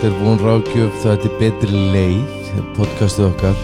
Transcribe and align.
Þetta 0.00 0.14
er 0.16 0.22
von 0.24 0.38
rákjöf, 0.40 0.94
það 1.02 1.24
er 1.26 1.32
betri 1.36 1.80
leið, 1.92 2.52
podcastið 2.72 3.26
okkar. 3.26 3.58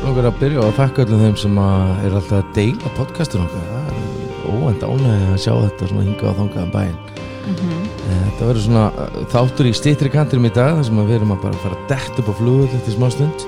Nógur 0.00 0.28
að 0.30 0.38
byrja 0.40 0.62
á 0.64 0.64
að 0.64 0.78
þakka 0.78 1.04
öllum 1.04 1.20
þeim 1.20 1.34
sem 1.36 1.58
er 1.60 2.14
alltaf 2.16 2.32
að 2.38 2.54
deila 2.56 2.92
podcastið 2.96 3.42
okkar. 3.42 3.66
Það 3.68 3.90
er 3.90 4.54
óvænt 4.54 4.86
ánægði 4.88 5.26
að 5.34 5.42
sjá 5.44 5.52
þetta 5.66 5.88
svona 5.90 6.06
hinga 6.06 6.32
á 6.32 6.38
þangaðan 6.38 6.72
bæinn. 6.72 6.96
Mhm. 7.50 7.76
Eh, 8.08 8.24
Þetta 8.30 8.48
verður 8.48 8.64
svona 8.64 8.86
eh, 9.04 9.20
þáttur 9.34 9.68
í 9.68 9.74
stýttri 9.76 10.12
kantinum 10.16 10.48
í 10.48 10.54
dag, 10.54 10.78
þar 10.78 10.88
sem 10.88 11.02
við 11.04 11.14
erum 11.18 11.36
að 11.36 11.42
bara 11.44 11.60
fara 11.60 11.78
detta 11.92 12.22
upp 12.24 12.32
á 12.32 12.34
flugull 12.40 12.72
eftir 12.80 12.96
smá 12.96 13.10
stund. 13.12 13.46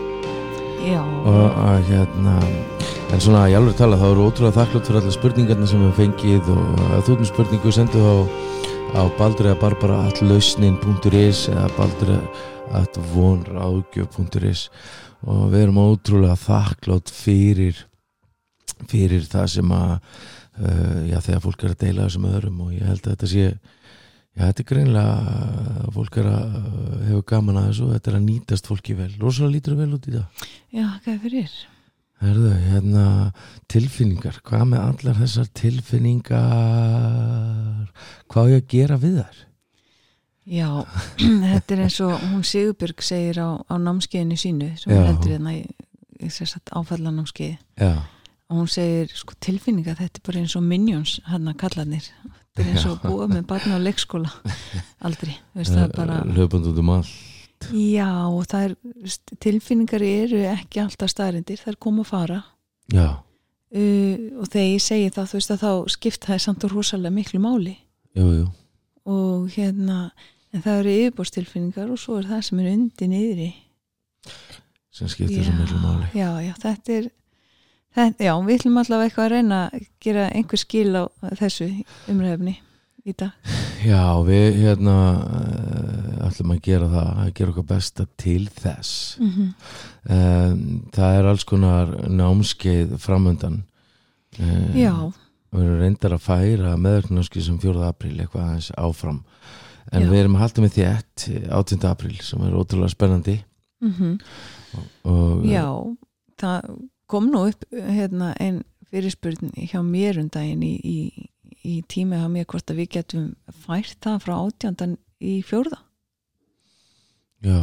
Já, 0.84 1.00
Og 1.00 1.56
að 1.64 1.88
hérna, 1.88 2.36
en 3.08 3.20
svona 3.24 3.48
ég 3.48 3.56
alveg 3.56 3.76
tala, 3.78 3.96
þá 3.96 4.08
eru 4.12 4.28
ótrúlega 4.28 4.58
þakklátt 4.60 4.84
fyrir 4.84 5.00
allar 5.00 5.16
spurningarna 5.16 5.66
sem 5.66 5.80
við 5.80 5.96
fengið 5.96 6.48
og 6.52 6.80
að 6.92 7.04
þú 7.06 7.12
erum 7.16 7.28
spurningu 7.32 7.72
sendu 7.72 8.04
á, 8.04 8.14
á 8.92 9.02
baldur 9.16 9.48
eða 9.48 9.60
barbara 9.60 9.96
allausnin.is 10.10 11.46
eða 11.48 11.68
baldur 11.78 12.10
eða 12.12 13.04
vonráðgjöf.is 13.14 14.66
og 15.24 15.46
við 15.52 15.64
erum 15.64 15.80
ótrúlega 15.80 16.36
þakklátt 16.36 17.12
fyrir 17.14 17.86
fyrir 18.90 19.24
það 19.30 19.48
sem 19.54 19.74
að 19.76 19.92
uh, 19.94 20.98
já, 21.08 21.18
þegar 21.24 21.44
fólk 21.46 21.64
er 21.64 21.74
að 21.74 21.80
deila 21.86 22.08
þessum 22.08 22.28
öðrum 22.32 22.62
og 22.66 22.74
ég 22.76 22.88
held 22.90 23.06
að 23.06 23.14
þetta 23.14 23.30
sé 23.32 23.44
já, 23.46 24.42
þetta 24.42 24.64
er 24.64 24.70
greinlega 24.72 25.90
fólk 25.96 26.18
er 26.20 26.32
að 26.32 26.56
hefur 27.08 27.28
gaman 27.32 27.60
að 27.62 27.68
þessu 27.70 27.92
þetta 27.94 28.12
er 28.12 28.18
að 28.18 28.26
nýtast 28.28 28.72
fólki 28.72 28.98
vel. 28.98 29.12
Rosalega 29.22 29.56
lítur 29.56 29.78
vel 29.80 29.92
út 29.96 30.10
í 30.10 30.16
það 30.18 30.48
já, 30.74 30.88
hvað 31.06 31.22
fyrir? 31.28 31.60
Herðu, 32.22 32.52
hérna, 32.68 33.04
tilfinningar, 33.72 34.36
hvað 34.46 34.64
með 34.70 34.80
allar 34.84 35.16
þessar 35.18 35.48
tilfinningar, 35.58 36.42
hvað 38.30 38.52
ég 38.52 38.60
að 38.62 38.68
gera 38.70 38.98
við 39.02 39.16
þær? 39.18 39.40
Já, 40.52 40.68
þetta 41.52 41.74
er 41.74 41.82
eins 41.86 41.98
og 42.06 42.14
hún 42.28 42.44
Sigurbjörg 42.46 43.02
segir 43.06 43.42
á, 43.42 43.58
á 43.58 43.74
námskeiðinu 43.74 44.38
sínu 44.38 44.68
sem 44.78 44.94
hún 44.94 45.08
heldur 45.08 45.34
hérna 45.34 45.56
í, 45.58 45.64
í 46.22 46.30
sér 46.30 46.48
satt 46.52 46.70
áfallanámskeiði 46.74 47.58
Já, 47.82 47.92
og 48.52 48.54
hún 48.60 48.70
segir 48.70 49.10
sko 49.16 49.34
tilfinninga 49.42 49.98
þetta 49.98 50.22
er 50.22 50.26
bara 50.30 50.42
eins 50.44 50.56
og 50.58 50.64
minions 50.66 51.18
hann 51.26 51.50
að 51.50 51.58
kallarnir. 51.64 52.06
Þetta 52.52 52.62
er 52.62 52.72
eins 52.76 52.86
og 52.90 53.02
búa 53.02 53.26
með 53.30 53.46
barna 53.48 53.78
á 53.80 53.80
leikskóla. 53.82 54.30
Aldrei, 55.06 55.34
veist 55.56 55.72
það 55.72 55.86
er 55.88 55.94
bara 55.96 56.22
löpand 56.28 56.70
út 56.70 56.78
um 56.82 56.90
all. 57.62 57.78
já 57.78 58.10
er, 58.62 58.74
tilfinningar 59.42 60.04
eru 60.06 60.42
ekki 60.50 60.82
alltaf 60.82 61.12
staðrindir, 61.12 61.60
það 61.60 61.72
er 61.74 61.78
koma 61.86 62.04
að 62.04 62.10
fara. 62.10 62.40
Já, 62.92 63.08
uh, 63.16 64.16
og 64.42 64.50
þegar 64.50 64.68
ég 64.68 64.84
segi 64.84 65.14
það 65.14 65.30
þú 65.30 65.40
veist 65.40 65.54
að 65.54 65.64
þá 65.64 65.72
skipta 65.96 66.32
það 66.32 66.44
samt 66.46 66.66
og 66.66 66.76
rosalega 66.76 67.16
miklu 67.16 67.42
máli. 67.42 67.76
Jú, 68.18 68.28
jú, 68.36 68.46
og 69.08 69.48
hérna 69.56 69.98
en 70.52 70.64
það 70.64 70.82
eru 70.82 70.96
yfirbórstilfinningar 70.98 71.92
og 71.92 72.00
svo 72.00 72.18
er 72.20 72.28
það 72.28 72.44
sem 72.48 72.60
er 72.62 72.72
undir 72.74 73.12
niðri. 73.12 73.50
Sem 74.92 75.08
skiptir 75.08 75.46
svo 75.46 75.56
miklu 75.56 75.80
máli. 75.80 76.10
já, 76.16 76.28
já, 76.44 76.52
þetta 76.60 76.98
er 76.98 77.08
þetta, 77.96 78.26
já, 78.26 78.34
við 78.44 78.58
ætlum 78.58 78.82
allavega 78.82 79.08
eitthvað 79.08 79.24
að 79.24 79.32
reyna 79.36 79.62
að 79.68 79.88
gera 80.04 80.28
einhver 80.32 80.60
skil 80.60 80.90
á 80.96 81.02
þessu 81.40 81.70
umræfni 82.12 82.58
í 83.06 83.14
dag 83.18 83.32
Já, 83.82 84.04
við 84.22 84.60
hérna 84.62 84.96
uh, 85.18 86.26
ætlum 86.28 86.52
að 86.54 86.60
gera 86.62 86.88
það, 86.92 87.08
að 87.24 87.32
gera 87.34 87.50
okkar 87.50 87.66
besta 87.72 88.06
til 88.16 88.44
þess. 88.48 89.18
mm 89.18 89.30
-hmm. 89.30 89.48
Um, 90.02 90.62
það 90.94 91.18
er 91.18 91.26
alls 91.30 91.44
konar 91.44 91.90
námskeið 92.08 92.96
framöndan. 92.98 93.64
Uh, 94.38 94.76
já, 94.76 95.12
Við 95.52 95.64
erum 95.64 95.80
reyndar 95.80 96.14
að 96.16 96.24
færa 96.24 96.76
meðverknámskeið 96.76 97.44
sem 97.44 97.58
4. 97.60 97.82
apríl 97.88 98.20
eitthvað 98.20 98.44
aðeins 98.46 98.70
áfram. 98.78 99.22
En 99.92 100.02
Já. 100.02 100.08
við 100.10 100.18
erum 100.20 100.36
að 100.36 100.40
halda 100.40 100.62
með 100.62 100.72
þétt 100.78 101.26
18. 101.50 101.84
apríl 101.90 102.22
sem 102.22 102.42
er 102.42 102.54
ótrúlega 102.56 102.88
spennandi. 102.88 103.44
mm 103.80 104.18
Og, 105.04 105.44
já 105.44 105.68
það 106.40 106.60
kom 107.06 107.26
nú 107.28 107.48
upp 107.50 107.64
hérna, 107.70 108.32
einn 108.40 108.62
fyrirspurn 108.88 109.52
hjá 109.68 109.82
mér 109.84 110.18
um 110.22 110.28
daginn 110.32 110.62
í, 110.62 110.80
í, 110.80 111.28
í 111.64 111.80
tíma 111.88 112.20
hjá 112.22 112.28
mér 112.32 112.46
hvort 112.50 112.70
að 112.70 112.82
við 112.82 112.92
getum 112.98 113.26
fært 113.64 113.98
það 114.02 114.22
frá 114.26 114.34
átjándan 114.38 114.96
í 115.22 115.40
fjórða. 115.46 115.78
Já, 117.42 117.58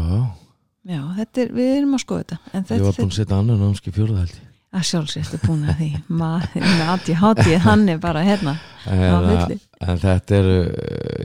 já, 0.87 1.01
er, 1.23 1.51
við 1.55 1.73
erum 1.77 1.95
að 1.95 2.03
skoða 2.03 2.39
þetta 2.51 2.79
ég 2.79 2.85
var 2.85 2.97
búin 2.99 3.11
að 3.11 3.17
setja 3.19 3.39
annan 3.39 3.61
námski 3.63 3.93
fjórðaldi 3.95 4.49
að 4.69 4.85
sjálfsvægt 4.85 5.45
búin 5.47 5.63
að 5.65 5.79
því. 5.79 5.87
Maður 6.13 6.81
aðti 6.93 7.15
hátið 7.17 7.55
hann 7.63 7.87
er 7.89 8.01
bara 8.01 8.21
hérna 8.25 8.53
á 8.85 8.91
en, 8.93 9.25
milli. 9.25 9.57
en 9.81 10.01
þetta 10.01 10.37
er 10.37 10.49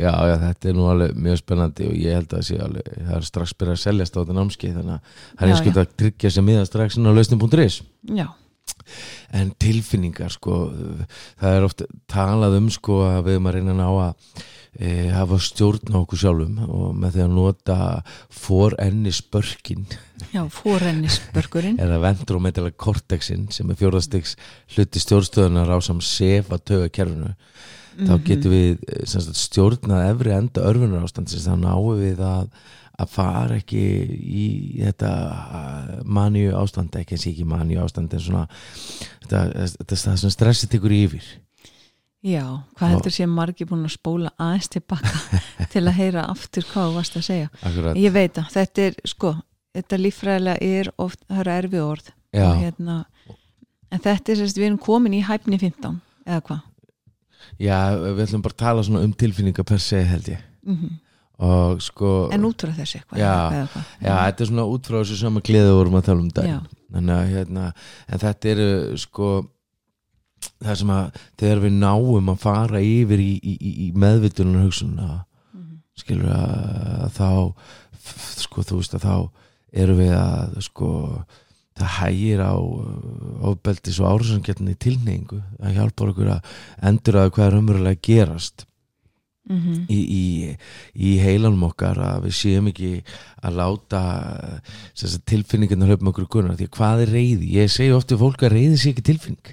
já, 0.01 0.13
já, 0.13 0.35
þetta 0.47 0.71
er 0.71 0.79
nú 0.79 0.87
alveg 0.89 1.19
mjög 1.27 1.41
spennandi 1.43 1.89
og 1.91 1.99
ég 2.01 2.17
held 2.19 2.33
að 2.39 2.47
sé 2.49 2.57
alveg, 2.65 2.89
það 2.97 3.19
er 3.19 3.29
strax 3.29 3.55
byrjað 3.61 3.77
að 3.77 3.83
seljast 3.83 4.17
á 4.17 4.21
þetta 4.23 4.39
námski 4.39 4.73
þannig 4.73 4.95
að 4.95 5.19
það 5.19 5.45
er 5.45 5.53
Já, 5.53 5.55
einskjöld 5.55 5.83
að 5.83 5.93
tryggja 6.03 6.33
sér 6.33 6.47
miða 6.49 6.65
strax 6.71 6.99
inn 6.99 7.11
á 7.11 7.13
lausnum.is 7.19 7.79
já, 8.17 8.27
en 9.35 9.53
tilfinningar 9.61 10.33
sko 10.35 10.59
það 11.41 11.57
er 11.59 11.67
oft 11.69 11.85
talað 12.11 12.59
um 12.61 12.69
sko 12.73 13.01
að 13.09 13.23
við 13.29 13.39
erum 13.39 13.49
að 13.51 13.57
reyna 13.59 13.75
að 13.75 13.81
ná 13.81 13.89
að 13.91 14.43
e, 14.79 14.91
hafa 15.15 15.39
stjórn 15.47 15.95
á 15.95 15.99
okkur 16.03 16.23
sjálfum 16.25 16.59
og 16.67 16.89
með 16.99 17.17
því 17.17 17.25
að 17.27 17.37
nota 17.39 17.79
forenni 18.31 19.15
spörkin 19.15 19.87
já, 20.35 20.43
fórennisbörgurinn 20.59 21.81
eða 21.83 22.03
ventrometala 22.05 22.75
kortexin 22.75 23.49
sem 23.55 23.71
er 23.71 23.81
fjórðastiks 23.81 24.37
hluti 24.75 25.03
stjórnstöðunar 25.03 25.73
á 25.73 25.79
sam 25.85 26.03
sefa 26.05 26.59
töga 26.61 26.91
kerfinu 26.93 27.35
Mhm. 27.95 28.09
þá 28.09 28.15
getum 28.27 28.55
við 28.55 28.81
eh, 28.89 29.05
sem 29.07 29.23
sagt, 29.23 29.39
stjórnað 29.39 30.09
efri 30.11 30.35
enda 30.35 30.65
örfunar 30.67 31.05
ástand 31.07 31.31
þá 31.31 31.55
náum 31.61 32.01
við 32.01 32.23
að, 32.27 32.49
að 32.95 33.11
fara 33.11 33.57
ekki 33.59 33.85
í 34.15 34.49
þetta 34.79 35.13
manju 36.07 36.53
ástand 36.59 36.95
ekki 36.99 37.17
eins 37.17 37.25
og 37.27 37.33
ekki 37.33 37.47
manju 37.51 37.81
ástand 37.83 38.15
en 38.15 38.23
svona 38.23 38.45
þetta, 39.25 39.41
þetta 39.81 39.99
sem 40.23 40.35
stressið 40.35 40.77
tekur 40.77 40.95
yfir. 40.95 41.31
Já, 42.25 42.45
hvað 42.79 42.95
heldur 42.95 43.13
sé 43.13 43.27
margir 43.29 43.69
búin 43.69 43.85
að 43.85 43.97
spóla 43.99 44.31
aðeins 44.41 44.71
tilbaka 44.73 45.11
til 45.75 45.83
að 45.85 45.99
heyra 45.99 46.29
aftur 46.33 46.65
hvað 46.71 46.87
þú 46.89 46.99
varst 47.01 47.19
að 47.21 47.27
segja? 47.27 47.51
Akkurat, 47.61 47.99
ég 48.01 48.15
veit 48.15 48.41
að 48.41 48.53
þetta 48.55 48.87
er 48.87 49.01
sko 49.11 49.35
þetta 49.75 49.99
líffræðilega 50.01 50.71
er 50.79 50.93
oft 51.03 51.25
það 51.27 51.43
eru 51.43 51.57
erfi 51.59 51.83
orð. 51.83 52.13
Já, 52.35 52.47
og 52.47 52.63
hérna 52.63 53.01
en 53.91 54.03
þetta 54.07 54.33
er 54.33 54.41
sérst 54.41 54.59
við 54.59 54.71
erum 54.71 54.81
komin 54.83 55.19
í 55.19 55.25
hæfni 55.27 55.59
15 55.61 55.99
eða 56.25 56.41
hvað? 56.49 56.63
Já, 57.61 57.77
við 58.01 58.23
ætlum 58.25 58.43
bara 58.45 58.57
að 58.57 58.63
tala 58.63 59.03
um 59.03 59.13
tilfinningar 59.19 59.67
per 59.69 59.83
se 59.83 60.01
held 60.09 60.31
ég. 60.33 60.47
Mm 60.65 60.79
og 61.39 61.81
sko 61.83 62.11
en 62.33 62.45
út 62.47 62.63
frá 62.63 62.71
þessu 62.77 63.01
eitthvað 63.01 63.19
Já, 63.19 63.33
Já, 64.05 64.15
þetta 64.29 64.45
er 64.45 64.51
svona 64.53 64.67
út 64.71 64.87
frá 64.87 65.01
þessu 65.01 65.17
sama 65.19 65.41
gleði 65.45 65.67
við 65.73 65.79
vorum 65.81 65.99
að 65.99 66.07
tala 66.09 66.23
um 66.23 66.31
Já. 66.31 66.35
daginn 66.39 67.11
að 67.11 67.25
hérna, 67.35 67.65
en 68.07 68.23
þetta 68.23 68.51
eru 68.55 68.69
sko 69.03 69.31
það 70.65 70.77
sem 70.81 70.91
að 70.95 71.23
þegar 71.41 71.63
við 71.65 71.73
náum 71.81 72.29
að 72.35 72.43
fara 72.45 72.81
yfir 72.85 73.23
í, 73.25 73.31
í, 73.43 73.55
í, 73.59 73.73
í 73.87 73.93
meðvitunar 73.99 74.67
hugsunna 74.67 75.25
Mhm. 75.55 75.81
skilur 75.97 76.31
að 76.35 77.11
þá 77.15 77.29
sko 78.45 78.63
þú 78.67 78.79
veist 78.81 78.95
að 78.99 79.05
þá 79.07 79.17
erum 79.75 79.99
við 79.99 80.13
að 80.19 80.61
sko 80.69 80.89
það 81.75 81.91
hægir 81.99 82.43
á 82.47 82.55
ofbeldis 83.51 83.99
og 84.03 84.11
árásangetni 84.13 84.77
tilneyingu 84.79 85.41
það 85.59 85.75
hjálpar 85.79 86.13
okkur 86.13 86.31
að 86.37 86.53
endur 86.91 87.19
að 87.19 87.31
hvað 87.35 87.47
er 87.49 87.57
umverulega 87.59 87.99
að 87.99 88.03
gerast 89.45 89.51
Mhm. 89.51 89.87
í, 89.93 89.99
í, 90.09 90.57
í 90.97 91.19
heilanum 91.21 91.67
okkar 91.69 91.99
að 92.01 92.23
við 92.25 92.33
séum 92.33 92.69
ekki 92.71 93.03
að 93.45 93.57
láta 93.59 94.01
tilfinningarnar 95.29 95.91
höfum 95.93 96.09
okkur 96.13 96.27
gunnar 96.33 96.57
því 96.57 96.69
að 96.69 96.77
hvað 96.79 97.03
er 97.05 97.13
reyði? 97.13 97.51
Ég 97.53 97.69
segi 97.71 97.93
ofti 97.93 98.17
fólk 98.17 98.41
að 98.41 98.55
reyði 98.57 98.79
sé 98.81 98.93
ekki 98.95 99.05
tilfinning. 99.05 99.53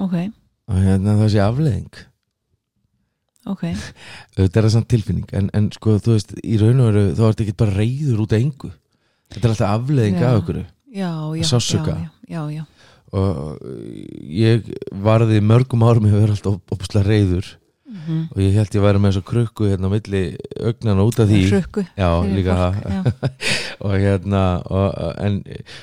Ok, 0.00 0.14
og 0.68 0.76
hérna 0.80 1.18
það 1.20 1.28
sé 1.34 1.42
afleðing 1.44 1.92
ok. 3.44 3.62
Þetta 4.38 4.56
er 4.60 4.64
það 4.64 4.72
samt 4.76 4.88
tilfinning. 4.88 5.28
En, 5.36 5.50
en 5.52 5.70
sko 5.74 5.98
þú 6.00 6.14
veist, 6.16 6.32
í 6.40 6.56
raun 6.60 6.80
og 6.80 6.92
veru 6.92 7.04
þá 7.18 7.24
ert 7.28 7.40
ekki 7.44 7.56
bara 7.58 7.74
reyður 7.76 8.20
út 8.24 8.32
af 8.32 8.40
engu. 8.40 8.70
Þetta 9.32 9.44
er 9.48 9.52
alltaf 9.54 9.72
afleðing 9.80 10.16
Já. 10.20 10.28
af 10.30 10.40
okkur. 10.42 10.60
Já, 10.92 11.10
já, 11.36 11.44
Sársauka. 11.48 11.96
já, 11.96 12.08
já, 12.28 12.42
já, 12.52 12.64
og 13.12 13.58
ég 14.32 14.66
varði 15.04 15.40
mörgum 15.44 15.84
árum 15.84 16.06
ég 16.08 16.16
verið 16.16 16.38
alltaf 16.38 16.72
opuslega 16.72 17.04
reyður 17.08 17.48
Mhm. 17.92 18.20
og 18.32 18.38
ég 18.40 18.54
held 18.56 18.74
ég 18.78 18.82
væri 18.86 18.98
með 19.04 19.10
þessa 19.12 19.24
krukku 19.28 19.66
hérna 19.68 19.88
á 19.88 19.94
milli 19.94 20.22
augnana 20.64 21.04
út 21.04 21.18
af 21.20 21.28
því. 21.28 21.40
Hrukku 21.50 21.84
Já, 21.96 22.08
líka 22.24 22.54
það. 22.56 22.78
já. 22.88 23.02
og 23.84 23.92
hérna 24.00 24.44
og, 24.70 24.88
en 25.20 25.42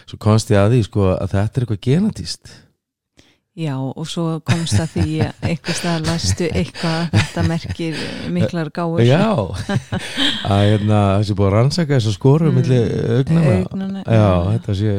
svo 0.10 0.18
komst 0.18 0.50
ég 0.50 0.58
að 0.58 0.74
því 0.74 0.82
sko 0.90 1.06
að 1.14 1.30
þetta 1.36 1.54
er 1.62 1.64
eitthvað 1.68 1.86
genatíst 1.86 2.52
já, 3.60 3.76
og 3.76 4.06
svo 4.08 4.40
komst 4.48 4.80
að 4.80 4.94
því 4.94 5.16
að 5.26 5.48
einhver 5.50 5.76
stað 5.76 6.06
lastu 6.08 6.46
eitthvað 6.48 7.00
að 7.02 7.16
þetta 7.18 7.42
merkir 7.50 7.98
miklar 8.32 8.70
gáur 8.72 9.02
Já, 9.04 9.26
að 10.54 10.62
hérna 10.70 11.00
þessi 11.20 11.36
búið 11.36 11.50
að 11.50 11.56
rannsaka 11.58 11.98
þess 11.98 12.08
að 12.14 12.16
skoru 12.16 12.50
Mm, 12.50 12.56
milli 12.62 12.78
augnana 13.20 14.04
Já, 14.06 14.16
já. 14.16 14.30
þetta 14.56 14.78
sé 14.80 14.94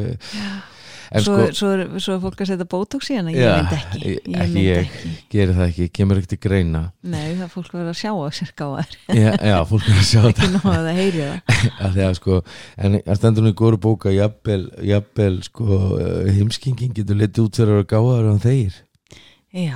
En 1.11 1.25
svo, 1.25 1.35
sko- 1.41 1.55
svo, 1.59 1.69
er, 1.75 1.81
svo 1.99 2.15
er 2.15 2.21
fólk 2.23 2.41
að 2.45 2.49
setja 2.53 2.67
botox 2.71 3.09
í 3.11 3.17
hana. 3.19 3.33
Ég 3.35 3.43
Já, 3.43 3.55
myndi 3.57 3.79
ekki, 3.81 4.01
ég- 4.01 4.29
ég 4.31 4.53
ég. 4.63 4.85
ekki. 4.85 5.11
gerir 5.35 5.55
það 5.57 5.65
ekki, 5.73 5.87
kemur 5.99 6.21
ekkert 6.21 6.35
í 6.37 6.39
greina. 6.45 6.83
Nei 7.03 7.33
það 7.35 7.43
er 7.47 7.51
fólk 7.55 7.73
verður 7.75 7.91
að 7.91 7.99
sjá 7.99 8.11
á 8.15 8.29
sér 8.39 8.53
gáðar 8.61 8.93
já, 9.11 9.31
já, 9.51 9.57
fólk 9.71 9.89
er 9.91 9.97
að 9.99 10.07
sjá 10.07 10.21
þetta. 10.27 10.45
ekki 10.45 10.53
nóg 10.55 10.69
að 10.71 10.87
það 10.87 11.01
heyri 11.01 11.25
það. 11.25 11.41
Að 11.89 11.99
að 12.07 12.15
sko, 12.21 12.39
en 12.79 12.99
það 13.09 13.19
stendur 13.21 13.43
nú 13.47 13.51
í 13.51 13.59
góru 13.59 13.81
bóka 13.83 14.13
jafnvel, 14.15 14.63
jafnvel 14.93 15.41
sko 15.49 15.67
uh, 15.99 16.31
heimskingin 16.31 16.95
getur 16.95 17.19
litið 17.19 17.43
út 17.49 17.59
fyrir 17.59 17.75
að 17.75 17.81
vera 17.81 17.91
gáðar 17.97 18.31
en 18.31 18.41
þeir, 18.47 18.79
já, 19.51 19.75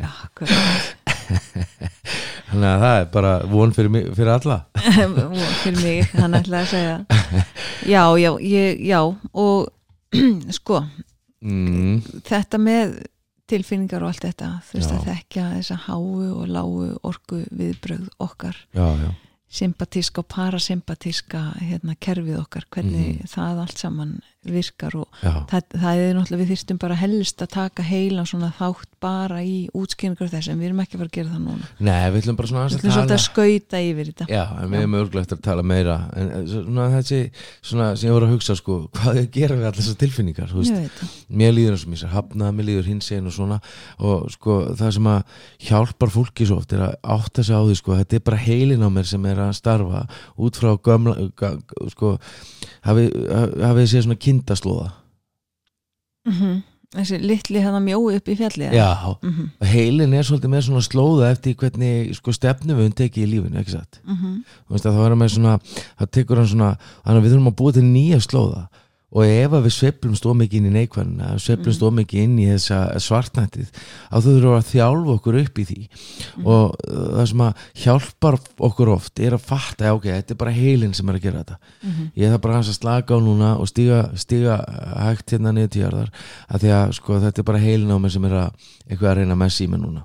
akkurat. 0.00 0.96
Þannig 2.50 2.66
að 2.66 2.80
það 2.82 2.96
er 3.00 3.04
bara 3.14 3.32
von 3.50 3.72
fyrir, 3.76 3.90
mig, 3.94 4.06
fyrir 4.16 4.32
alla. 4.34 4.56
Fyrir 4.80 5.76
mig, 5.84 6.08
hann 6.18 6.34
ætlaði 6.34 6.64
að 6.64 6.72
segja. 6.72 6.96
Já, 7.86 8.02
já, 8.18 8.30
ég, 8.42 8.80
já 8.88 8.98
og 9.04 9.68
sko 10.58 10.82
mm, 11.40 12.22
þetta 12.26 12.58
með 12.58 12.94
tilfinningar 13.50 14.04
og 14.04 14.12
allt 14.12 14.24
þetta 14.28 14.50
Já. 14.92 14.98
að 15.00 15.08
þekka 15.08 15.46
þessa 15.56 15.76
háu 15.88 16.04
og 16.36 16.46
lágu 16.48 16.84
orku 17.02 17.40
viðbrögð 17.50 18.08
okkar 18.22 18.56
já, 18.76 18.86
já, 19.02 19.10
sympatíska 19.50 20.22
og 20.22 20.28
parasympatíska 20.30 21.40
hérna, 21.58 21.96
kerfið 21.98 22.38
okkar, 22.38 22.66
hvernig 22.70 23.16
Mhm. 23.18 23.26
það 23.32 23.62
allt 23.64 23.78
saman 23.78 24.12
virkar 24.48 24.94
og 24.96 25.08
það, 25.20 25.64
það 25.74 25.98
er 26.00 26.14
náttúrulega 26.16 26.40
við 26.40 26.50
þyrstum 26.54 26.78
bara 26.80 26.96
helst 26.96 27.42
að 27.44 27.50
taka 27.52 27.84
heilan 27.84 28.28
svona 28.28 28.48
þátt 28.56 28.88
bara 29.00 29.42
í 29.44 29.66
útskýringur 29.76 30.30
þess 30.32 30.48
en 30.48 30.60
við 30.60 30.70
erum 30.70 30.80
ekki 30.84 30.96
að 30.96 31.02
fara 31.02 31.10
að 31.10 31.16
gera 31.18 31.32
það 31.34 31.42
núna. 31.44 31.68
Nei, 31.80 31.98
við 32.10 32.18
ætlum 32.22 32.38
bara 32.38 32.50
svona 32.50 32.62
aðeins 32.64 32.78
ætlum 32.78 32.90
að 32.90 32.96
tala. 33.00 33.16
að 33.16 33.24
skauta 33.24 33.82
yfir 33.84 34.10
þetta. 34.10 34.28
Já, 34.32 34.42
en 34.60 34.72
við 34.72 34.84
erum 34.84 34.96
örgulegt 35.00 35.34
að 35.36 35.42
tala 35.44 35.64
meira 35.64 35.96
en 36.16 36.32
svona 36.48 36.86
þessi, 36.94 37.20
svona 37.70 37.88
sem 38.00 38.08
ég 38.08 38.16
voru 38.16 38.28
að 38.28 38.34
hugsa 38.34 38.56
sko, 38.56 38.78
hvað 38.96 39.20
er 39.20 39.26
að 39.26 39.30
gera 39.36 39.58
við 39.58 39.68
allar 39.68 39.78
þessar 39.80 40.00
tilfinningar 40.00 40.54
mér 41.40 41.54
líður 41.56 41.76
eins 41.76 41.84
og 41.84 41.92
mér 41.92 42.02
sér 42.02 42.14
hafnað, 42.14 42.54
mér 42.56 42.68
líður 42.70 42.90
hins 42.90 43.10
einn 43.14 43.28
og 43.30 43.36
svona 43.36 43.60
og 44.00 44.28
sko 44.34 44.58
það 44.78 44.94
sem 44.96 45.10
að 45.10 45.36
hjálpar 45.68 46.12
fólki 46.14 46.48
svo 46.48 46.60
oft 46.60 46.74
er 46.76 46.84
að 46.88 46.96
átta 47.16 47.44
sig 47.46 47.56
á 47.56 47.62
því 47.62 47.76
sko 47.80 47.98
þetta 48.00 48.18
er 48.18 48.24
bara 48.30 48.40
heilin 48.40 48.84
á 48.84 48.88
mér 48.92 49.08
sem 49.08 49.28
er 49.30 49.42
að 49.44 49.54
starfa 49.58 50.04
út 50.40 50.60
frá 50.60 50.72
gömla 50.80 51.16
sko 51.92 52.16
hafi 52.86 53.86
svona 53.90 54.16
kindaslóða. 54.30 54.92
Mm 56.28 56.62
þessi 56.96 57.20
litli 57.22 57.60
hefða 57.62 57.78
mjói 57.84 58.16
upp 58.18 58.28
í 58.32 58.34
fjalli 58.38 58.66
eða? 58.66 58.74
já, 58.74 59.16
Mhm, 59.22 59.50
heilin 59.62 60.14
er 60.14 60.24
svolítið 60.26 60.50
með 60.50 60.64
svona 60.66 60.82
slóða 60.82 61.30
eftir 61.30 61.54
hvernig 61.54 62.14
sko 62.16 62.32
stefnum 62.34 62.76
við 62.76 62.88
hún 62.88 62.96
tekið 62.98 63.22
í 63.22 63.30
lífinu, 63.30 63.60
ekki 63.60 63.70
satt? 63.76 64.00
Þú 64.04 64.74
veist 64.74 64.86
að 64.86 64.96
það 64.96 65.04
var 65.04 65.14
með 65.14 65.30
svona 65.36 65.52
það 66.00 66.10
tekur 66.10 66.36
hann 66.36 66.50
svona, 66.50 66.78
að 67.06 67.22
við 67.22 67.30
þurfum 67.30 67.50
að 67.52 67.56
búa 67.60 67.72
til 67.72 67.82
nýja 67.86 68.18
slóða 68.18 68.68
og 69.12 69.24
ef 69.26 69.50
við 69.50 69.72
sveiflum 69.74 70.14
stóð 70.14 70.36
mikið 70.40 70.56
inn 70.60 70.68
í 70.70 70.74
neikvæðina, 70.78 71.30
ef 71.30 71.38
við 71.40 71.44
sveiflum 71.46 71.66
Mhm. 71.66 71.76
stóð 71.78 71.94
mikið 71.98 72.20
inn 72.22 72.36
í 72.38 72.46
þessa 72.46 72.78
svartnættið, 73.02 73.68
að 74.12 74.22
þú 74.22 74.34
þurfum 74.36 74.58
að 74.58 74.68
þjálfa 74.70 75.14
okkur 75.18 75.38
upp 75.40 75.58
í 75.58 75.64
því 75.70 75.80
Mhm. 76.36 76.46
og 76.46 76.76
uh, 76.88 77.08
það 77.18 77.26
sem 77.28 77.38
að 77.40 77.54
hjálpar 77.74 78.38
okkur 78.70 78.88
oft 78.94 79.20
er 79.20 79.32
að 79.32 79.40
fatta, 79.40 79.94
ok, 79.94 80.04
þetta 80.04 80.30
er 80.30 80.40
bara 80.44 80.52
heilin 80.52 80.94
sem 80.94 81.08
er 81.08 81.14
að 81.14 81.22
gera 81.22 81.42
þetta, 81.44 81.56
Mhm. 81.82 82.10
ég 82.16 82.30
þarf 82.30 82.40
bara 82.40 82.54
hans 82.54 82.68
að 82.68 82.78
slaka 82.80 83.14
á 83.14 83.18
núna 83.20 83.58
og 83.58 83.66
stíga, 83.68 84.10
stíga 84.14 84.56
hægt 85.00 85.30
hérna 85.30 85.52
niður 85.52 85.68
tíjarðar, 85.74 86.08
að 86.50 86.60
því 86.60 86.70
að 86.70 86.92
sko 86.94 87.20
þetta 87.20 87.38
er 87.38 87.42
bara 87.50 87.58
heilin 87.58 87.90
á 87.90 87.98
mig 87.98 88.12
sem 88.12 88.24
er 88.24 88.30
að 88.30 88.52
að 89.00 89.16
reyna 89.16 89.34
með 89.34 89.50
síma 89.58 89.76
núna 89.80 90.04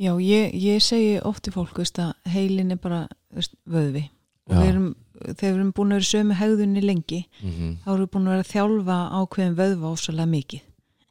Já, 0.00 0.16
ég, 0.18 0.54
ég 0.54 0.80
segi 0.82 1.20
oft 1.22 1.46
í 1.46 1.52
fólk 1.52 1.74
veist, 1.76 1.98
að 1.98 2.14
heilin 2.26 2.72
er 2.72 2.76
bara 2.76 3.08
veist, 3.34 3.52
vöðvi 3.68 4.08
og 4.48 4.58
við 4.58 4.68
erum, 4.68 4.88
þegar 5.22 5.52
við 5.52 5.58
erum 5.58 5.72
búin 5.76 5.92
að 5.92 5.98
vera 6.00 6.08
sömu 6.10 6.36
hegðunni 6.38 6.82
lengi 6.82 7.20
mm 7.22 7.50
-hmm. 7.50 7.72
þá 7.84 7.88
erum 7.92 8.04
við 8.04 8.12
búin 8.14 8.26
að 8.26 8.34
vera 8.34 8.44
að 8.44 8.52
þjálfa 8.52 8.98
ákveðin 9.18 9.58
vöðva 9.60 9.92
ósalega 9.92 10.28
mikið. 10.32 10.62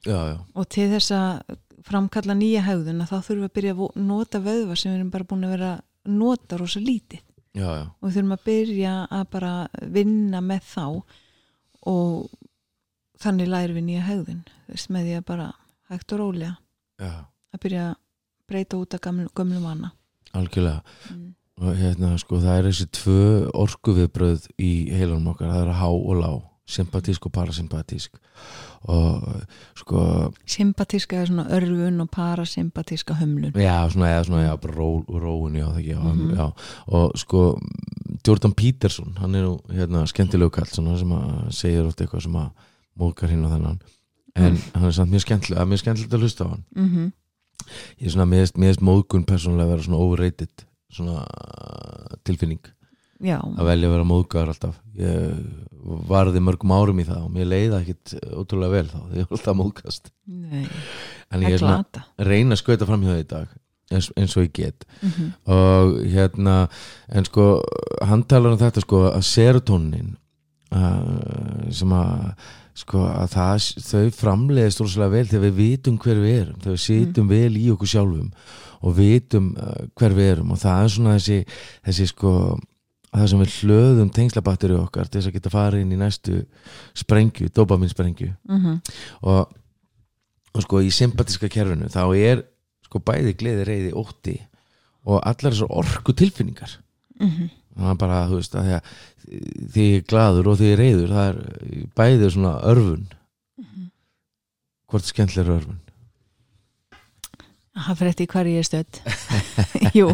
Já, 0.01 0.19
já, 0.31 0.37
og 0.53 0.69
til 0.69 0.87
þess 0.89 1.11
að 1.11 1.57
framkalla 1.85 2.33
nýja 2.33 2.61
hegðuna 2.65 3.05
þá 3.05 3.17
þurfum 3.21 3.41
við 3.41 3.49
að 3.49 3.55
byrja 3.57 3.73
að 3.73 3.95
nota 3.95 4.39
vöðva 4.39 4.75
sem 4.75 4.91
við 4.91 4.97
erum 4.97 5.11
bara 5.11 5.29
búin 5.29 5.45
að 5.45 5.53
vera 5.55 5.71
að 5.71 5.81
nota 6.11 6.57
rosa 6.57 6.79
lítið. 6.79 7.21
Já, 7.53 7.67
og 7.99 8.07
við 8.07 8.15
þurfum 8.15 8.35
að 8.37 8.45
byrja 8.45 8.93
að 9.11 9.25
bara 9.31 9.67
vinna 9.81 10.41
með 10.41 10.61
þá 10.73 10.85
og 11.91 12.29
þannig 13.21 13.47
lærum 13.47 13.75
við 13.75 13.83
nýja 13.83 14.23
veist, 14.67 14.89
með 14.89 15.03
því 15.05 15.15
að 15.17 15.25
bara 15.25 15.51
hægt 15.89 16.13
og 16.13 16.19
rólega 16.19 16.55
að 16.97 17.61
byrja 17.61 17.89
að 17.89 17.95
breyta 18.47 18.77
út 18.77 18.93
af 18.93 19.01
gömlu 19.01 19.59
vana. 19.63 19.91
Algjörlega. 20.33 20.81
Mm. 21.11 21.35
Og 21.61 21.75
hérna 21.77 22.15
sko 22.17 22.39
það 22.41 22.57
er 22.57 22.67
þessi 22.71 22.87
tvö 22.97 23.25
orkuviðbröð 23.61 24.47
í 24.61 24.71
heilanum 24.95 25.27
okkar. 25.33 25.51
Það 25.53 25.67
er 25.67 25.77
há 25.77 25.87
og 25.91 26.15
lá, 26.17 26.31
sympatísk 26.71 27.25
og 27.29 27.33
parasympatísk. 27.35 28.17
Og 28.89 29.27
sko 29.77 30.03
sympatíska 30.49 31.19
er 31.21 31.29
svona 31.29 31.45
örfun 31.53 32.01
og 32.01 32.09
parasympatíska 32.09 33.13
hömlun. 33.19 33.53
Já, 33.53 33.77
svona, 33.93 34.09
eða 34.15 34.25
svona, 34.25 34.43
já, 34.47 34.55
bara 34.63 34.73
ró, 34.73 34.89
róun 35.05 35.53
já, 35.59 35.67
það 35.67 35.77
ekki, 35.83 35.93
já, 35.93 36.01
Mhm. 36.01 36.33
já, 36.37 36.51
og 36.87 37.11
sko 37.19 37.59
Jordan 38.27 38.53
Peterson, 38.53 39.13
hann 39.19 39.35
er 39.35 39.43
nú 39.45 39.59
hérna 39.69 40.05
skemmtilegu 40.07 40.49
kall, 40.51 40.65
sem 40.67 40.85
að 40.85 41.51
segir 41.53 41.85
oft 41.85 42.01
eitthvað 42.01 42.23
sem 42.23 42.33
að 42.33 42.49
mókar 42.99 43.29
hinn 43.29 43.45
og 43.45 43.51
þennan. 43.51 43.79
En 44.35 44.57
hann 44.73 44.85
er 44.85 44.91
samt 44.91 45.11
mjög 45.11 45.25
skemmtilega, 45.25 45.65
mjög 45.65 45.79
skemmtilegt 45.79 46.13
að 46.13 46.19
hlusta 46.21 46.45
á 46.45 46.49
hann. 46.49 46.63
Mm 46.75 46.89
-hmm. 46.89 47.11
ég 47.99 48.05
er 48.07 48.11
svona, 48.11 48.25
mér 48.25 48.47
finnst 48.47 48.81
móðgun 48.81 49.25
persónulega 49.25 49.63
að 49.65 49.69
vera 49.69 49.83
svona 49.83 49.97
overrated 49.97 50.49
svona 50.91 51.25
tilfinning. 52.27 52.61
Já, 53.21 53.37
að 53.37 53.67
velja 53.67 53.87
að 53.89 53.93
vera 53.93 54.07
móðgæður 54.09 54.51
alltaf. 54.55 54.77
Ég 54.97 55.41
varði 56.09 56.41
mörgum 56.43 56.73
árum 56.73 57.01
í 57.01 57.07
það 57.07 57.25
og 57.25 57.33
mér 57.33 57.49
leiða 57.49 57.81
ekkit 57.81 58.15
ótrúlega 58.33 58.75
vel 58.75 58.87
þá 58.89 58.97
þegar 58.99 59.19
ég 59.19 59.27
var 59.29 59.37
alltaf 59.37 59.57
móðgæðast 59.59 60.11
nei, 60.29 60.63
en 61.31 61.45
ég 61.45 61.55
er 61.55 61.61
svona 61.61 61.81
að 61.81 62.29
reyna 62.29 62.55
að 62.55 62.61
skauta 62.61 62.87
fram 62.89 63.05
hjá 63.05 63.11
það 63.11 63.21
í 63.21 63.27
dag 63.31 63.53
eins, 63.91 64.09
eins 64.17 64.37
og 64.37 64.45
ég 64.45 64.53
get. 64.53 64.85
Mm 65.01 65.11
-hmm. 65.11 65.29
og 65.57 66.01
hérna 66.13 66.55
en 67.09 67.25
sko 67.25 67.45
hann 68.01 68.23
talar 68.23 68.53
um 68.53 68.61
þetta 68.61 68.81
sko 68.81 69.03
að 69.11 69.21
serotonin 69.21 70.15
uh, 70.71 71.71
sem 71.71 71.91
að 71.91 72.33
sko 72.73 73.03
að 73.05 73.29
það, 73.35 73.65
þau 73.83 74.11
framleiðist 74.15 74.81
rosalega 74.81 75.15
vel 75.15 75.27
þegar 75.27 75.45
við 75.49 75.55
vitum 75.55 75.97
hver 75.97 76.19
við 76.21 76.41
erum 76.41 76.59
þegar 76.61 76.77
við 76.77 76.85
situm 76.85 77.27
vel 77.27 77.57
í 77.57 77.71
okkur 77.73 77.87
sjálfum 77.87 78.31
og 78.81 78.97
vitum 78.97 79.53
uh, 79.55 79.87
hver 79.97 80.17
við 80.17 80.35
erum. 80.35 80.51
Og 80.55 80.61
það 80.61 80.83
er 80.83 80.93
svona 80.95 81.15
þessi, 81.17 81.39
þessi 81.85 82.09
sko 82.11 82.33
það 83.11 83.27
sem 83.27 83.41
við 83.43 83.55
hlöðum 83.59 84.11
tengslabatteri 84.15 84.77
okkar 84.79 85.09
til 85.09 85.19
þess 85.19 85.31
að 85.31 85.37
geta 85.37 85.51
farið 85.51 85.83
inn 85.83 85.95
í 85.95 85.99
næstu 85.99 86.37
sprengju, 86.97 87.49
dopaminsprengju 87.55 88.31
Mm 88.47 88.79
og, 89.21 89.51
og 90.51 90.63
sko 90.65 90.81
í 90.83 90.91
sympatíska 90.91 91.49
kerfinu 91.51 91.89
þá 91.91 92.03
er 92.15 92.45
sko 92.85 92.99
bæði 92.99 93.35
gleði, 93.39 93.65
reyði, 93.67 93.91
ótti 93.95 94.37
og 95.07 95.21
allar 95.23 95.53
þessar 95.53 95.71
orku 95.71 96.13
tilfinningar 96.13 96.77
-hmm. 97.19 97.49
það 97.75 97.91
er 97.91 97.97
bara, 97.99 98.27
þú 98.27 98.35
veist, 98.35 98.55
að 98.55 98.81
því 99.73 99.85
ég 99.91 99.97
er 99.97 100.07
gladur 100.07 100.47
og 100.47 100.57
því 100.57 100.65
ég 100.65 100.73
er 100.73 100.83
reyður 100.83 101.15
það 101.15 101.27
er 101.29 101.87
bæði 101.95 102.31
svona 102.31 102.59
örfun. 102.63 103.07
Hvort 104.87 105.03
er 105.03 105.07
skemmtilega 105.07 105.55
örfun 105.55 105.79
það 107.77 107.99
fyrir 107.99 108.11
eftir 108.11 108.29
hverju 108.31 108.55
ég 108.55 108.63
er 108.63 108.67
stödd. 108.67 108.99
Jú, 109.97 110.09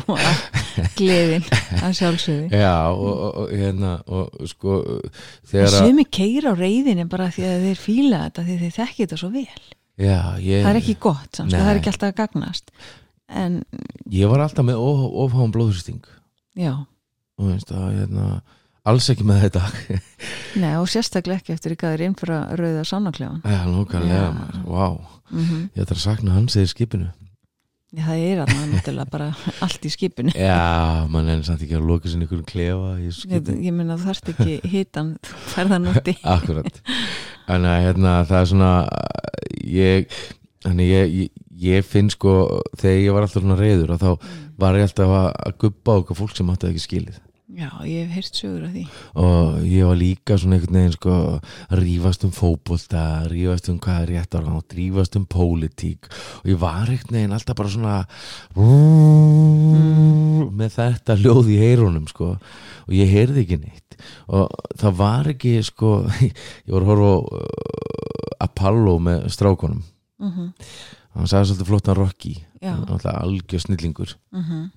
gleðin 0.98 1.48
að 1.82 1.96
sjálfsögðu. 1.98 2.52
Já, 2.54 2.76
og, 2.94 3.24
og, 3.28 3.54
hérna 3.54 3.96
og 4.06 4.36
sko, 4.52 4.78
Sumi 5.74 6.06
keira 6.06 6.54
á 6.54 6.56
reyðinni 6.58 7.08
bara 7.10 7.32
því 7.34 7.48
að 7.50 7.66
þeir 7.68 7.82
fíla 7.82 8.22
þetta 8.28 8.46
því 8.48 8.60
þeir 8.62 8.76
þekki 8.78 9.04
þetta 9.06 9.20
svo 9.24 9.32
vel. 9.34 9.66
Já, 9.98 10.20
ég, 10.44 10.62
það 10.62 10.72
er 10.72 10.80
ekki 10.84 10.98
gott, 11.02 11.32
samt, 11.34 11.50
sko, 11.50 11.58
það 11.64 11.72
er 11.72 11.82
ekki 11.82 11.92
alltaf 11.94 12.12
að 12.12 12.20
gagnast. 12.22 12.70
En 13.28 13.58
ég 14.14 14.30
var 14.32 14.46
alltaf 14.46 14.68
með 14.68 14.80
of, 14.80 15.02
ofháum 15.26 15.52
blóðhristing 15.56 16.06
já, 16.58 16.72
og 17.38 17.50
veist 17.50 17.74
að, 17.74 17.90
hérna 17.98 18.28
alls 18.88 19.10
ekki 19.12 19.26
með 19.28 19.42
þetta. 19.48 19.64
Nei 20.62 20.74
og 20.80 20.88
sérstaklega 20.90 21.42
ekki 21.42 21.56
eftir 21.58 21.76
þeir 21.76 22.06
innfyrir 22.08 22.54
rauða 22.62 22.86
sánaklegan 22.88 23.42
já, 23.44 23.60
lókalega, 23.68 24.30
Já. 24.32 24.62
wow 24.64 25.00
mm 25.28 25.66
ég 25.76 25.84
ætla 25.84 25.98
að 25.98 26.06
sakna 26.06 26.38
hans 26.38 26.56
eða 26.56 26.72
skipinu 26.72 27.10
það 27.96 28.22
er 28.22 28.42
að 28.44 28.50
það 28.52 28.72
náttúrulega 28.74 29.12
bara 29.14 29.28
allt 29.64 29.86
í 29.88 29.92
skipinu. 29.94 30.34
Já, 30.36 31.08
mann 31.12 31.30
er 31.32 31.44
samt 31.48 31.64
ekki 31.64 31.78
að 31.78 31.86
loka 31.88 32.12
sinni 32.12 32.28
ykkur 32.28 32.42
klefa 32.48 32.96
ég, 33.00 33.22
ég 33.32 33.76
meina 33.76 33.96
þú 33.96 34.10
þarft 34.10 34.32
ekki 34.34 34.58
hitan 34.74 35.14
færðan 35.54 35.88
úti. 35.94 36.18
Akkurat. 36.36 36.82
Þannig 37.48 37.72
að 37.72 37.86
hérna, 37.86 38.16
það 38.28 38.42
er 38.42 38.50
svona 38.52 38.72
ég, 39.78 40.18
þannig 40.68 40.92
ég, 40.92 41.16
ég, 41.22 41.46
ég 41.68 41.88
finn 41.88 42.12
sko 42.12 42.36
þegar 42.76 43.00
ég 43.06 43.16
var 43.16 43.28
alltaf 43.28 43.46
svona 43.46 43.60
reyður 43.62 43.96
þá 44.04 44.12
var 44.60 44.78
ég 44.82 44.90
alltaf 44.90 45.16
að, 45.22 45.32
á 45.56 45.94
okkar 45.96 46.20
fólk 46.20 46.36
sem 46.36 46.52
það 46.52 46.70
ekki 46.74 46.84
skilið 46.84 47.24
Já, 47.48 47.70
ég 47.88 48.10
hef 48.10 48.12
heyrt 48.12 48.36
sögur 48.36 48.64
af 48.68 48.74
því. 48.74 48.82
Og 49.24 49.62
ég 49.64 49.86
var 49.88 49.96
líka 49.96 50.36
svona 50.36 50.58
einhvern 50.58 50.76
veginn 50.76 50.96
sko 50.98 51.14
rífast 51.80 52.26
um 52.28 52.32
fótbolta 52.36 53.04
rífast 53.32 53.70
um 53.72 53.78
hvað 53.80 54.02
er 54.02 54.10
rétt 54.12 54.36
á 54.36 54.40
rátt 54.44 54.74
rífast 54.76 55.16
um 55.16 55.24
pólitík. 55.24 56.10
Og 56.44 56.50
ég 56.52 56.58
var 56.60 56.92
einhvern 56.92 57.16
veginn 57.16 57.36
alltaf 57.38 57.56
bara 57.56 57.72
svona 57.72 58.02
með 60.60 60.76
þetta 60.76 61.16
ljóð 61.22 61.54
í 61.54 61.60
heyrunum 61.62 62.10
sko. 62.12 62.34
Og 62.84 62.98
ég 62.98 63.14
heyrði 63.16 63.46
ekki 63.46 63.60
neitt. 63.62 63.96
Og 64.28 64.52
það 64.76 64.98
var 65.00 65.30
ekki 65.32 65.54
sko 65.64 65.92
ég 66.28 66.74
var 66.74 66.84
að 66.84 66.92
horfa 66.92 67.14
á 67.16 67.20
uh, 67.24 68.44
A 68.44 68.48
halló 68.60 69.00
með 69.02 69.24
strákonum 69.34 69.80
mhm, 70.22 70.52
hann 71.16 71.30
sagði 71.30 71.48
svolítið 71.50 71.70
flottan 71.72 71.98
Rocky 71.98 72.34
hann 72.62 72.84
alltaf 72.86 73.16
algjör 73.24 73.64
snillingur. 73.64 74.14
Mhm 74.36 74.68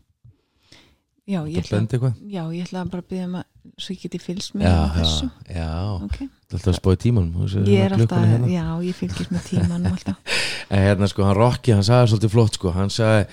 Já, 1.29 1.41
ég 1.47 1.61
ætla, 1.61 2.13
já, 2.27 2.43
ég 2.51 2.65
ætla 2.65 2.85
bara 2.91 3.03
að 3.05 3.09
byggja 3.13 3.27
um 3.29 3.35
að 3.39 3.45
svo 3.81 3.95
ég 3.95 4.01
geti 4.03 4.19
fylgst 4.19 4.55
með 4.57 4.65
Já, 4.67 4.79
þessu. 4.97 5.27
já, 5.53 5.69
Ok, 6.01 6.17
það 6.17 6.25
er 6.25 6.57
alltaf 6.57 6.71
að 6.73 6.79
spója 6.81 7.01
tímanum 7.05 7.35
þú 7.37 7.45
ég 7.45 7.67
hérna 7.69 7.85
er 7.85 7.95
alltaf, 7.97 8.25
hérna. 8.31 8.49
já, 8.51 8.65
ég 8.89 8.97
fylgist 8.99 9.31
með 9.37 9.45
tímanum 9.51 9.93
alltaf. 9.95 10.39
En 10.71 10.83
hérna 10.87 11.09
sko, 11.13 11.25
hann 11.29 11.37
Rocky, 11.39 11.75
hann 11.77 11.87
sagði 11.87 12.11
svolítið 12.15 12.33
flott 12.35 12.57
sko. 12.59 12.73
Hann 12.75 12.91
sagði, 12.91 13.27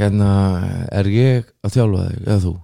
hérna, 0.00 0.30
er 0.98 1.10
ég 1.14 1.48
að 1.64 1.76
þjálfa 1.78 2.04
þig, 2.08 2.20
eða 2.26 2.40
þú? 2.44 2.54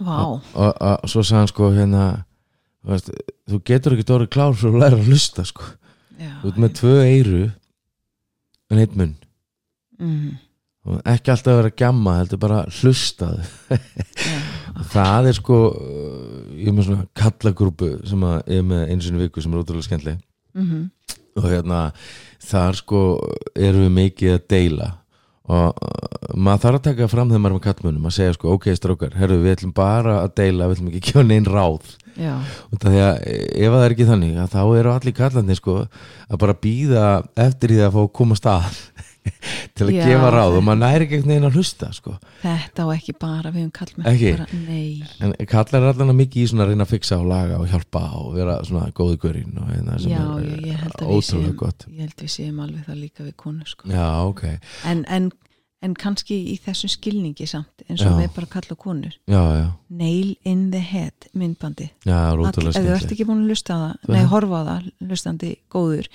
Vá, 0.00 0.18
og, 0.20 0.70
og 0.80 1.10
svo 1.10 1.24
sagði 1.26 1.40
hann 1.40 1.50
sko, 1.50 1.70
hérna 1.76 2.04
þú, 2.20 2.92
veist, 2.92 3.10
þú 3.50 3.62
getur 3.72 3.96
ekki 3.96 4.06
dórið 4.12 4.30
klár 4.36 4.54
fyrir 4.60 4.76
að 4.76 4.84
læra 4.84 5.00
að 5.00 5.10
hlusta 5.10 5.46
sko. 5.48 5.66
Já 6.20 6.30
Þú 6.44 6.52
ert 6.52 6.60
með 6.62 6.72
tvö 6.78 6.94
eyru 7.08 7.42
en 8.70 8.78
eitt 8.84 8.94
munn. 8.96 9.16
Mhm, 10.00 10.38
og 10.90 11.02
ekki 11.12 11.32
alltaf 11.32 11.58
vera 11.60 11.72
gjamma 11.82 12.16
heldur 12.18 12.40
bara 12.42 12.60
hlustaðu 12.80 13.44
já, 13.70 14.38
það 14.94 15.30
er 15.30 15.36
sko 15.38 15.58
ég 16.60 16.70
er 16.70 16.76
með 16.76 16.88
svona 16.88 17.06
kallagrúpu 17.16 17.90
sem 18.08 18.24
að 18.26 18.38
ég 18.50 18.62
er 18.62 18.70
með 18.70 18.86
einu 18.88 19.04
sinni 19.04 19.20
í 19.20 19.26
viku 19.26 19.44
sem 19.44 19.52
er 19.54 19.62
ótrúlega 19.62 19.88
skemmtileg. 19.88 20.24
Mhm, 20.58 20.88
og 21.38 21.46
hérna 21.46 21.82
þar 22.42 22.80
sko 22.80 23.02
erum 23.54 23.86
við 23.86 23.94
mikið 23.98 24.34
að 24.36 24.48
deila. 24.50 24.88
Og 25.50 25.78
maður 26.38 26.62
þarf 26.62 26.78
að 26.78 26.84
taka 26.84 27.08
fram 27.10 27.30
þegar 27.30 27.42
maður 27.42 27.54
er 27.54 27.56
með 27.56 27.64
kallmunum 27.64 28.06
að 28.06 28.16
segja 28.18 28.34
sko 28.36 28.52
ok 28.54 28.68
strókar, 28.78 29.16
herru 29.18 29.40
við 29.42 29.56
ætlum 29.56 29.72
bara 29.74 30.20
að 30.24 30.34
deila 30.38 30.68
við 30.68 30.76
ætlum 30.76 30.90
ekki 30.90 31.00
að 31.00 31.08
gefa 31.08 31.26
neinn 31.26 31.48
ráð. 31.48 31.88
Já, 32.20 32.34
út 32.74 32.84
af 32.84 32.92
því 32.92 33.00
að 33.06 33.20
ef 33.24 33.72
það 33.72 33.84
er 33.84 33.94
ekki 33.94 34.06
þannig 34.08 34.38
þá 34.52 34.60
eru 34.76 34.92
allir 34.92 35.16
kallandi 35.16 35.56
sko 35.56 35.76
að 35.86 36.40
bara 36.42 36.58
býða 36.66 37.04
eftir 37.46 37.72
því 37.72 37.84
að 37.86 37.94
fá 37.94 38.00
að 38.02 38.12
koma 38.18 38.38
stað 38.38 38.80
til 39.76 39.86
að 39.86 39.92
Já, 39.94 40.04
gefa 40.08 40.30
ráð 40.34 40.56
og 40.58 40.64
maður 40.66 40.80
næri 40.82 41.06
ekki 41.06 41.20
neina 41.28 41.50
að 41.50 41.58
hlusta 41.58 41.90
sko. 41.94 42.14
Þetta 42.42 42.86
og 42.86 42.92
ekki 42.94 43.14
bara 43.20 43.52
við 43.54 43.66
um 43.66 43.72
kallmenn 43.74 44.08
Ekki? 44.10 44.32
bara, 44.38 44.46
Nei, 44.64 45.02
en 45.26 45.34
kallar 45.50 45.84
er 45.84 45.92
allan 45.92 46.16
mikið 46.18 46.42
í 46.42 46.48
svona 46.52 46.66
að 46.66 46.72
reyna 46.72 46.86
að 46.86 46.94
fixa 46.94 47.20
og 47.20 47.28
laga 47.30 47.60
og 47.60 47.68
hjálpa 47.70 48.02
og 48.20 48.32
vera 48.38 48.56
svona 48.66 48.88
góði 48.96 49.20
görinn 49.26 49.60
og 49.60 49.70
hérna 49.74 49.98
sem 50.00 50.14
já, 50.14 50.24
er 50.24 50.48
já, 50.48 50.56
ég 50.70 50.82
held 50.84 50.96
að 50.96 51.04
við 51.04 51.14
ótrúlega 51.18 51.28
séum 51.30 51.60
gott. 51.64 51.86
ég 51.90 52.02
held 52.06 52.24
við 52.24 52.34
séum 52.36 52.64
alveg 52.64 52.88
það 52.88 53.00
líka 53.04 53.26
við 53.28 53.36
konu 53.44 53.68
sko. 53.68 53.92
já 53.92 54.08
ok, 54.30 54.44
en, 54.90 55.04
en, 55.18 55.30
en 55.80 55.94
kannski 55.96 56.36
í 56.52 56.58
þessum 56.60 56.92
skilningi 56.92 57.46
samt 57.48 57.84
eins 57.86 58.02
og 58.04 58.12
Já. 58.12 58.18
við 58.20 58.34
bara 58.36 58.50
kalla 58.52 58.76
konur. 58.76 59.16
Já 59.30 59.40
já. 59.56 59.66
Nail 59.88 60.36
in 60.44 60.68
the 60.74 60.82
head 60.84 61.30
myndbandi. 61.32 61.90
Ef 62.04 62.54
þú 62.58 62.92
ert 62.94 63.08
ekki 63.10 63.26
búin 63.28 63.46
að 63.46 63.54
lusta 63.54 63.76
á 63.76 63.78
það 63.80 63.96
Þú 64.04 64.14
nei, 64.14 64.24
horfa 64.34 64.60
á 64.60 64.64
það, 64.70 64.92
lustandi 65.08 65.52
góður 65.72 66.10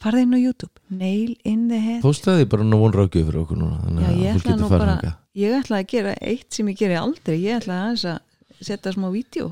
farði 0.00 0.24
inn 0.24 0.36
á 0.36 0.40
YouTube, 0.40 0.80
Nail 0.88 1.34
in 1.44 1.68
the 1.68 1.80
head. 1.80 2.00
Póstaði 2.04 2.48
bara 2.48 2.64
nú 2.64 2.80
von 2.80 2.94
rákju 2.96 3.26
fyrir 3.26 3.42
okkur 3.42 3.60
núna 3.60 3.80
Já, 4.00 4.10
ég 4.16 4.38
fólk 4.38 4.46
ætla 4.46 4.54
getur 4.54 4.62
nú 4.62 4.70
bara 4.72 5.16
ég 5.36 5.56
ætla 5.60 5.80
að 5.82 5.90
gera 5.92 6.14
eitt 6.24 6.56
sem 6.56 6.70
ég 6.72 6.78
geri 6.80 6.96
aldrei 6.98 7.36
ég 7.36 7.60
ætla 7.60 7.82
aðeins 7.84 8.06
að 8.08 8.64
setja 8.64 8.94
smá 8.96 9.10
vídeo 9.12 9.50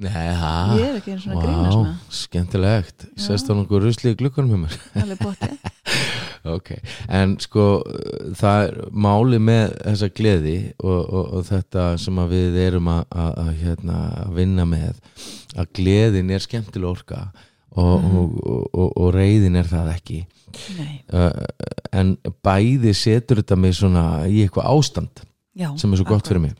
Nei, 0.00 0.30
það 0.40 0.70
ég 0.80 0.86
er 0.86 0.94
ekki 1.00 1.12
einu 1.12 1.22
svona 1.26 1.42
grína 1.44 1.72
svona. 1.74 1.94
skemmtilegt. 2.20 3.04
Sest 3.20 3.50
á 3.50 3.52
nokkuð 3.58 3.82
rusli 3.84 4.14
í 4.14 4.18
glukkanum 4.20 4.54
hjá 4.54 4.60
mér? 4.64 4.78
Alveg 5.02 5.20
bótti 5.20 5.50
Ok, 6.54 6.70
en 7.12 7.34
sko 7.42 7.64
það 8.40 8.62
er 8.70 8.78
máli 8.96 9.36
með 9.44 9.74
þessa 9.84 10.08
gleði 10.16 10.54
og, 10.80 11.00
og, 11.04 11.26
og 11.36 11.44
þetta 11.50 11.84
sem 12.00 12.20
við 12.30 12.56
erum 12.62 12.88
að, 12.88 13.02
að, 13.12 13.32
að, 13.42 13.50
hérna, 13.60 13.98
vinna 14.38 14.64
með 14.70 15.02
að 15.60 15.68
gleðin 15.76 16.32
er 16.32 16.46
skemmtileg 16.46 16.88
orka 16.94 17.20
og, 17.76 18.00
Mhm. 18.00 18.16
og, 18.16 18.38
og, 18.40 18.62
og, 18.72 18.88
og 19.04 19.12
reyðin 19.14 19.60
er 19.60 19.68
það 19.70 19.92
ekki. 19.92 20.22
Uh, 21.12 21.44
en 21.94 22.16
bæði 22.42 22.90
setur 22.98 23.38
þetta 23.42 23.56
mig 23.60 23.76
svona 23.78 24.02
í 24.26 24.40
eitthvað 24.42 24.66
ástand 24.72 25.20
já, 25.54 25.68
sem 25.78 25.92
er 25.94 26.00
svo 26.00 26.08
gott 26.08 26.26
fyrir 26.26 26.42
mig 26.48 26.56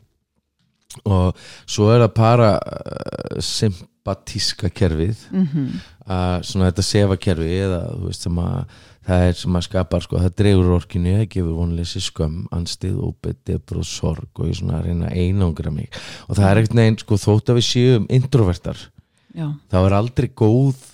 og 1.05 1.39
svo 1.65 1.89
er 1.93 2.05
það 2.05 2.13
para 2.17 2.51
uh, 2.59 3.41
sympatíska 3.45 4.71
kerfið. 4.75 5.27
Mm 5.31 5.81
að 6.11 6.45
svona 6.47 6.69
þetta 6.69 6.85
sefa 6.85 7.17
kerfi 7.21 7.57
eða 7.65 7.81
þú 7.89 8.07
veist 8.07 8.25
sem 8.25 8.39
að 8.41 8.79
það 9.07 9.25
er 9.27 9.35
sem 9.39 9.57
að 9.57 9.65
skapar 9.65 10.05
sko, 10.05 10.21
það 10.21 10.37
dregur 10.41 10.73
orkinu, 10.75 11.13
það 11.17 11.27
gefur 11.33 11.57
vonleysi 11.57 12.01
skömm, 12.05 12.37
anstið, 12.53 12.99
óbyrð, 13.01 13.39
debr 13.49 13.81
og 13.81 13.87
sorg 13.89 14.41
og 14.41 14.49
ég 14.49 14.59
svona 14.59 14.77
að 14.77 14.87
reyna 14.89 15.09
að 15.09 15.23
einangra 15.23 15.73
mig. 15.73 15.89
Og 16.27 16.37
það 16.37 16.47
er 16.47 16.61
ekkert 16.61 16.77
neginn, 16.77 16.99
sko, 17.01 17.19
þótt 17.21 17.51
að 17.51 17.59
við 17.59 17.67
séum 17.67 18.07
introvertar, 18.13 18.85
já, 19.33 19.47
þá 19.73 19.77
er 19.81 19.97
aldrei 19.97 20.29
góð 20.43 20.85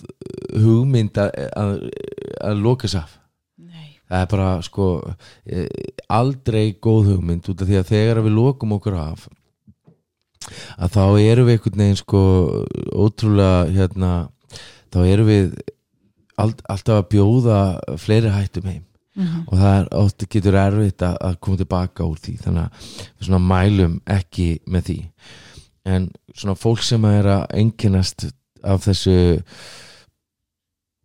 hugmynd 0.56 1.20
að, 1.20 1.36
að, 1.52 1.74
að 2.48 2.64
loka 2.64 2.88
sér 2.88 3.04
af. 3.04 3.18
Nei. 3.60 3.90
Það 4.08 4.24
er 4.24 4.32
bara 4.32 4.50
sko 4.64 4.88
eh, 5.44 5.68
aldrei 6.08 6.64
góð 6.80 7.12
hugmynd 7.12 7.52
út 7.52 7.60
af 7.60 7.68
því 7.68 7.82
að 7.82 7.92
þegar 7.92 8.24
við 8.24 8.38
lokum 8.40 8.72
okkur 8.78 8.96
af 9.02 9.28
að 10.78 10.94
þá 10.96 11.02
erum 11.22 11.48
við 11.48 11.56
einhvern 11.56 11.82
veginn 11.82 12.00
sko 12.02 12.22
ótrúlega 12.92 13.66
hérna 13.74 14.12
þá 14.92 15.00
erum 15.04 15.28
við 15.28 15.48
all, 16.38 16.52
alltaf 16.68 17.00
að 17.00 17.08
bjóða 17.14 17.58
fleiri 18.00 18.34
hættum 18.34 18.70
heim 18.70 18.84
mm 19.18 19.44
og 19.48 19.58
það 19.58 19.78
er 19.80 19.86
oft 19.98 20.24
getur 20.30 20.54
erfitt 20.54 21.02
að, 21.02 21.16
að 21.20 21.38
koma 21.40 21.56
tilbaka 21.58 22.04
úr 22.06 22.18
því 22.22 22.34
þannig 22.44 22.62
að 22.62 22.90
við 23.18 23.26
svona 23.26 23.40
mælum 23.42 24.00
ekki 24.06 24.48
með 24.66 24.84
því 24.88 24.98
en 25.88 26.10
svona 26.34 26.54
fólk 26.58 26.82
sem 26.84 27.04
er 27.04 27.26
að 27.26 27.44
enginnast 27.62 28.28
af 28.62 28.84
þessu 28.84 29.16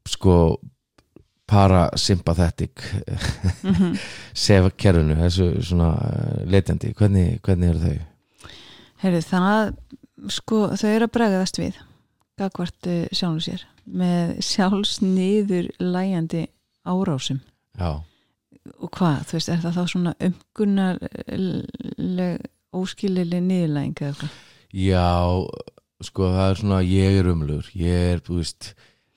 sko 0.09 0.59
parasympathetic 1.47 2.71
-hmm. 3.63 3.97
sefa 4.33 4.69
kerfinu, 4.69 5.15
þessu 5.15 5.61
svona 5.61 5.91
eh, 5.93 6.45
leitandi, 6.49 6.93
hvernig, 6.93 7.39
hvernig 7.41 7.69
eru 7.69 7.79
þau? 7.79 7.99
Heyrðu, 9.03 9.19
það, 9.27 9.73
sko, 10.31 10.57
þau 10.79 10.89
eru 10.93 11.05
að 11.09 11.15
bregðast 11.17 11.59
við 11.59 11.75
gagvart 12.39 12.87
uh, 12.89 13.03
sjálfum 13.13 13.43
sér 13.43 13.61
með 13.83 14.37
sjálfsniður 14.47 15.65
lægjandi 15.83 16.45
árásum. 16.87 17.41
Já, 17.75 17.99
og 18.79 18.89
hvað, 18.95 19.25
þú 19.27 19.33
veist, 19.37 19.49
er 19.51 19.59
það 19.63 19.75
þá 19.75 19.83
svona 19.91 20.13
umgunarleg 20.29 22.33
óskilileg 22.73 23.41
niðurlæging 23.45 23.99
eða 24.01 24.09
eitthvað? 24.13 24.31
já 24.73 25.05
sko 26.03 26.29
það 26.33 26.47
er 26.49 26.57
svona 26.59 26.79
ég 26.87 27.19
er 27.19 27.27
umlur 27.29 27.67
ég 27.77 27.93
er, 28.15 28.21
þú 28.25 28.39
veist 28.39 28.71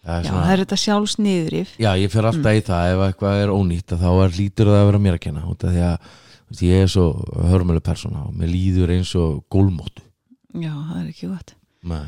það 0.04 0.18
er 0.18 0.26
Já, 0.26 0.28
svona, 0.28 0.42
það 0.44 0.52
er 0.52 0.60
þetta 0.62 0.78
sjálfsniðurif. 0.82 1.70
Já, 1.82 1.90
ég 2.02 2.12
fer 2.12 2.28
alltaf 2.28 2.58
í 2.58 2.60
það 2.66 2.90
ef 2.92 3.00
eitthvað 3.06 3.40
er 3.46 3.52
ónýtt 3.54 3.90
þá 3.96 4.10
er 4.12 4.30
lítur 4.36 4.70
það 4.70 4.80
að 4.82 4.88
vera 4.90 5.00
mér 5.06 5.16
að 5.16 5.24
kenna 5.24 5.46
út 5.50 5.64
af 5.66 5.72
því 5.72 5.82
að 5.86 5.96
ég 6.62 6.84
er 6.84 6.90
svo 6.90 7.08
hörmuleg 7.50 7.84
persóna 7.86 8.26
og 8.28 8.36
mér 8.36 8.52
líður 8.52 8.94
eins 8.96 9.14
og 9.18 9.42
gólmóttu. 9.52 10.04
Já, 10.56 10.72
það 10.72 10.98
er 11.00 11.08
ekki 11.10 11.30
gott. 11.30 11.56
Nei, 11.86 12.06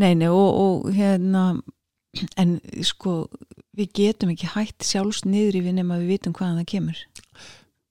Nei, 0.00 0.14
nei, 0.16 0.28
og, 0.32 0.50
og 0.56 0.92
hérna 0.96 1.42
en 2.40 2.56
sko 2.84 3.26
við 3.76 3.90
getum 3.98 4.32
ekki 4.32 4.48
hætt 4.54 4.86
sjálfsniðurifin 4.88 5.76
nema 5.80 5.98
við 6.00 6.14
vitum 6.14 6.36
hvaðan 6.36 6.62
það 6.62 6.68
kemur. 6.72 7.00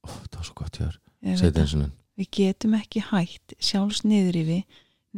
Ó, 0.02 0.10
það 0.10 0.38
var 0.40 0.48
svo 0.48 0.58
gott 0.58 0.80
Ég 0.82 1.44
og 1.46 1.90
Við 2.18 2.30
getum 2.38 2.74
ekki 2.78 3.04
hætt 3.12 3.54
sjálfsniðurifi 3.62 4.60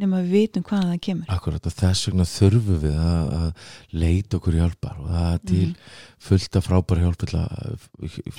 nema 0.00 0.18
við 0.24 0.30
vitum 0.34 0.64
hvaðan 0.66 0.88
það 0.94 1.00
kemur. 1.06 1.28
Akkurat 1.30 1.66
og 1.70 1.74
þess 1.78 2.08
vegna 2.08 2.24
þurfum 2.26 2.78
við 2.82 2.96
að, 2.98 3.28
að 3.38 3.68
leita 4.04 4.38
okkur 4.40 4.56
hjálpar 4.58 4.96
og 4.98 5.10
það 5.12 5.28
er 5.34 5.42
til 5.50 5.66
Mhm. 5.68 5.76
fullt 6.24 6.56
af 6.58 6.66
frábæra 6.66 7.04
hjálp 7.04 7.18
til 7.20 7.38
að 7.38 7.84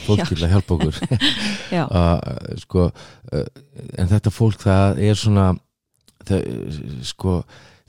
fólk 0.06 0.26
til 0.28 0.42
að 0.44 0.52
hjálpa 0.56 0.76
okkur. 0.76 1.00
Að 2.02 2.60
sko 2.66 2.90
en 4.02 4.12
þetta 4.12 4.34
fólk 4.36 4.60
það 4.66 5.00
er 5.06 5.16
svona 5.22 5.48
það, 6.26 6.44
sko 7.08 7.38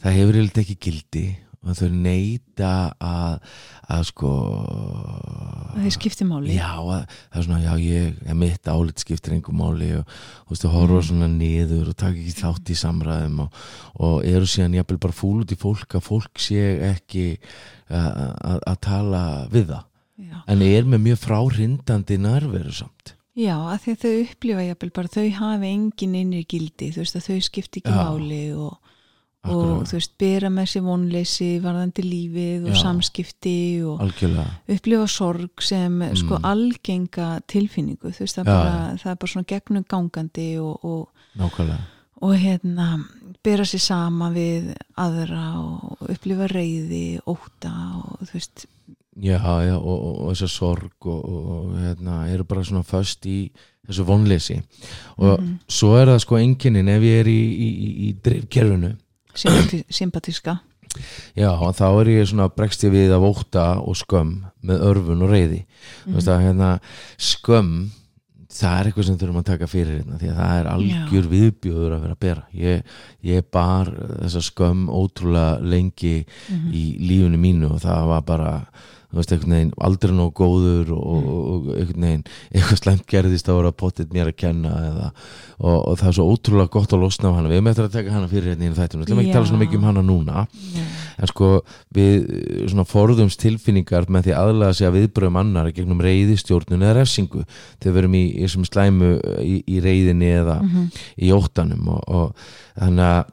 það 0.02 0.16
hefur 0.20 0.36
eiginlega 0.38 0.62
ekki 0.66 0.78
gildi 0.86 1.26
og 1.66 1.74
þau 1.74 1.88
neita 1.90 2.72
að 3.02 3.40
að 3.90 4.02
sko 4.12 4.30
það 5.84 5.94
skiptir 5.96 6.26
máli 6.30 6.54
já, 6.56 6.70
að, 6.80 7.02
það 7.32 7.40
er 7.40 7.46
svona, 7.46 7.60
já, 7.64 7.72
ég 7.82 8.20
er 8.32 8.38
mitt 8.40 8.70
álit 8.72 9.02
skiptir 9.04 9.34
einhver 9.36 9.56
máli 9.56 9.90
og 10.00 10.06
þú 10.08 10.54
veist, 10.54 10.64
þú 10.64 10.72
horfa 10.76 10.96
Mm. 11.00 11.06
svona 11.10 11.28
niður 11.32 11.90
og 11.92 11.96
taka 11.96 12.16
ekki 12.16 12.34
þátt 12.40 12.70
í 12.72 12.78
samræðum 12.80 13.40
og, 13.44 13.60
og 14.00 14.16
eru 14.24 14.46
síðan 14.48 14.74
jafnvel 14.78 14.98
bara 15.06 15.18
fúl 15.20 15.42
út 15.44 15.52
í 15.52 15.58
fólk 15.60 15.98
að 15.98 16.06
fólk 16.08 16.40
sé 16.40 16.62
ekki 16.92 17.26
að, 17.90 18.76
tala 18.80 19.22
við 19.52 19.70
það 19.74 19.84
Já, 20.16 20.38
en 20.48 20.62
er 20.64 20.86
með 20.88 21.02
mjög 21.10 21.18
fráhrindandi 21.26 22.16
nærveru 22.24 22.72
samt 22.72 23.12
Já 23.36 23.52
að 23.68 23.82
því 23.84 23.92
að 23.92 24.00
þau 24.00 24.12
upplifa 24.24 24.62
jafnvel 24.64 24.92
bara 24.96 25.10
þau 25.12 25.26
hafi 25.42 25.68
engin 25.74 26.14
innri 26.16 26.44
gildi 26.48 26.88
þú 26.94 27.02
veist 27.02 27.18
að 27.18 27.26
þau 27.26 27.40
skipti 27.44 27.82
ekki 27.82 27.92
Já. 27.92 27.98
máli 28.00 28.38
og, 28.56 28.78
og 29.44 29.50
Akkurat. 29.52 29.88
þú 29.88 29.92
veist 29.92 30.12
bera 30.18 30.48
með 30.50 30.66
sér 30.72 30.82
vonleysi 30.82 31.48
varðandi 31.62 32.02
lífið 32.02 32.64
og 32.66 32.72
Já. 32.74 32.80
samskipti 32.82 33.82
og 33.86 34.00
algjörlega 34.00 34.46
upplifa 34.74 35.06
sorg 35.06 35.62
sem 35.62 36.00
sko 36.14 36.38
Mm. 36.38 36.44
algenga 36.44 37.40
tilfinningu 37.46 38.10
þú 38.10 38.18
veist 38.24 38.36
það, 38.38 38.44
Já, 38.44 38.56
bara, 38.56 38.96
það 38.98 39.10
er 39.12 39.16
bara 39.20 39.32
svona 39.32 39.46
gegnum 39.46 39.84
gangandi 39.88 40.58
og, 40.58 40.84
og, 40.84 41.08
nákvæmlega 41.38 41.78
og 42.22 42.34
hérna 42.34 43.04
bera 43.44 43.62
sér 43.64 43.78
sama 43.80 44.30
við 44.32 44.74
aðra 44.96 45.60
og 45.60 46.08
upplifa 46.10 46.48
reyði, 46.48 47.20
óta 47.26 47.72
og 48.02 48.18
þú 48.26 48.32
veist 48.32 48.66
Já, 49.18 49.38
já, 49.64 49.76
og, 49.78 49.86
og, 49.86 50.20
og 50.26 50.32
þessa 50.34 50.48
sorg 50.48 51.06
og, 51.06 51.24
og, 51.24 51.46
og 51.48 51.78
hérna, 51.80 52.28
eru 52.28 52.44
bara 52.44 52.60
svona 52.64 52.82
föst 52.84 53.24
í 53.24 53.50
þessu 53.88 54.04
vonleysi 54.04 54.58
og 55.18 55.40
Mhm. 55.40 55.58
svo 55.68 55.94
er 55.96 56.06
það 56.08 56.18
sko 56.20 56.36
enginin 56.36 56.88
ef 56.88 57.00
ég 57.02 57.20
er 57.20 57.24
í, 57.24 57.40
í, 57.56 57.68
í, 57.86 58.10
í 58.10 58.16
drifkerfinu 58.22 58.96
Sympati, 59.36 59.82
sympatíska. 59.92 60.58
Já, 61.36 61.50
þá 61.76 61.86
er 61.90 62.10
ég 62.14 62.28
svona 62.30 62.48
bregst 62.48 62.84
ég 62.86 62.94
við 62.94 63.12
af 63.12 63.24
ótta 63.26 63.66
og 63.82 63.98
skömm 64.00 64.46
með 64.64 64.84
örfun 64.86 65.24
og 65.26 65.32
reyði 65.34 65.58
þú 66.06 66.14
veist 66.14 66.30
að 66.32 66.44
hérna 66.46 66.70
skömm 67.20 67.74
það 68.56 68.78
er 68.78 68.88
eitthvað 68.88 69.08
sem 69.08 69.18
þurfum 69.20 69.40
að 69.40 69.48
taka 69.50 69.68
fyrir 69.70 69.98
hérna 69.98 70.18
því 70.20 70.30
að 70.30 70.40
það 70.40 70.58
er 70.60 70.68
algjör 70.72 71.30
viðbjóður 71.32 71.96
að 71.96 72.04
vera 72.06 72.16
að 72.16 72.22
bera. 72.24 72.44
Ég, 72.56 72.92
ég 73.26 73.48
bar 73.52 73.90
þessa 74.22 74.42
skömm 74.46 74.86
ótrúlega 74.88 75.56
lengi 75.74 76.14
í 76.72 76.84
lífunu 77.02 77.40
mínu 77.42 77.72
og 77.74 77.82
það 77.84 78.12
var 78.12 78.28
bara 78.30 78.52
þú 79.10 79.18
veist, 79.20 79.32
einhvern 79.34 79.54
veginn 79.56 79.72
aldrei 79.88 80.14
nóg 80.16 80.32
góður 80.36 80.92
og, 80.96 81.04
og, 81.06 81.26
og 81.52 81.68
einhvern 81.76 82.06
veginn 82.06 82.24
eitthvað 82.52 82.80
slæmt 82.80 83.06
gerðist 83.10 83.50
að 83.50 83.60
vera 83.60 83.74
potið 83.82 84.14
mér 84.16 84.30
að 84.32 84.38
kenna 84.42 84.72
eða, 84.90 85.10
og, 85.58 85.78
og 85.78 85.98
það 86.00 86.10
er 86.10 86.16
svo 86.18 86.26
ótrúlega 86.32 86.72
gott 86.76 86.96
að 86.96 87.04
losna 87.04 87.30
af 87.30 87.38
hana, 87.38 87.50
við 87.52 87.60
erum 87.60 87.70
eftir 87.72 87.86
að 87.86 87.96
taka 87.96 88.16
hana 88.16 88.30
fyrir 88.30 88.52
hérna 88.52 88.68
í 88.68 88.74
þættinu, 88.76 89.02
við 89.02 89.08
ætlum 89.08 89.22
ekki 89.22 89.32
að 89.32 89.38
tala 89.38 89.50
svona 89.50 89.62
mikið 89.64 89.80
um 89.80 89.88
hana 89.90 90.04
núna 90.06 90.46
Já. 90.76 90.86
en 91.16 91.32
sko 91.32 91.52
við 91.96 92.14
eh, 92.16 92.64
svona 92.66 92.86
forðumst 92.88 93.42
tilfinningar 93.42 94.10
með 94.12 94.28
því 94.28 94.36
aðlaða 94.40 94.78
sig 94.78 94.90
að 94.90 94.98
viðbröðum 95.00 95.40
annar 95.42 95.72
gegnum 95.76 96.02
reyðistjórnun 96.04 96.84
eða 96.84 96.98
refsingu. 97.00 97.44
Þegar 97.80 97.96
við 97.96 98.02
erum 98.02 98.18
í, 98.18 98.24
í 98.36 98.68
slæmu 98.70 99.12
eh, 99.16 99.40
í, 99.46 99.56
í 99.76 99.80
reyðinni 99.84 100.32
eða 100.42 100.58
í 101.16 101.32
óttanum 101.34 101.88
og, 101.94 102.04
og 102.06 102.46
þannig 102.76 103.08
að 103.08 103.32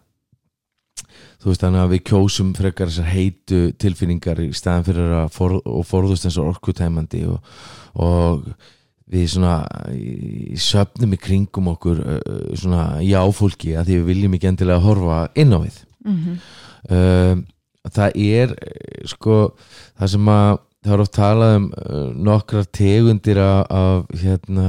þú 1.44 1.52
veist 1.52 1.64
þannig 1.66 1.84
að 1.84 1.92
við 1.94 2.04
kjósum 2.10 2.54
frekar 2.56 2.88
þessar 2.92 3.10
heitu 3.12 3.62
tilfinningar 3.84 4.40
í 4.40 4.50
staðan 4.56 4.86
fyrir 4.88 5.16
að 5.22 5.32
for, 5.36 5.58
forðust 5.90 6.26
eins 6.30 6.38
og 6.40 6.54
orkutæmandi 6.54 7.26
og, 7.28 7.40
og 8.00 8.48
við 9.14 9.28
svona 9.36 9.58
í 9.94 10.56
söfnum 10.58 11.14
í 11.14 11.20
kringum 11.22 11.68
okkur 11.74 12.00
svona 12.58 13.02
jáfólki 13.04 13.76
að 13.78 13.90
því 13.92 13.98
við 14.00 14.08
viljum 14.14 14.38
ekki 14.40 14.50
endilega 14.54 14.86
horfa 14.88 15.24
inn 15.36 15.54
á 15.54 15.60
við 15.66 15.82
Mhm. 16.04 16.40
um, 16.92 17.42
það 17.88 18.16
er 18.20 18.54
sko 19.08 19.36
það 20.00 20.10
sem 20.16 20.32
að 20.34 20.58
það 20.84 20.94
er 20.96 21.04
oft 21.04 21.16
talað 21.16 21.56
um 21.58 21.66
uh, 21.72 22.06
nokkrar 22.28 22.68
tegundir 22.76 23.40
af, 23.42 24.06
hérna, 24.22 24.68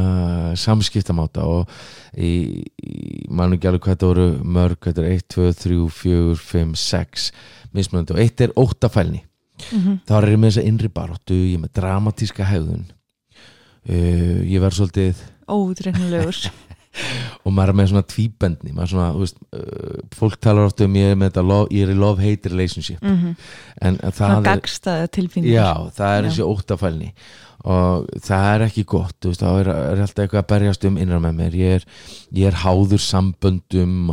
samskiptamáta 0.60 1.44
og 1.46 1.70
í, 2.16 2.62
í 2.62 2.96
mann 3.34 3.56
ekki 3.56 3.70
alveg 3.70 3.84
hvað 3.84 3.96
þetta 3.96 4.10
voru 4.10 4.26
mörg, 4.56 4.80
þetta 4.86 5.04
er 5.04 5.12
1, 5.16 5.24
2, 5.34 5.46
3, 5.64 5.78
4, 6.00 6.34
5, 6.50 6.74
6 6.84 7.28
mismunandi. 7.74 8.16
Og 8.16 8.22
eitt 8.24 8.44
er 8.44 8.54
óttafælni. 8.58 9.24
Mhm. 9.70 10.00
þá 10.02 10.12
er 10.16 10.24
ég 10.32 10.38
með 10.42 10.50
þessa 10.50 10.66
innri 10.66 10.88
baróttu 10.90 11.34
ég 11.36 11.54
er 11.54 11.60
með 11.62 11.76
dramatíska 11.78 12.46
hegðun. 12.48 12.88
Uh, 13.84 14.40
ég 14.48 14.62
verð 14.62 14.80
svolítið 14.80 15.20
Ódreiknulegur 15.46 16.38
og 17.44 17.54
maður 17.54 17.72
er 17.72 17.78
með 17.80 17.88
svona 17.90 18.06
tvíbendni 18.12 18.74
maður 18.74 18.84
er 18.86 18.92
svona, 18.92 19.06
þú 19.14 19.22
veist, 19.24 19.40
uh, 19.58 20.02
fólk 20.14 20.36
talar 20.44 20.68
ofta 20.70 20.86
um 20.86 20.98
ég 21.00 21.14
er 21.14 21.16
með 21.18 21.32
þetta, 21.32 21.46
love, 21.50 21.70
ég 21.74 21.86
er 21.88 21.94
í 21.94 21.98
love-hate 21.98 22.52
relationship. 22.52 23.00
Mm 23.02 23.34
en 23.84 23.96
Það 23.98 24.14
það 24.16 24.34
er 24.34 24.44
gagstaði 24.46 25.08
tilfinningar. 25.16 25.56
Já, 25.56 25.90
það 25.96 26.12
er 26.14 26.22
Já. 26.22 26.28
þessi 26.28 26.44
óttafælni. 26.46 27.08
Og 27.64 28.06
það 28.20 28.46
er 28.52 28.62
ekki 28.66 28.84
gott 28.84 29.16
þú 29.24 29.30
veist, 29.32 29.42
það 29.42 29.58
er, 29.60 29.70
er 29.72 30.02
alltaf 30.04 30.22
eitthvað 30.24 30.42
að 30.42 30.50
berjast 30.52 30.84
um 30.88 30.98
innan 31.00 31.24
með 31.24 31.38
mér. 31.40 31.56
Ég 31.58 31.76
er, 31.78 31.86
ég 32.38 32.50
er 32.50 32.58
háður 32.60 33.02
samböndum 33.02 34.12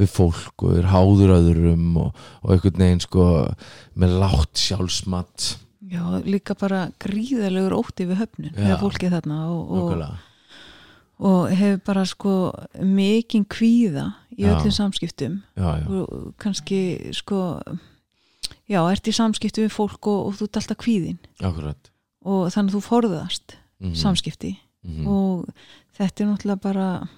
við 0.00 0.10
fólk 0.12 0.64
og 0.64 0.74
ég 0.74 0.82
er 0.82 0.90
háður 0.94 1.34
öðrum 1.36 1.86
og, 2.06 2.22
og 2.42 2.54
einhvern 2.56 2.82
veginn 2.82 3.04
sko 3.04 3.26
með 3.94 4.16
látt 4.22 4.62
sjálfsmat. 4.64 5.50
Já, 5.86 6.02
líka 6.24 6.56
bara 6.58 6.86
gríðalegur 6.98 7.76
ótti 7.76 8.08
við 8.08 8.24
höfnun 8.24 8.56
þegar 8.56 8.80
fólki 8.80 9.12
þarna 9.12 9.42
og, 9.52 9.76
og. 9.76 10.08
Og 11.18 11.50
hefur 11.56 11.80
bara 11.86 12.04
sko 12.04 12.32
mikinn 12.82 13.44
kvíða 13.48 14.10
í 14.36 14.42
Já. 14.44 14.52
öllum 14.54 14.72
samskiptum. 14.74 15.42
Já, 15.56 15.70
já, 15.80 15.86
og 15.88 16.34
kannski 16.38 16.80
sko 17.16 17.60
já, 18.68 18.80
ert 18.92 19.08
í 19.08 19.14
samskiptum 19.16 19.64
við 19.68 19.72
fólk 19.72 20.06
og, 20.12 20.26
og 20.26 20.34
þú 20.36 20.48
ert 20.48 20.56
alltaf 20.60 20.80
kvíðin 20.84 21.18
akkurat. 21.40 21.90
Og 22.26 22.48
þannig 22.52 22.72
að 22.74 22.76
þú 22.78 22.82
forðast 22.90 23.56
Mhm, 23.80 23.92
samskipti. 23.94 24.54
Mhm. 24.86 25.06
og 25.06 25.48
þetta 25.98 26.20
er 26.22 26.26
náttúrulega 26.30 26.60
bara 26.62 27.08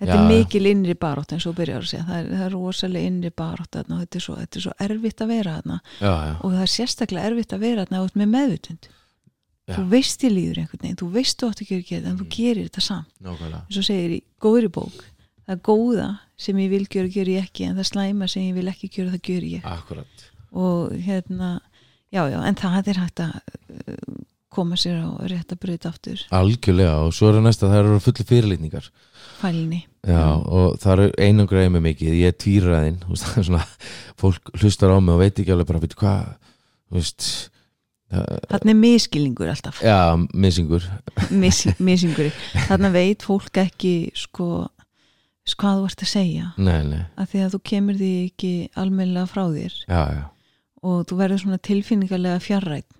þetta 0.00 0.16
er 0.18 0.28
mikil 0.28 0.66
innri 0.68 0.94
barátt 0.94 1.32
eins 1.32 1.46
og 1.46 1.54
byrjar 1.56 1.80
að 1.80 1.88
segja, 1.88 2.04
það 2.04 2.18
er, 2.18 2.26
það 2.36 2.44
er 2.46 2.52
rosalega 2.52 3.06
innri 3.06 3.30
þarna 3.78 3.94
og 3.96 4.00
þetta 4.02 4.16
er, 4.18 4.24
svo, 4.26 4.34
þetta 4.36 4.56
er 4.60 4.64
svo 4.66 4.72
erfitt 4.84 5.20
að 5.24 5.28
vera 5.32 5.54
og 6.42 6.52
það 6.52 6.60
er 6.66 6.72
sérstaklega 6.74 7.30
erfitt 7.30 7.52
að 7.56 7.60
vera 7.64 7.84
með 8.20 8.28
meðutund 8.34 8.88
Já. 9.66 9.74
þú 9.74 9.82
veist 9.90 10.22
þið 10.22 10.34
líður 10.36 10.58
einhvern 10.62 10.82
veginn, 10.84 10.98
þú 11.00 11.10
veist 11.16 11.40
þú 11.40 11.50
átt 11.50 11.60
að 11.62 11.70
gera 11.72 11.86
þetta 11.90 12.10
en 12.12 12.18
þú 12.20 12.26
gerir 12.30 12.68
þetta 12.68 12.84
samt, 12.86 13.08
eins 13.26 13.78
og 13.80 13.86
segir 13.88 14.12
í 14.14 14.20
góðri 14.42 14.70
bók 14.70 15.00
það 15.46 15.62
góða 15.66 16.06
sem 16.40 16.58
ég 16.60 16.70
vil 16.72 16.84
gera 16.90 17.10
gera 17.12 17.36
ég 17.36 17.48
ekki 17.48 17.66
en 17.68 17.78
það 17.78 17.90
slæma 17.90 18.28
sem 18.30 18.48
ég 18.48 18.56
vil 18.58 18.70
ekki 18.70 18.90
gera 18.92 19.14
það 19.14 19.26
gera 19.28 19.50
ég. 19.54 19.66
Akkurat. 19.70 20.24
Og 20.56 20.94
hérna, 21.06 21.50
já 22.14 22.22
já 22.32 22.38
en 22.42 22.58
það 22.58 22.90
er 22.92 23.02
hægt 23.02 23.22
að 23.24 23.36
uh, 23.36 24.22
koma 24.56 24.78
sér 24.80 25.02
á 25.04 25.10
rétt 25.28 25.52
að 25.52 25.60
breyta 25.62 25.90
aftur. 25.92 26.22
Algjörlega 26.34 26.96
og 27.04 27.14
svo 27.14 27.30
er 27.30 27.38
það 27.38 27.46
næsta 27.46 27.70
það 27.70 27.82
eru 27.82 28.00
fulli 28.06 28.26
fyrirlitningar. 28.30 28.88
Fælni. 29.36 29.82
Já, 30.06 30.22
og 30.32 30.78
það 30.80 31.02
er 31.04 31.16
einangræði 31.26 31.72
með 31.74 31.84
mikið 31.90 32.16
ég 32.22 32.32
er 32.32 32.38
tvíræðin, 32.40 33.02
þú 33.02 33.12
veist, 33.12 33.26
það 33.26 33.42
er 33.42 33.48
svona 33.50 33.66
fólk 34.22 34.54
hlustar 34.62 34.94
á 34.94 34.98
mig 34.98 35.14
og 35.14 35.22
veit 35.22 35.42
ekki 35.42 35.52
alveg 35.52 35.68
bara 35.70 35.82
veit 35.84 37.26
þarna 38.10 38.72
er 38.72 38.78
miskilningur 38.80 39.50
alltaf. 39.50 39.82
Já, 39.84 40.14
missingur. 40.34 40.86
Mis, 41.34 41.64
misingur 41.88 42.30
þarna 42.68 42.92
veit 42.94 43.26
fólk 43.26 43.62
ekki 43.66 43.96
sko 44.16 44.68
hvað 45.56 45.80
þú 45.80 45.88
ert 45.90 46.02
að 46.02 46.10
segja. 46.10 46.52
Nei, 46.58 46.80
nei, 46.88 47.02
að 47.14 47.32
því 47.32 47.42
að 47.44 47.52
þú 47.54 47.60
kemur 47.70 47.98
því 48.00 48.12
ekki 48.24 48.52
almennilega 48.74 49.30
frá 49.30 49.44
þér. 49.54 49.76
Já, 49.86 50.02
já. 50.16 50.24
Og 50.86 51.02
þú 51.08 51.18
verður 51.18 51.42
svona 51.42 51.62
tilfinningarlega 51.66 52.42
fjarrætt 52.42 52.90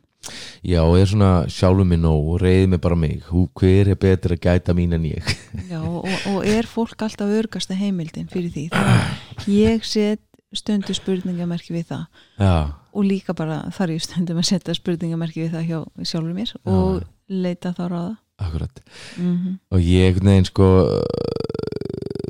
já, 0.62 0.80
og 0.82 0.96
er 0.98 1.08
svona 1.10 1.30
sjálfum 1.52 1.88
mig 1.90 2.00
nóg 2.02 2.30
og 2.34 2.40
reyði 2.42 2.70
mig 2.72 2.80
bara 2.82 2.98
mig, 2.98 3.20
Hú, 3.30 3.46
hver 3.54 3.92
er 3.92 3.98
betur 4.00 4.36
að 4.36 4.42
gæta 4.46 4.74
mín 4.76 4.94
en 4.96 5.06
ég? 5.06 5.22
Já, 5.72 5.80
og, 5.80 6.06
og 6.32 6.46
er 6.46 6.68
fólk 6.70 7.02
alltaf 7.06 7.30
örgasta 7.30 7.76
heimildin 7.78 8.30
fyrir 8.32 8.52
því? 8.54 8.68
Þannig 8.74 9.52
ég 9.52 9.86
set 9.86 10.22
stundu 10.56 10.94
spurningamerki 10.96 11.74
við 11.74 11.90
það. 11.90 12.04
Já, 12.40 12.56
og 12.96 13.04
líka 13.04 13.34
bara 13.36 13.64
þar 13.76 13.94
ég 13.96 14.04
stundum 14.06 14.40
að 14.40 14.48
setja 14.50 14.76
spurningamerki 14.76 15.44
við 15.44 15.56
það 15.56 15.68
hjá 15.70 16.06
sjálfur 16.12 16.36
mér 16.36 16.54
og 16.64 17.02
leita 17.28 17.74
þá 17.76 17.84
ráða. 17.90 18.14
Akkurat. 18.36 18.82
Mm 19.16 19.58
og 19.72 19.80
ég 19.80 20.18
veginn 20.20 20.48
sko 20.48 20.66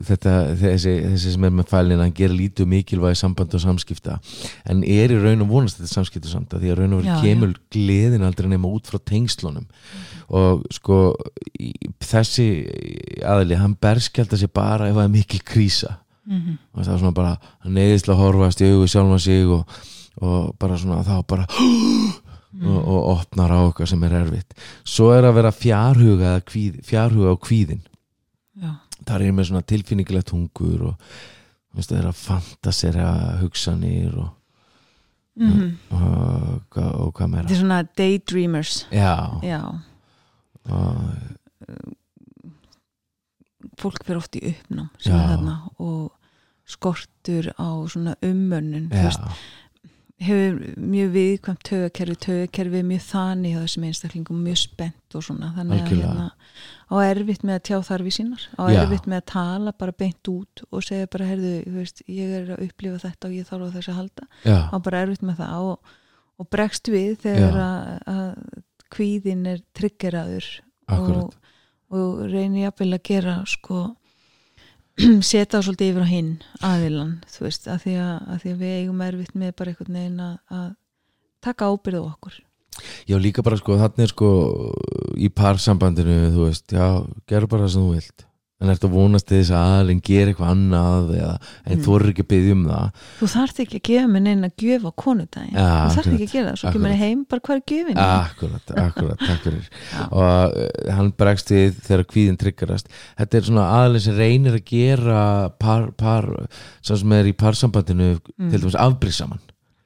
þetta, 0.06 0.32
þessi, 0.58 0.92
þessi 1.10 1.32
sem 1.34 1.46
er 1.48 1.54
með 1.56 1.70
fælin 1.70 2.02
hann 2.02 2.14
gerir 2.14 2.36
lítið 2.36 2.68
mikilvægi 2.70 3.18
samband 3.20 3.54
og 3.56 3.62
samskipta. 3.62 4.18
En 4.68 4.82
er 4.84 5.14
í 5.14 5.18
raun 5.20 5.44
og 5.44 5.50
vonast 5.50 5.80
þetta 5.80 5.92
samskipta 5.92 6.30
samt 6.30 6.54
að 6.54 6.64
því 6.64 6.72
að 6.72 6.80
raun 6.80 6.96
og 6.96 7.02
Já, 7.02 7.10
verið 7.10 7.26
kemur 7.26 7.54
gleðin 7.74 8.26
aldrei 8.26 8.50
nema 8.52 8.70
út 8.70 8.90
frá 8.90 9.00
tengslunum. 9.10 9.66
Og 10.36 10.64
sko 10.74 11.00
í, 11.58 11.72
þessi 12.02 12.48
aðli, 13.26 13.58
hann 13.58 13.76
berskjaldar 13.82 14.40
sér 14.40 14.52
bara 14.54 14.90
ef 14.90 14.98
það 14.98 15.08
er 15.08 15.14
mikil 15.14 15.42
krísa. 15.46 15.96
-hmm. 16.26 16.56
og 16.74 16.84
það 16.84 16.92
er 16.92 16.98
svona 16.98 17.14
bara, 17.14 17.36
að 17.62 18.18
horfast 18.20 18.60
í 18.60 18.70
augu 18.72 18.86
sjálfan 18.90 19.20
sig 19.20 19.46
og, 19.46 19.62
og 20.22 20.54
bara 20.60 20.78
svona 20.80 21.02
þá 21.06 21.16
bara 21.28 21.46
og, 22.70 22.78
og 22.80 23.00
opnar 23.12 23.52
á 23.52 23.58
okkar 23.66 23.90
sem 23.90 24.02
er 24.08 24.16
erfitt. 24.22 24.56
Svo 24.86 25.10
er 25.14 25.28
að 25.28 25.38
vera 25.40 25.52
fjárhuga 25.52 26.36
kvíð, 26.46 26.80
fjárhuga 26.86 27.34
á 27.34 27.36
kvíðin 27.36 27.84
Já, 28.56 28.72
þar 29.04 29.20
er 29.20 29.26
ég 29.28 29.36
með 29.36 29.50
svona 29.50 29.66
tilfinningilegt 29.68 30.32
hungur 30.32 30.86
og 30.92 31.10
veist, 31.76 31.90
það 31.90 31.98
er 32.00 32.08
að 32.08 32.20
fantasera 32.22 33.08
hugsanir 33.42 34.14
og, 34.16 34.30
mm 35.36 35.66
og, 35.92 35.98
og, 36.00 36.78
og 36.80 37.10
hvað 37.12 37.26
þetta 37.26 37.32
meira 37.34 37.50
er 37.52 37.60
svona 37.60 37.82
daydreamers. 38.00 38.78
Já, 38.88 39.16
Já, 39.44 39.60
og, 40.72 41.02
fólk 43.80 44.06
fyrir 44.06 44.20
oft 44.22 44.36
í 44.38 44.54
þarna 45.04 45.58
og 45.82 46.12
skortur 46.66 47.52
á 47.54 47.68
svona 47.90 48.16
ummönnun 48.24 48.88
þú 48.90 49.04
veist, 49.04 49.44
hefur 50.16 50.60
mjög 50.80 51.10
viðkvæmt 51.12 51.62
tögakerfi 51.68 52.16
tögakerfi 52.24 52.78
er 52.80 52.86
mjög 52.88 53.02
þannig 53.04 53.52
hjá 53.52 53.58
þessum 53.60 53.84
einstaklingum 53.88 54.38
mjög 54.46 54.58
spennt 54.62 55.16
og 55.18 55.24
svona 55.26 55.50
þannig 55.58 55.82
að 55.82 55.90
hérna, 55.92 56.28
á 56.88 56.94
erfitt 57.04 57.44
með 57.44 57.58
að 57.58 57.64
tjá 57.68 57.76
þarfi 57.90 58.12
sínar 58.16 58.46
á 58.56 58.62
Já. 58.72 58.78
erfitt 58.80 59.08
með 59.12 59.20
að 59.20 59.26
tala 59.34 59.74
bara 59.76 59.96
beint 60.00 60.30
út 60.32 60.62
og 60.70 60.86
segja 60.86 61.10
bara, 61.12 61.28
heyrðu, 61.28 61.52
þú 61.66 61.74
veist, 61.82 62.02
ég 62.08 62.32
er 62.38 62.48
að 62.54 62.64
upplifa 62.64 63.02
þetta 63.04 63.28
og 63.28 63.36
ég 63.36 63.50
þarf 63.50 63.68
á 63.68 63.74
þess 63.76 63.90
að 63.92 63.98
halda. 64.00 64.28
Já, 64.46 64.56
á 64.72 64.76
bara 64.88 65.02
erfitt 65.04 65.26
með 65.26 65.42
það 65.42 65.68
og, 65.68 65.92
og 66.40 66.50
bregst 66.56 66.92
við 66.92 67.12
þegar 67.26 67.60
að, 67.66 67.92
að 68.14 68.64
kvíðin 68.96 69.46
er 69.52 69.62
triggeraður 69.76 70.48
akkurat. 70.86 71.36
og, 71.36 71.54
og 71.92 72.24
reynir 72.32 72.66
jafnvel 72.70 72.92
að 72.96 73.06
gera 73.10 73.38
sko 73.52 73.84
setja 75.30 75.58
það 75.58 75.66
svolítið 75.66 75.92
yfir 75.92 76.04
á 76.04 76.08
hinn 76.08 76.32
aðilan, 76.64 77.14
þú 77.32 77.46
veist, 77.46 77.68
að 77.70 77.82
því 77.84 77.96
að, 78.02 78.14
að 78.32 78.42
því 78.42 78.52
að 78.52 78.62
við 78.64 78.76
eigum 78.80 79.02
erfitt 79.06 79.34
með 79.36 79.54
bara 79.60 79.72
einhvern 79.72 79.98
veginn 80.00 80.22
að, 80.26 80.36
að 80.58 80.68
taka 81.46 81.70
ábyrð 81.72 82.00
á 82.00 82.04
okkur. 82.06 82.38
Já, 83.08 83.16
líka 83.16 83.44
bara 83.44 83.56
sko, 83.56 83.76
þannig 83.80 84.12
sko 84.12 84.30
í 85.16 85.30
parsambandinu, 85.32 86.16
þú 86.34 86.48
veist, 86.48 86.72
já, 86.72 86.88
gerðu 87.28 87.52
bara 87.52 87.66
það 87.66 87.74
sem 87.74 87.86
þú 87.86 87.92
vilt 87.96 88.25
en 88.60 88.70
ertu 88.72 88.88
að 88.88 88.94
vonast 88.96 89.26
þess 89.28 89.50
að 89.52 89.64
aðalinn 89.68 89.98
gera 90.06 90.30
eitthvað 90.32 90.52
annað 90.54 91.10
eða, 91.16 91.32
en 91.66 91.76
Mm. 91.76 91.82
þú 91.84 91.96
eru 91.96 92.08
ekki 92.12 92.22
að 92.24 92.28
byggja 92.32 92.52
um 92.56 92.62
það? 92.66 92.86
Þú 93.20 93.26
þarft 93.34 93.58
ekki 93.60 93.76
að 93.76 93.82
gefa 93.88 94.06
mér 94.12 94.22
neina 94.26 94.48
gjöf 94.56 94.86
á 94.88 94.92
konudaginn. 94.96 95.52
Já, 95.52 95.66
þú 95.66 95.98
akkurat, 95.98 96.06
ekki 96.16 96.26
að 96.26 96.32
gera 96.32 96.48
það, 96.50 96.56
svo 96.62 96.72
kemur 96.72 96.90
ég 96.94 97.02
heim 97.04 97.24
bara 97.28 97.40
hvað 97.40 97.56
er 97.56 97.64
gjöfin 97.72 98.00
Akkurat, 98.06 98.72
akkurat, 98.86 99.18
takk 99.18 99.42
fyrir. 99.44 99.68
Og 100.16 100.56
uh, 100.56 100.94
hann 100.96 101.12
bregst 101.12 101.50
við 101.52 101.74
þegar 101.84 102.04
kvíðin 102.08 102.38
tryggarast. 102.40 102.88
Þetta 103.18 103.36
er 103.36 103.42
svona 103.50 103.66
aðalinn 103.76 104.00
sem 104.06 104.16
reynir 104.16 104.56
að 104.56 104.64
gera 104.72 105.20
par, 105.60 105.90
par 105.92 106.30
sem 106.80 106.96
sem 106.96 107.12
er 107.12 107.24
í 107.28 107.36
parsambandinu 107.36 108.18
Mm. 108.38 108.50
til 108.50 108.60
dæmis 108.60 108.74
afbrísaman 108.80 109.38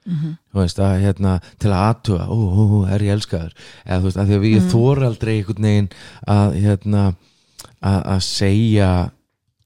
Mhm. 0.07 0.37
þú 0.55 0.59
veist 0.63 0.79
að 0.81 1.03
hérna 1.05 1.33
til 1.61 1.71
að 1.71 1.83
aðtuga, 1.95 2.25
ó, 2.27 2.35
ó, 2.35 2.63
ó, 2.81 2.89
er 2.91 2.99
ég 3.05 3.13
elskaður? 3.15 3.53
Eða 3.87 3.99
þú 4.01 4.07
veist 4.09 4.17
að 4.17 4.27
því 4.31 4.35
að 4.39 4.45
við 4.47 4.61
Mm. 4.63 4.71
þóra 4.73 5.07
aldrei 5.07 5.33
einhvern 5.39 5.63
veginn 5.67 5.89
að 6.27 6.55
hérna 6.65 7.03
að, 7.81 7.99
að 8.15 8.21
segja 8.27 8.91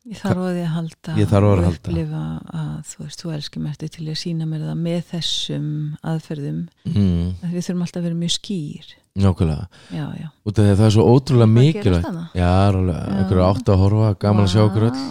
ég 0.04 0.18
þarf 0.20 0.42
á 0.44 0.48
því 0.52 0.62
að 0.64 0.72
halda 0.74 1.14
Ég 1.16 1.30
þarf 1.30 1.44
á 1.44 1.48
því 1.48 1.54
að 1.54 1.64
halda. 1.64 1.78
upplifa 1.78 2.22
að 2.60 2.74
þú 2.90 3.04
veist, 3.04 3.22
þú 3.22 3.32
elskir 3.38 3.62
mér 3.64 3.74
eftir 3.74 3.92
til 3.94 4.04
að 4.08 4.18
sína 4.20 4.48
mér 4.50 4.64
það 4.68 4.80
með 4.84 5.00
þessum 5.14 5.68
aðferðum. 6.12 6.58
Mm, 6.90 7.28
að 7.40 7.54
við 7.56 7.66
þurfum 7.68 7.84
alltaf 7.86 8.00
að 8.02 8.08
vera 8.08 8.20
mjög 8.20 8.34
skýr. 8.36 8.90
Nákvæmlega, 9.14 9.68
já, 9.94 10.04
já. 10.18 10.28
Út 10.44 10.58
af 10.58 10.64
því 10.64 10.72
að 10.72 10.80
það 10.80 10.88
er 10.88 10.94
svo 10.96 11.04
ótrúlega 11.14 11.52
mikilvægt. 11.54 12.18
já, 12.34 12.50
einhverju 12.74 13.44
átt 13.46 13.70
að 13.70 13.80
horfa 13.84 14.08
gaman 14.24 14.44
að 14.44 14.52
sjá 14.52 14.62
okkur 14.66 14.88
öll. 14.90 15.04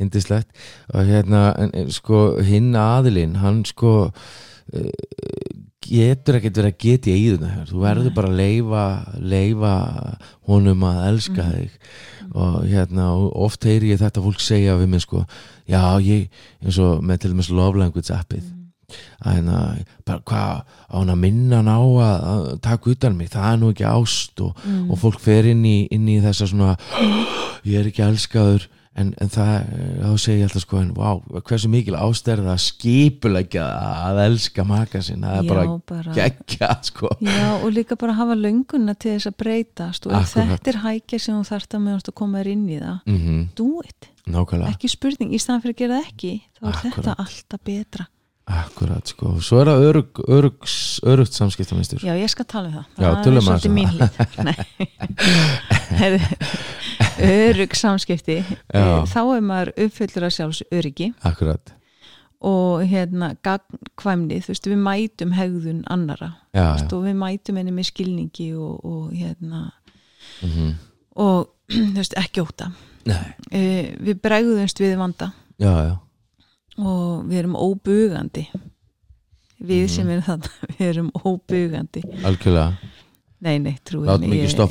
Indislegt 0.00 0.60
og 0.94 1.08
hérna 1.10 1.40
en, 1.60 1.72
en, 1.76 1.88
sko 1.92 2.20
hinn 2.46 2.70
aðilinn 2.78 3.34
hann 3.42 3.64
sko 3.68 3.90
uh, 4.08 4.92
getur 5.90 6.38
ekkert 6.38 6.58
verið 6.60 6.70
að 6.70 6.78
geta 6.84 7.10
í 7.10 7.24
hér. 7.26 7.66
þú 7.70 7.80
verður 7.82 8.14
bara 8.14 8.28
að 8.30 8.38
leifa 8.40 8.84
leifa 9.34 9.72
honum 10.48 10.84
að 10.86 11.00
elska 11.10 11.42
Mhm. 11.42 11.52
þig. 11.52 11.70
Og 12.34 12.64
hérna 12.70 13.06
oft 13.34 13.64
heyri 13.64 13.90
ég 13.90 13.98
þetta 13.98 14.22
fólk 14.22 14.38
segja 14.40 14.76
við 14.78 14.88
mig 14.88 15.00
sko 15.02 15.26
já 15.68 15.82
ég 16.00 16.28
eins 16.62 16.78
og 16.78 17.02
með 17.02 17.18
til 17.20 17.30
dæmis 17.32 17.50
love 17.50 17.76
language 17.78 18.10
appið. 18.14 18.44
Að 19.24 19.34
hérna 19.36 19.84
bara 20.04 20.20
hvað 20.20 20.62
á 20.90 20.96
hann 20.98 21.08
að 21.10 21.18
minna 21.18 21.56
hann 21.56 21.68
á 21.70 21.78
að, 21.78 22.24
að 22.24 22.60
taka 22.60 22.90
utan 22.90 23.12
um 23.12 23.18
mig, 23.18 23.28
það 23.30 23.52
er 23.52 23.56
nú 23.58 23.70
ekki 23.72 23.84
ást. 23.86 24.40
Og, 24.40 24.56
Mm. 24.66 24.90
og 24.90 24.98
fólk 24.98 25.20
fer 25.20 25.44
inn 25.46 25.62
í, 25.64 25.88
inn 25.90 26.06
í 26.08 26.20
þessa 26.20 26.46
svona 26.48 26.76
ég 27.64 27.78
er 27.80 27.90
ekki 27.90 28.02
elskaður 28.06 28.66
en, 28.98 29.12
en 29.22 29.30
það, 29.30 29.50
eh, 29.76 29.90
þá 30.02 30.22
segi 30.24 30.40
ég 30.40 30.48
alltaf 30.48 30.64
sko 30.64 30.80
en 30.80 30.90
vá, 30.96 31.08
hversu 31.46 31.70
mikil 31.70 31.96
ástærða 31.98 32.56
skipulegja 32.60 33.64
að 34.10 34.20
elska 34.26 34.64
maka 34.66 35.02
sinn? 35.04 35.24
Það 35.24 35.38
er 35.38 35.50
bara 35.50 35.66
bara 35.92 36.14
geggja 36.16 36.70
sko. 36.88 37.12
Já, 37.22 37.48
og 37.60 37.68
líka 37.76 37.98
bara 38.00 38.16
hafa 38.18 38.36
lönguna 38.38 38.96
til 38.98 39.16
þess 39.16 39.30
að 39.30 39.38
breytast 39.44 40.08
og 40.10 40.16
þetta 40.34 40.74
er 40.74 40.80
hækja 40.84 41.20
sem 41.22 41.38
þú 41.38 41.42
þarft 41.52 41.76
að 41.78 41.84
meðanst 41.86 42.12
að 42.12 42.18
koma 42.22 42.40
þér 42.40 42.52
inn 42.54 42.68
í 42.68 42.78
það 42.80 42.96
mm 43.06 43.42
do 43.56 43.68
it, 43.84 44.10
nákvæmlega, 44.30 44.74
ekki 44.74 44.90
spurning 44.90 45.34
í 45.34 45.40
staðan 45.42 45.62
fyrir 45.64 45.76
að 45.76 45.82
gera 45.82 46.00
það 46.00 46.10
ekki, 46.10 46.32
þá 46.58 46.62
er 46.64 46.72
Akkurat. 46.74 46.96
þetta 46.96 47.14
alltaf 47.24 47.64
betra 47.66 48.06
akkurat 48.50 49.10
sko. 49.10 49.36
Svo 49.44 49.60
er 49.62 49.70
það 49.70 49.84
örug, 49.88 50.20
örugs, 50.28 50.74
örugt 51.06 51.36
samskiptamistur 51.36 52.02
Já, 52.04 52.14
ég 52.18 52.30
skal 52.32 52.46
tala 52.50 52.70
um 52.70 52.74
það. 52.78 52.86
Já, 52.96 53.06
það 53.06 53.20
tölum 53.26 53.38
er 53.40 53.44
svolítið 53.46 53.70
um 53.70 53.76
mín 53.78 53.90
hlið. 56.00 56.24
Örug 57.30 57.76
samskipti. 57.76 58.38
Já. 58.40 58.80
Eh, 58.80 59.04
þá 59.10 59.20
er 59.22 59.44
maður 59.44 59.72
uppfyllur 59.86 60.26
að 60.28 60.34
sjálfs 60.36 60.62
öryggi 60.72 61.10
akkurat, 61.26 61.74
og 62.40 62.84
hérna 62.88 63.32
gagnkvæmni, 63.44 64.40
þú 64.44 64.54
veist, 64.54 64.68
við 64.72 64.84
mætum 64.86 65.34
hegðun 65.36 65.82
annara, 65.92 66.30
já, 66.56 66.66
já. 66.80 66.86
og 66.88 67.02
við 67.06 67.18
mætum 67.20 67.60
henni 67.60 67.74
með 67.76 67.90
skilningi 67.92 68.52
og, 68.56 68.78
og 68.84 69.10
hérna 69.16 69.68
mm 70.44 70.78
og 71.20 71.50
þú 71.74 71.98
veist, 71.98 72.14
ekki 72.16 72.42
óta 72.44 72.70
nei, 73.08 73.34
uh, 73.50 73.88
við 73.98 74.20
bregðumst 74.22 74.80
við 74.80 74.94
vanda. 75.00 75.32
Já, 75.60 75.72
já 75.90 75.94
og 76.80 77.24
við 77.28 77.38
erum 77.44 77.54
óbugandi. 77.56 78.46
Við 79.60 79.82
Mhm. 79.84 79.88
sem 79.92 80.08
erum 80.08 80.22
þarna 80.24 80.50
við 80.78 80.86
erum 80.88 81.10
óbugandi. 81.20 82.02
Algjörlega, 82.24 82.78
nei, 83.40 83.58
nei, 83.58 83.74
trúið 83.84 84.08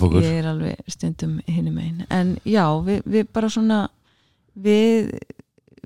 okkur. 0.07 0.23
ég 0.23 0.39
er 0.39 0.47
alveg 0.49 0.75
stundum 0.87 1.39
hinum 1.47 1.77
einn 1.77 2.05
en 2.09 2.35
já, 2.45 2.65
við, 2.85 3.03
við 3.05 3.27
bara 3.33 3.49
svona 3.49 3.89
við 4.57 5.11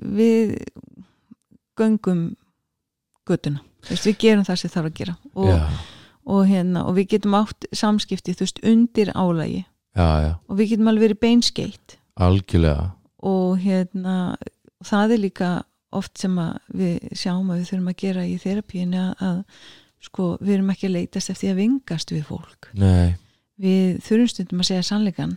við 0.00 0.54
göngum 1.78 2.34
göttuna 3.28 3.60
við 3.88 4.16
gerum 4.18 4.44
það 4.46 4.56
sem 4.62 4.70
þarf 4.72 4.88
að 4.90 4.96
gera. 5.00 5.14
Og, 5.34 5.48
og, 6.24 6.46
hérna, 6.48 6.84
og 6.88 6.94
við 6.96 7.08
getum 7.14 7.34
átt 7.36 7.66
samskipti 7.76 8.32
þú 8.34 8.46
veist, 8.46 8.60
undir 8.64 9.12
álægi 9.12 9.64
já, 9.94 10.08
já. 10.24 10.32
Og 10.48 10.56
við 10.58 10.70
getum 10.74 10.88
alveg 10.88 11.08
verið 11.10 11.20
beinskeitt 11.20 11.96
algjörlega, 12.16 12.92
og 13.22 13.58
hérna 13.60 14.36
það 14.84 15.12
er 15.16 15.22
líka 15.24 15.48
oft 16.00 16.18
sem 16.18 16.36
við 16.74 16.98
sjáum 17.16 17.50
að 17.54 17.60
við 17.62 17.68
þurfum 17.70 17.90
að 17.92 17.98
gera 18.04 18.24
í 18.26 18.34
þerapíinu 18.42 19.04
að, 19.20 19.42
sko 20.04 20.30
við 20.40 20.54
erum 20.58 20.72
ekki 20.74 20.88
að 20.90 20.96
leitast 20.98 21.30
eftir 21.32 21.52
að 21.54 21.60
vingast 21.62 22.10
við 22.12 22.24
fólk. 22.28 22.68
Nei. 22.74 23.14
Við 23.64 24.00
þurfum 24.02 24.28
stundum 24.32 24.60
að 24.64 24.66
segja 24.72 24.82
sannleikan 24.88 25.36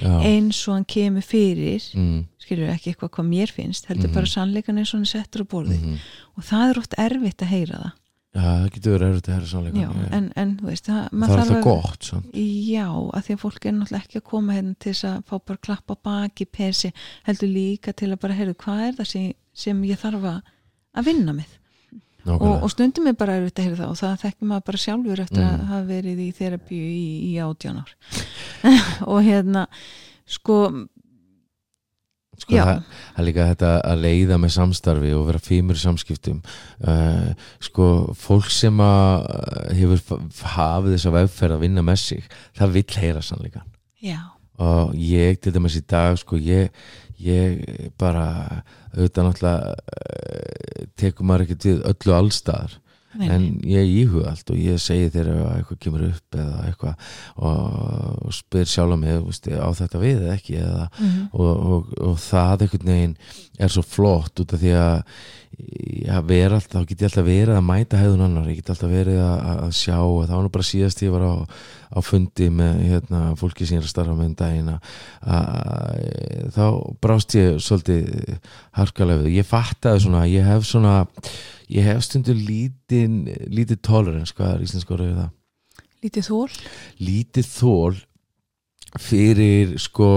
já, 0.00 0.12
eins 0.24 0.62
og 0.68 0.74
hann 0.78 0.86
kemur 0.88 1.22
fyrir 1.28 1.84
mm, 1.94 2.22
skilur 2.40 2.70
ekki 2.72 2.94
eitthvað 2.94 3.10
hvað 3.18 3.26
mér 3.28 3.52
finnst 3.52 3.90
heldur 3.90 4.08
Mhm. 4.08 4.14
bara 4.14 4.26
sannleikan 4.32 4.78
eins 4.80 4.94
og 4.94 5.02
hann 5.02 5.10
settur 5.12 5.44
á 5.44 5.46
borði 5.52 5.76
mm 5.82 5.98
og 6.38 6.44
það 6.46 6.70
er 6.70 6.78
oft 6.78 6.94
erfitt 7.02 7.42
að 7.42 7.50
heyra 7.52 7.78
það 7.82 7.92
já, 8.38 8.48
það 8.48 8.68
getur 8.76 8.94
verið 8.94 9.08
erfitt 9.12 9.28
að 9.28 9.34
herra 9.36 9.50
sannleika 9.52 9.82
já, 9.82 9.90
en, 10.18 10.26
en 10.42 10.54
þú 10.60 10.68
veist 10.70 10.88
það, 10.88 11.04
það 11.12 11.34
er 11.34 11.42
alltaf 11.44 11.62
gott 11.66 12.08
svo. 12.08 12.20
Já, 12.38 12.86
að 12.88 13.22
því 13.28 13.36
að 13.36 13.42
fólk 13.44 13.68
er 13.68 13.76
náttúrulega 13.78 14.04
ekki 14.06 14.20
að 14.22 14.26
koma 14.30 14.56
hérna 14.58 14.74
til 14.78 14.92
þess 14.94 15.08
að 15.10 15.20
fá 15.28 15.36
bara 15.50 15.62
klappa 15.68 15.98
baki 16.08 16.46
persi, 16.58 16.92
heldur 17.28 17.52
líka 17.52 17.92
til 17.98 18.10
að 18.14 18.20
bara 18.24 18.38
heyrðu 18.38 18.56
hvað 18.64 18.84
er 18.88 18.98
það 19.00 19.10
sem, 19.12 19.30
sem 19.66 19.84
ég 19.90 20.00
þarf 20.02 20.28
að 20.32 21.08
vinna 21.08 21.34
með 21.36 21.54
og, 22.28 22.42
og 22.62 22.68
stundum 22.72 23.06
er 23.08 23.14
bara 23.16 23.38
erfitt 23.38 23.60
að 23.62 23.68
heyra 23.68 23.76
það 23.78 23.92
og 23.94 23.98
það 24.02 24.16
þekkir 24.24 24.48
maður 24.50 24.64
bara 24.66 24.80
sjálfur 24.82 25.20
eftir 25.22 25.38
Mm. 25.38 25.48
að 25.48 25.68
hafa 25.70 25.84
verið 25.88 26.18
í 26.20 26.28
þerapíu 26.36 26.88
í, 26.92 27.06
í 27.30 27.32
átján 27.40 27.78
ár 27.80 27.92
og 29.14 29.20
hérna 29.24 29.62
sko, 30.28 30.56
sko, 32.38 32.54
það, 32.54 32.70
það 32.86 33.20
er 33.22 33.26
líka 33.28 33.48
þetta 33.50 33.72
að 33.90 34.04
leiða 34.06 34.38
með 34.42 34.54
samstarfi 34.56 35.12
og 35.16 35.26
vera 35.28 35.42
fímur 35.42 35.78
í 35.78 35.82
samskiptum. 35.82 36.40
Uh, 36.82 37.32
sko, 37.64 37.88
fólk 38.18 38.50
sem 38.54 38.82
að 38.84 39.28
uh, 39.34 39.68
hefur 39.78 40.24
hafið 40.54 40.96
þess 40.96 41.10
að 41.10 41.18
vegferð 41.18 41.58
að 41.58 41.64
vinna 41.66 41.84
með 41.86 42.00
sig, 42.04 42.32
það 42.58 42.74
vill 42.78 42.88
heyra 43.02 43.24
sannleikan 43.24 43.68
já, 44.04 44.18
og 44.62 44.94
ég 44.98 45.40
til 45.42 45.54
dæmis 45.54 45.78
í 45.78 45.84
dag 45.88 46.18
sko 46.20 46.38
ég, 46.40 46.74
ég 47.22 47.90
bara 48.00 48.26
auðvitað 48.94 49.28
náttúrulega 49.28 49.72
uh, 49.74 50.84
tekur 50.98 51.26
maður 51.26 51.48
ekkert 51.48 51.68
við 51.68 51.82
öllu 51.92 52.14
allstaðar 52.18 52.78
nei, 53.18 53.28
en 53.34 53.46
ég 53.66 53.90
íhuga 54.04 54.30
allt 54.32 54.50
og 54.54 54.60
ég 54.62 54.78
segi 54.82 55.10
þegar 55.14 55.32
ef 55.34 55.48
eitthvað 55.56 55.80
kemur 55.84 56.06
upp 56.08 56.38
eða 56.38 56.60
eitthvað 56.68 57.08
og, 57.36 58.30
spyr 58.38 58.70
sjálf 58.70 58.98
mig 59.00 59.18
veist, 59.26 59.48
á 59.50 59.68
þetta 59.80 60.02
við 60.04 60.22
eða 60.22 60.36
ekki 60.38 60.60
eða, 60.62 60.86
Mhm. 60.98 61.28
og, 61.32 61.66
og, 61.72 61.92
og 62.10 62.16
það 62.22 62.62
einhvern 62.66 62.92
veginn 62.94 63.16
er 63.58 63.68
svo 63.74 63.82
flott 63.82 64.40
út 64.40 64.54
af 64.54 64.60
því 64.62 64.72
að 64.78 65.02
já, 66.06 66.20
alltaf, 66.22 66.68
þá 66.70 66.86
get 66.86 67.00
ég 67.02 67.08
alltaf 67.08 67.26
verið 67.26 67.56
að 67.58 67.64
mæta 67.66 67.98
hefðun 67.98 68.24
annar, 68.28 68.46
ég 68.52 68.60
get 68.60 68.70
alltaf 68.70 68.90
verið 68.92 69.18
að, 69.18 69.40
að 69.64 69.72
sjá 69.74 69.96
og 69.98 70.20
það 70.28 70.34
var 70.36 70.44
nú 70.46 70.52
bara 70.54 70.68
síðast 70.68 71.02
ég 71.02 71.10
var 71.14 71.24
á, 71.26 71.34
á 71.88 71.98
fundi 72.04 72.48
með 72.54 72.82
hérna, 72.86 73.22
fólki 73.40 73.66
sem 73.66 73.78
ég 73.78 73.82
er 73.82 73.88
að 73.88 73.94
starfa 73.94 74.14
með 74.14 74.28
um 74.28 74.36
daginn 74.38 74.70
þá 76.54 76.64
brást 77.02 77.34
ég 77.38 77.58
svolítið 77.64 78.38
harkalega 78.78 79.24
við, 79.24 79.38
ég 79.40 79.48
fattaði 79.48 80.04
svona 80.04 80.26
ég 80.30 80.46
hef 80.46 80.66
svona, 80.68 80.94
ég 81.68 81.88
hef 81.88 82.04
stundu 82.06 82.34
lítið, 82.36 83.18
lítið 83.52 83.82
tolerance 83.84 84.34
hvað 84.36 84.54
er 84.54 84.64
íslensk 84.66 84.94
orðið 84.94 85.10
við 85.10 85.20
það. 85.22 85.34
Lítið 85.98 86.28
þól 86.28 86.50
lítið 87.02 87.50
þól 87.50 87.98
fyrir 89.02 89.74
sko 89.82 90.10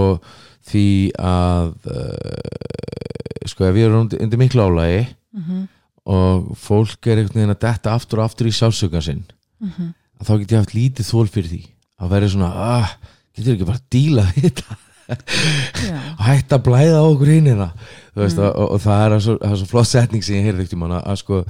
því 0.70 0.88
að 1.18 1.72
uh, 1.90 3.46
sko 3.50 3.66
ef 3.66 3.78
ég 3.80 3.88
er 3.88 3.96
undir, 3.98 4.40
miklu 4.40 4.68
álægi 4.68 5.06
mm 5.36 5.62
og 6.02 6.56
fólk 6.58 7.06
er 7.06 7.20
einhvern 7.20 7.38
veginn 7.38 7.54
að 7.54 7.60
detta 7.62 7.92
aftur 7.94 8.18
og 8.18 8.24
aftur 8.26 8.48
í 8.50 8.52
sjálfsökan 8.56 9.04
sinn 9.06 9.20
-hmm. 9.62 9.92
að 10.18 10.26
þá 10.26 10.32
get 10.38 10.52
ég 10.52 10.58
haft 10.58 10.74
lítið 10.74 11.06
þól 11.06 11.28
fyrir 11.28 11.50
því. 11.50 11.62
Að 12.02 12.10
vera 12.10 12.28
svona, 12.28 12.48
ah, 12.50 12.96
getur 13.36 13.54
ekki 13.54 13.68
bara 13.68 13.78
að 13.78 13.90
díla 13.90 14.24
við 14.34 14.48
þetta? 14.48 14.78
Og 16.18 16.24
hætta 16.28 16.58
að 16.58 16.64
blæða 16.66 17.02
okkur 17.06 17.30
hinnina 17.30 17.68
veist, 18.16 18.36
Mm. 18.38 18.44
og, 18.50 18.70
og, 18.76 18.80
það 18.84 19.04
er 19.06 19.20
svo, 19.24 19.34
það 19.40 19.52
er 19.52 19.56
svo 19.62 19.70
flott 19.70 19.88
setning 19.88 20.22
sem 20.24 20.36
ég 20.36 20.44
heyrði 20.48 20.60
ekkert 20.66 20.76
í 20.76 20.80
manna 20.82 21.00
að 21.02 21.16
sko 21.22 21.40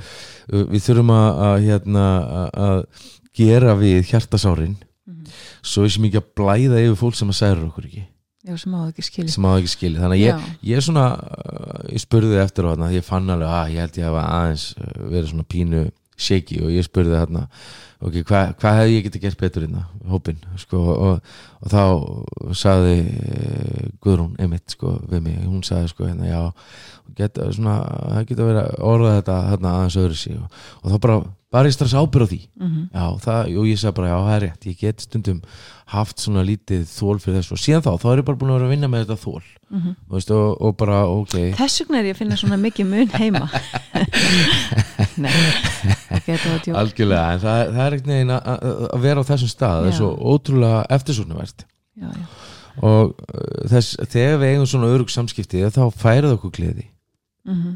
við 0.52 0.80
þurfum 0.86 1.10
að, 1.16 1.28
að, 1.48 1.56
hérna, 1.66 2.06
að, 2.22 2.48
að 2.68 3.10
gera 3.34 3.74
við 3.80 4.00
hjartasárin 4.12 4.76
Mhm. 5.02 5.24
svo 5.66 5.88
sem 5.90 6.04
ekki 6.06 6.20
að 6.20 6.28
blæða 6.38 6.78
yfir 6.84 6.98
fólk 7.00 7.16
sem 7.18 7.28
að 7.32 7.38
særa 7.40 7.64
okkur 7.66 7.88
ekki 7.88 8.04
já, 8.46 8.54
sem 8.58 8.74
áður 8.74 8.92
ekki 8.92 9.02
skilja 9.08 9.32
sem 9.34 9.44
að 9.50 9.56
ekki 9.58 9.72
skilja 9.72 10.00
þannig 10.04 10.20
að 10.20 10.22
ég, 10.22 10.44
ég 10.70 10.76
er 10.78 10.84
svona 10.86 11.06
uh, 11.18 11.80
ég 11.90 12.02
spurði 12.04 12.38
eftir 12.42 12.66
á 12.66 12.70
þarna 12.70 12.92
ég 12.94 13.02
fann 13.06 13.30
alveg 13.34 13.50
að 13.50 13.72
ég 13.74 13.80
held 13.82 13.98
ég 13.98 14.06
hafa 14.06 14.22
aðeins 14.38 14.66
uh, 14.78 14.92
verið 15.10 15.28
svona 15.32 15.48
pínu 15.50 15.82
shaky 16.16 16.60
og 16.62 16.72
ég 16.74 16.86
spurði 16.86 17.16
þarna 17.18 17.46
ok, 18.02 18.16
hvað 18.26 18.54
hva 18.60 18.72
hefði 18.78 18.96
ég 18.96 19.06
getið 19.06 19.24
gert 19.26 19.42
betur 19.42 19.66
innan 19.66 20.08
hópin, 20.10 20.40
sko 20.60 20.80
og, 20.92 21.34
og 21.62 21.72
þá 21.72 21.82
saði 22.58 22.96
eh, 23.02 23.84
Guðrún 24.02 24.34
Emitt, 24.42 24.74
sko, 24.74 24.96
við 25.10 25.22
mig 25.28 25.38
hún 25.44 25.62
saði, 25.66 25.92
sko, 25.92 26.08
hérna, 26.08 26.28
já 26.28 26.42
geta, 27.18 27.50
svona, 27.54 27.78
það 28.16 28.26
geta 28.30 28.48
verið 28.48 28.62
að 28.64 28.88
orða 28.92 29.14
þetta 29.18 29.38
hérna 29.50 29.76
aðeins 29.78 30.00
öðru 30.02 30.18
sig 30.18 30.38
og, 30.38 30.60
og 30.82 30.94
þá 30.94 30.98
bara 31.06 31.20
bara 31.52 31.68
ég 31.68 31.74
strax 31.76 31.92
ábyrð 31.94 32.24
á 32.24 32.32
því. 32.32 32.40
Mhm. 32.58 32.82
já, 32.92 33.04
það, 33.26 33.50
og 33.60 33.66
ég 33.68 33.78
sagði 33.82 33.96
bara, 34.00 34.08
já, 34.12 34.18
það 34.26 34.36
er 34.38 34.44
rétt 34.46 34.66
ég 34.70 34.78
get 34.80 35.00
stundum 35.04 35.42
haft 35.92 36.22
svona 36.24 36.42
lítið 36.48 36.86
þól 36.88 37.18
fyrir 37.20 37.36
þessu. 37.42 37.52
Og 37.52 37.60
síðan 37.60 37.84
þá, 37.84 37.90
þá 38.00 38.06
er 38.12 38.22
ég 38.22 38.28
bara 38.30 38.38
búin 38.40 38.52
að 38.54 38.56
vera 38.58 38.68
að 38.70 38.72
vinna 38.76 38.88
með 38.92 39.04
þetta 39.06 39.20
þól 39.26 39.42
Mhm. 39.72 39.92
Þú 40.04 40.12
veist, 40.18 40.30
og, 40.36 40.60
og 40.60 40.74
bara, 40.76 40.96
ok. 41.08 41.34
Þess 41.56 41.80
vegna 41.80 41.98
er 42.02 42.04
ég 42.10 42.12
að 42.12 42.18
finna 42.18 42.36
svona 42.36 42.58
mikið 42.60 42.88
mun 42.90 43.08
heima. 43.16 43.46
Nei, 45.22 45.32
ekki 46.12 46.34
þetta 46.34 46.50
var 46.52 46.60
djók. 46.66 46.76
Algjörlega, 46.82 47.22
en 47.32 47.40
það, 47.40 47.60
það 47.72 47.80
er 47.86 47.96
ekkert 47.96 48.10
neginn 48.10 48.34
að 48.36 48.66
að 48.92 49.06
vera 49.06 49.24
á 49.24 49.28
þessum 49.30 49.50
stað, 49.52 49.78
það 49.78 49.88
er 49.88 49.96
svo 49.96 50.10
ótrúlega 50.34 50.82
eftirsóknarvert. 50.98 51.64
Og 52.82 53.14
uh, 53.16 53.64
þess, 53.72 53.96
þegar 54.12 54.38
við 54.42 54.52
eigum 54.54 54.68
svona 54.70 54.92
örug 54.92 55.10
samskipti 55.12 55.64
þá 55.72 55.82
færið 56.02 56.36
okkur 56.36 56.52
gleði. 56.56 56.86
Mhm, 57.48 57.74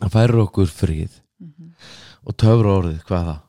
það 0.00 0.16
færið 0.16 0.42
okkur 0.46 0.72
frið 0.72 1.20
og 2.26 2.36
töfra 2.42 2.78
orðið, 2.80 3.02
hvað 3.08 3.20
er 3.22 3.28
það? 3.32 3.42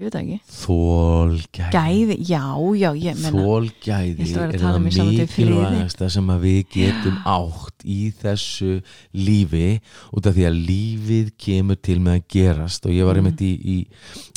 Ég 0.00 0.06
veit 0.08 0.14
ekki. 0.16 0.36
Þólgæði 0.48 1.72
Gæði, 1.74 2.14
já, 2.24 2.40
já, 2.80 2.88
ég 2.96 3.18
menna 3.20 3.42
Þólgæði 3.44 4.28
er 4.40 4.54
það 4.62 4.78
um 4.78 4.86
mikilvægasta 4.86 6.06
sem 6.14 6.30
að 6.32 6.46
við 6.46 6.60
getum 6.72 7.18
átt 7.28 7.84
í 7.84 7.98
þessu 8.22 8.70
lífi 9.12 9.66
út 10.16 10.30
af 10.30 10.38
því 10.38 10.46
að 10.48 10.56
lífið 10.70 11.28
kemur 11.44 11.80
til 11.84 11.98
með 12.00 12.16
að 12.16 12.24
gerast. 12.32 12.88
Og 12.88 12.96
ég 12.96 13.04
var 13.10 13.18
Mhm. 13.20 13.26
einmitt 13.26 13.44
í, 13.44 13.52
í 13.60 13.76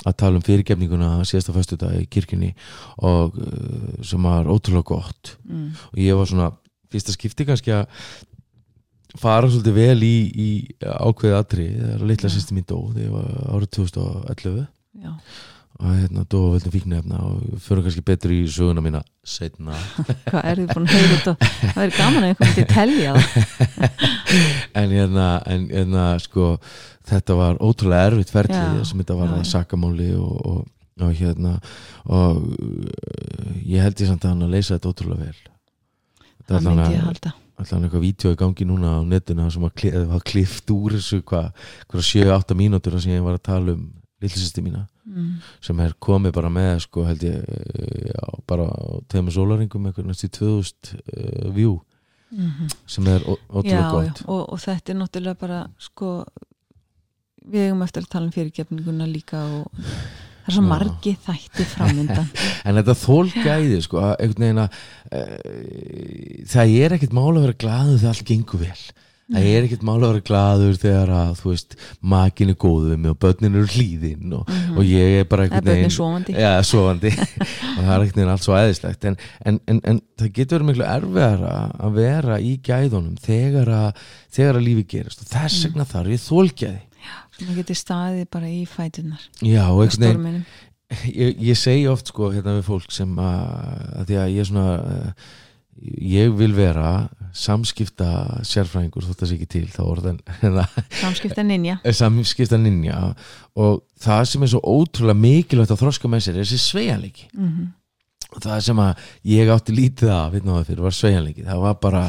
að 0.04 0.18
tala 0.20 0.36
um 0.42 0.44
fyrirgefninguna 0.50 1.14
síðasta 1.24 1.56
föstudag 1.56 1.96
í 2.02 2.10
kirkjunni 2.12 2.52
og 3.00 3.40
uh, 3.40 4.04
sem 4.04 4.20
var 4.22 4.44
ótrúlega 4.52 4.84
gott. 4.84 5.38
Mm, 5.48 5.72
og 5.94 5.98
ég 5.98 6.18
var 6.18 6.26
svona 6.28 6.52
fyrsta 6.92 7.16
skipti 7.16 7.46
kannski 7.48 7.72
að 7.72 7.88
fara 9.20 9.50
svolítið 9.50 9.76
vel 9.78 10.06
í, 10.06 10.16
í 10.34 10.50
ákveðið 10.82 11.38
atri 11.38 11.66
þegar 11.76 12.06
litla 12.10 12.30
Já. 12.30 12.34
sýsti 12.36 12.56
mín 12.58 12.68
dó 12.70 12.78
þegar 12.94 13.12
var 13.14 13.52
árið 13.54 13.74
2011 13.78 14.64
Já, 15.04 15.12
og 15.84 15.96
hérna 15.98 16.24
dó 16.30 16.40
að 16.40 16.56
veldum 16.56 16.74
fíknefna 16.74 17.20
og 17.28 17.62
förum 17.66 17.86
kannski 17.86 18.04
betur 18.06 18.34
í 18.34 18.40
söguna 18.50 18.84
mína 18.86 19.04
setna 19.26 19.78
hvað 20.30 20.50
er 20.50 20.62
þið 20.62 20.74
búin 20.74 20.88
að 20.88 20.96
heyra 20.96 21.14
þetta? 21.14 21.36
Það 21.62 21.84
er 21.86 21.96
gaman 21.98 22.24
að 22.24 22.30
einhvern 22.32 22.54
veginn 22.54 22.72
telja. 22.74 23.14
Það 24.34 24.80
en 24.84 24.98
hérna, 24.98 25.28
en 25.54 25.68
hérna 25.70 26.08
sko, 26.24 26.50
þetta 27.10 27.38
var 27.40 27.62
ótrúlega 27.62 28.10
erfitt 28.12 28.34
ferli 28.34 28.58
Já, 28.58 28.84
sem 28.90 29.04
þetta 29.04 29.20
var 29.22 29.30
já, 29.30 29.38
að 29.38 29.50
sakamáli 29.54 30.10
og, 30.18 30.34
og, 30.50 30.66
og 31.04 31.16
hérna 31.22 31.56
og 32.10 32.42
uh, 32.42 33.54
ég 33.62 33.86
held 33.86 34.02
ég 34.02 34.10
samt 34.10 34.26
að 34.26 34.36
hann 34.36 34.50
að 34.50 34.58
leysa 34.58 34.78
þetta 34.78 34.94
ótrúlega 34.94 35.30
vel. 35.30 35.56
Það 36.50 36.70
myndi 36.70 36.92
ég 36.98 37.08
halda 37.08 37.38
allan 37.62 37.86
eitthvað 37.88 38.06
vídeo 38.06 38.32
í 38.34 38.40
gangi 38.40 38.66
núna 38.68 38.96
á 38.98 39.02
netinu 39.06 39.50
sem 39.54 39.64
að 39.68 39.76
kli- 39.82 39.94
var 40.10 40.24
klift 40.26 40.72
úr 40.74 40.96
þessu 40.98 41.22
hvað, 41.22 41.52
hvað 41.92 42.08
7-8 42.10 42.58
mínútur 42.58 42.98
sem 43.02 43.14
ég 43.14 43.24
var 43.26 43.38
að 43.38 43.46
tala 43.50 43.76
um 43.78 43.84
lillisýsti 44.24 44.64
mína. 44.64 44.86
Mm, 45.04 45.34
sem 45.60 45.80
er 45.84 45.94
komið 46.00 46.32
bara 46.38 46.50
með 46.54 46.78
sko 46.86 47.04
held 47.04 47.24
ég 47.28 47.44
já, 48.08 48.24
bara 48.48 48.70
á 48.72 49.04
tveimur 49.12 49.36
sólaringum 49.36 49.90
eitthvað 49.90 50.08
næst 50.08 50.24
í 50.24 50.30
2000 50.32 50.94
uh, 50.96 51.50
view. 51.56 51.74
Mm 52.32 52.70
sem 52.90 53.06
er 53.12 53.22
ótrúlega 53.28 53.70
já, 53.70 53.92
gott. 53.94 54.24
og, 54.26 54.42
og 54.56 54.60
þetta 54.64 54.90
er 54.94 54.98
náttúrulega 54.98 55.38
bara 55.38 55.60
sko 55.78 56.08
við 57.46 57.68
eigum 57.68 57.84
eftir 57.86 58.02
að 58.06 58.10
tala 58.16 58.26
um 58.26 58.34
fyrirgefninguna 58.34 59.06
líka 59.12 59.44
og 59.60 59.84
það 60.44 60.50
er 60.52 60.58
svo 60.58 60.66
margi 60.68 61.16
þætti 61.28 61.66
framöndan 61.74 62.28
en 62.68 62.76
þetta 62.82 62.98
þólgæði 63.06 63.80
sko 63.88 64.04
að 64.04 64.26
uh, 64.68 66.44
það 66.52 66.76
er 66.84 66.98
ekkert 66.98 67.16
mál 67.16 67.32
að 67.38 67.46
vera 67.48 67.62
glaður 67.64 67.98
þegar 68.04 68.14
allt 68.18 68.28
gengur 68.30 68.64
vel. 68.66 68.84
Það 69.34 69.46
er 69.50 69.66
ekkert 69.66 69.84
mál 69.88 69.96
að 70.04 70.10
vera 70.12 70.24
glaður 70.28 70.74
þegar 70.82 71.12
að 71.16 71.30
þú 71.40 71.52
veist, 71.54 71.76
makin 72.12 72.52
er 72.52 72.58
góðu 72.60 72.90
við 72.92 72.98
mig 73.06 73.14
og 73.14 73.20
börnin 73.24 73.56
eru 73.56 73.70
hlýðin 73.72 74.34
og, 74.36 74.50
Mhm. 74.52 74.74
og 74.78 74.84
ég 74.90 75.14
er 75.22 75.30
bara 75.32 75.46
er 75.48 75.64
veginn 75.64 75.94
sofandi. 75.96 76.36
Já, 76.36 76.52
sofandi. 76.68 77.14
Og 77.78 77.80
það 77.80 77.94
er 77.96 78.04
ekkert 78.04 78.18
veginn 78.20 78.34
allt 78.34 78.44
svo 78.46 78.58
æðislegt 78.60 79.08
en, 79.10 79.16
en, 79.48 79.60
en, 79.72 79.80
en 79.90 80.02
það 80.20 80.34
getur 80.36 80.60
verið 80.60 80.70
miklu 80.74 80.86
erfiðara 80.92 81.54
að 81.88 81.96
vera 81.98 82.38
í 82.44 82.52
gæðunum 82.68 83.16
þegar 83.24 83.72
að, 83.80 84.04
þegar 84.36 84.60
að 84.60 84.68
lífi 84.68 84.86
gerist. 84.98 85.24
Og 85.24 85.32
þess 85.32 85.56
Mm. 85.64 85.70
vegna 85.72 85.88
þarf 85.96 86.14
ég 86.14 86.26
þólgæði 86.28 86.82
það 87.48 87.62
getur 87.62 87.80
staðið 87.80 88.28
bara 88.34 88.52
í 88.52 88.62
fætunar 88.70 89.26
Já, 89.40 89.64
og 89.70 89.84
einhvern 89.86 90.28
veginn 90.28 90.44
ég, 91.10 91.40
ég 91.52 91.58
segi 91.58 91.88
oft 91.90 92.12
sko 92.12 92.32
hérna 92.34 92.58
við 92.60 92.68
fólk 92.68 92.94
sem 92.94 93.14
að, 93.18 93.42
að 94.00 94.12
því 94.12 94.20
að 94.22 94.36
ég 94.36 94.50
svona 94.50 94.76
uh, 94.80 95.32
ég 95.84 96.34
vil 96.38 96.52
vera 96.56 96.90
samskipta 97.34 98.10
sérfræðingur 98.46 99.08
þótt 99.08 99.24
það 99.24 99.32
sé 99.32 99.38
ekki 99.40 99.50
til 99.56 99.64
þá 99.74 99.80
orðan 99.84 100.20
hérna, 100.42 100.66
samskipta 101.00 101.46
ninja. 101.46 101.80
Samskipta 101.98 102.60
ninja. 102.62 103.00
Og 103.58 103.82
það 104.04 104.28
sem 104.30 104.46
er 104.46 104.52
svo 104.54 104.62
ótrúlega 104.62 105.18
mikilvægt 105.18 105.74
að 105.74 105.82
þroska 105.82 106.12
með 106.12 106.28
sér 106.28 106.38
er 106.38 106.46
þessi 106.46 106.62
sveianleiki 106.62 107.32
mm 107.34 107.72
og 108.34 108.42
það 108.42 108.62
sem 108.68 108.82
að 108.82 109.04
ég 109.30 109.52
átti 109.54 109.76
lítið 109.78 110.14
af 110.14 110.34
veit 110.34 110.46
náða 110.48 110.66
fyrir 110.68 110.86
var 110.88 110.96
sveianleiki 110.98 111.46
það 111.46 111.64
var 111.68 111.76
bara 111.84 112.04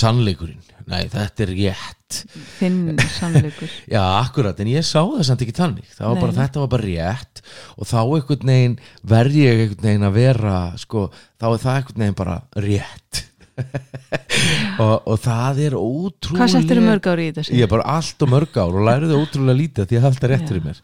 sannleikurinn 0.00 0.62
nei 0.90 1.06
þetta 1.12 1.44
er 1.46 1.54
rétt. 1.54 2.20
Þinn 2.58 2.98
sannleikur. 3.16 3.72
Já 3.94 4.02
akkurat 4.18 4.60
en 4.60 4.72
ég 4.72 4.86
sá 4.86 5.00
það 5.00 5.24
samt 5.28 5.46
ekki 5.46 5.56
þannig. 5.56 5.88
Það 5.94 6.12
var 6.12 6.22
bara 6.24 6.38
þetta 6.42 6.64
var 6.64 6.72
bara 6.74 6.88
rétt. 6.88 7.42
Og 7.78 7.90
þá 7.90 7.98
einhvern 8.02 8.54
veginn 8.54 8.78
verð 9.14 9.40
ég 9.40 9.64
einhvern 9.64 9.88
veginn 9.88 10.08
að 10.10 10.20
vera 10.20 10.60
sko 10.80 11.08
þá 11.14 11.50
er 11.52 11.64
það 11.64 11.74
einhvern 11.80 12.04
veginn 12.04 12.20
bara 12.22 12.38
rétt 12.66 13.26
og, 14.84 14.94
og 15.10 15.18
það 15.24 15.60
er 15.66 15.76
ótrúlega 15.78 16.40
hvað 16.40 16.54
settir 16.54 16.80
mörg 16.84 17.10
ári 17.12 17.26
í 17.30 17.34
þessu? 17.36 17.56
ég 17.58 17.66
er 17.66 17.72
bara 17.72 17.98
allt 17.98 18.24
og 18.24 18.32
mörg 18.32 18.56
ár 18.56 18.78
og 18.78 18.86
læriði 18.88 19.18
ótrúlega 19.18 19.58
lítið 19.60 19.90
því 19.90 19.98
að 19.98 20.06
hafa 20.06 20.14
alltaf 20.14 20.32
rétt 20.32 20.48
fyrir 20.50 20.64
mér. 20.66 20.80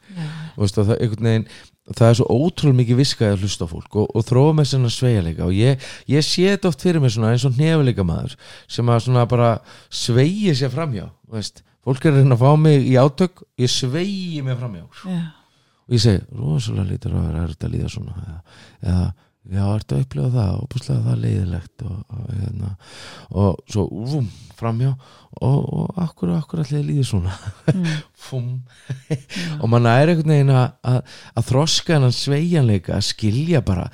og 0.57 0.75
það, 0.77 0.93
veginn, 1.17 1.47
það 1.93 2.09
er 2.09 2.19
svo 2.19 2.27
ótrúlega 2.41 2.81
mikið 2.81 3.01
viskaði 3.01 3.37
að 3.37 3.47
hlusta 3.47 3.71
fólk 3.71 3.99
og, 4.03 4.11
og 4.11 4.27
þróa 4.27 4.57
með 4.59 4.69
svona 4.73 4.93
sveigjarleika 4.93 5.47
og 5.47 5.55
ég, 5.57 5.89
ég 6.11 6.27
sé 6.27 6.49
þetta 6.51 6.73
oft 6.73 6.85
fyrir 6.87 7.03
mér 7.03 7.15
svona 7.15 7.33
eins 7.35 7.47
og 7.47 7.59
nefuleika 7.61 8.07
maður 8.07 8.37
sem 8.67 8.93
að 8.93 9.03
svona 9.07 9.27
bara 9.31 9.51
sveigi 9.91 10.55
sér 10.59 10.75
framhjá 10.75 11.07
þú 11.09 11.39
veist, 11.39 11.63
fólk 11.87 12.07
er 12.07 12.15
að 12.17 12.23
reyna 12.23 12.39
að 12.39 12.43
fá 12.43 12.63
mig 12.63 12.87
í 12.87 12.97
átök 12.99 13.45
ég 13.63 13.71
sveigi 13.71 14.43
mig 14.47 14.59
framhjá. 14.59 14.87
Já, 15.07 15.21
og 15.87 15.95
ég 15.95 16.03
segi, 16.03 16.25
rosalega 16.35 16.91
lítur 16.91 17.15
að 17.15 17.29
vera 17.29 17.45
erfitt 17.47 17.69
að 17.69 17.77
líða 17.77 17.93
svona 17.95 18.41
eða 18.83 19.07
já, 19.53 19.63
ertu 19.67 19.97
að 19.97 20.03
upplifa 20.05 20.33
það? 20.35 20.57
Og 20.57 20.69
búslega 20.73 21.05
það 21.07 21.23
leiðilegt 21.23 21.85
og, 21.87 21.97
og, 22.17 22.27
hérna, 22.33 22.73
og 23.31 23.63
svo 23.73 23.87
vum, 23.93 24.29
framhjá 24.57 24.93
og, 24.93 25.59
og 25.61 26.01
akkur, 26.07 26.33
akkur 26.37 26.63
allir 26.65 26.87
líði 26.87 27.07
svona. 27.11 27.35
Mm, 27.73 27.89
fum. 28.27 28.51
Og 29.61 29.69
mann 29.71 29.89
er 29.91 30.13
einhvern 30.13 30.33
veginn 30.33 30.55
að, 30.55 30.69
að, 30.89 31.17
að 31.37 31.49
þroska 31.51 31.97
hennan 31.99 32.17
sveigjanleika 32.17 32.97
að 32.97 33.09
skilja 33.11 33.63
bara. 33.67 33.91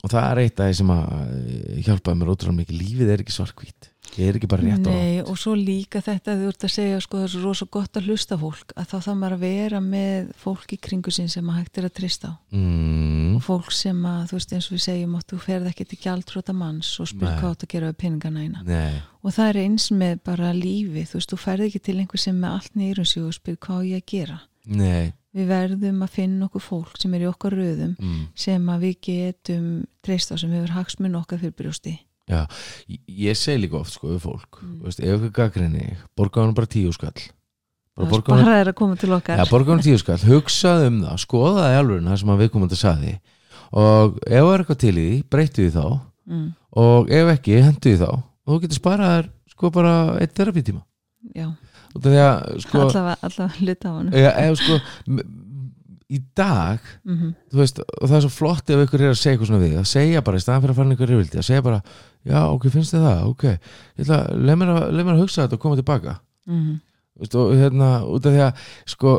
Og 0.00 0.08
það 0.08 0.26
er 0.30 0.42
eitt 0.46 0.60
af 0.62 0.70
því 0.70 0.78
sem 0.80 0.92
að 0.94 1.08
eh, 1.20 1.80
hjálpaði 1.84 2.20
mér 2.20 2.32
ótrúlega 2.32 2.60
mikið 2.62 2.80
lífið 2.80 3.12
er 3.12 3.24
ekki 3.24 3.36
svarkvít 3.36 3.89
er 4.18 4.36
ekki 4.38 4.48
bara 4.50 4.64
rétt 4.64 4.86
á 4.86 4.90
Nei, 4.90 5.20
og 5.22 5.36
svo 5.38 5.52
líka 5.54 6.00
þetta 6.02 6.32
að 6.32 6.42
þú 6.42 6.48
ert 6.50 6.64
að 6.66 6.72
segja 6.74 7.00
sko 7.04 7.20
það 7.20 7.26
er 7.26 7.32
svo 7.34 7.42
rosa 7.44 7.66
gott 7.76 7.98
að 8.00 8.08
hlusta 8.10 8.38
fólk 8.40 8.74
að 8.74 8.88
þá 8.90 8.96
þarf 8.96 9.18
maður 9.20 9.36
að 9.36 9.44
vera 9.44 9.80
með 9.84 10.32
fólk 10.40 10.74
í 10.74 10.78
kringu 10.86 11.14
sín 11.14 11.30
sem 11.32 11.52
að 11.52 11.60
hægt 11.60 11.78
er 11.80 11.86
að 11.88 11.94
trista 12.00 12.32
á. 12.32 12.34
Mm, 12.56 13.36
og 13.38 13.44
fólk 13.46 13.70
sem 13.76 14.02
að, 14.10 14.24
þú 14.30 14.38
veist 14.38 14.56
eins 14.56 14.68
og 14.68 14.74
við 14.76 14.84
segjum 14.86 15.14
að 15.18 15.24
þú 15.30 15.40
ferð 15.46 15.70
ekki 15.70 15.88
til 15.90 16.00
gjaldróta 16.06 16.56
manns 16.56 16.90
og 16.98 17.10
spyr 17.12 17.38
hvað 17.38 17.54
átt 17.54 17.64
að 17.66 17.72
gera 17.76 17.92
við 17.92 18.00
peningana 18.02 18.44
eina 18.44 18.82
og 19.20 19.36
það 19.36 19.46
er 19.52 19.62
eins 19.64 19.88
með 19.94 20.20
bara 20.26 20.52
lífi 20.56 21.06
þú 21.06 21.20
veist, 21.20 21.30
þú 21.30 21.40
ferð 21.44 21.68
ekki 21.68 21.84
til 21.86 21.98
einhver 22.00 22.24
sem 22.24 22.36
með 22.40 22.58
allt 22.58 22.76
nýrum 22.80 23.08
sig 23.08 23.24
og 23.24 23.36
spyr 23.36 23.58
hvað 23.60 23.88
ég 23.92 24.02
að 24.02 24.12
gera. 24.14 24.38
Nei. 24.70 25.12
Við 25.30 25.46
verðum 25.46 26.00
að 26.02 26.14
finna 26.16 26.46
okkur 26.48 26.62
fólk 26.64 26.96
sem 26.98 27.12
er 27.14 27.22
í 27.22 27.28
okkar 27.30 27.54
röðum 27.54 27.92
mm, 27.94 28.22
sem 28.34 28.64
að 28.72 28.86
við 28.88 28.96
getum 29.06 29.66
treyst 30.02 30.32
á 30.32 30.36
sem 30.40 30.50
hefur 30.50 30.74
hagsmun 30.74 31.18
okkar 31.20 31.38
fyrir 31.38 31.54
brjósti 31.54 31.94
já, 32.30 32.40
ég, 32.88 33.36
segi 33.38 33.64
líka 33.64 33.80
oft 33.80 33.96
sko 33.96 34.12
við 34.12 34.22
fólk, 34.24 34.60
Mm. 34.62 34.78
veist, 34.86 35.02
ef 35.02 35.18
ekki 35.18 35.32
gaggrinni 35.40 35.86
borga 36.16 36.44
hann 36.44 36.54
bara 36.54 36.70
tíu 36.70 36.92
skall. 36.94 37.16
Bara 38.00 38.22
það 38.46 38.54
er 38.60 38.70
að 38.70 38.78
koma 38.78 38.96
til 38.96 39.10
okkar. 39.12 39.36
Ja, 39.42 39.44
borga 39.50 39.74
hann 39.74 39.84
tíu 39.84 39.98
skall, 40.00 40.20
hugsaði 40.24 40.86
um 40.88 41.00
það 41.04 41.18
skoðaði 41.26 41.80
alveg 41.80 42.06
það 42.06 42.20
sem 42.22 42.32
að 42.32 42.40
við 42.44 42.52
komum 42.54 42.70
að 42.70 42.80
sagði. 42.80 43.16
Og 43.70 44.16
ef 44.26 44.40
það 44.46 44.52
er 44.54 44.64
eitthvað 44.64 44.80
til 44.84 44.94
í 44.94 45.02
því 45.10 45.18
breyttu 45.30 45.66
því 45.66 45.74
þá. 45.74 46.00
Mm, 46.30 46.46
og 46.86 47.10
ef 47.10 47.34
ekki, 47.34 47.58
hendu 47.66 47.90
því 47.90 47.98
þá. 48.00 48.10
Og 48.46 48.54
þú 48.54 48.60
getur 48.64 48.80
sparað 48.80 49.12
þér 49.16 49.28
sko 49.52 49.70
bara 49.74 49.94
eitt 50.22 50.38
að 52.22 52.60
sko, 52.62 52.82
allavega, 52.86 53.16
hluta 53.58 53.90
á 53.90 53.92
hann 53.98 54.10
eða, 54.14 54.32
eða, 54.44 54.58
sko 54.60 54.78
í 56.10 56.18
dag, 56.34 56.86
mm 57.06 57.18
þú 57.50 57.58
veist 57.60 57.80
og 57.82 58.06
það 58.08 58.16
er 58.16 58.24
svo 58.24 58.30
flott 58.34 58.70
ef 58.70 58.80
ykkur 58.84 59.02
er 59.04 59.12
að 59.12 59.18
segja 59.20 59.34
eitthvað 59.36 59.50
svona 59.50 59.62
við 59.64 59.76
að 59.80 59.88
segja 59.90 60.22
bara 60.26 60.38
í 60.38 60.42
staðan 60.44 60.62
fyrir 60.64 60.72
að 60.74 60.78
fara 60.80 60.90
einhver 60.94 61.10
reyfildi 61.10 61.38
að 61.40 61.46
segja 61.50 61.64
bara, 61.66 61.80
já 62.28 62.40
ok, 62.50 62.68
finnst 62.74 62.94
þið 62.94 63.04
það, 63.06 63.24
ok. 63.32 63.44
Ég 63.50 64.04
ætla, 64.04 64.20
leið 64.36 64.60
mér, 64.60 64.72
mér 65.00 65.12
að 65.14 65.22
hugsa 65.24 65.44
þetta 65.46 65.56
og 65.58 65.62
koma 65.64 65.78
tilbaka. 65.80 66.16
Mm, 66.50 66.78
Þú 67.20 67.24
veist, 67.24 67.34
og 67.36 67.50
hérna, 67.58 67.88
út 68.08 68.26
af 68.28 68.32
því 68.32 68.42
að 68.46 68.60
sko, 68.88 69.10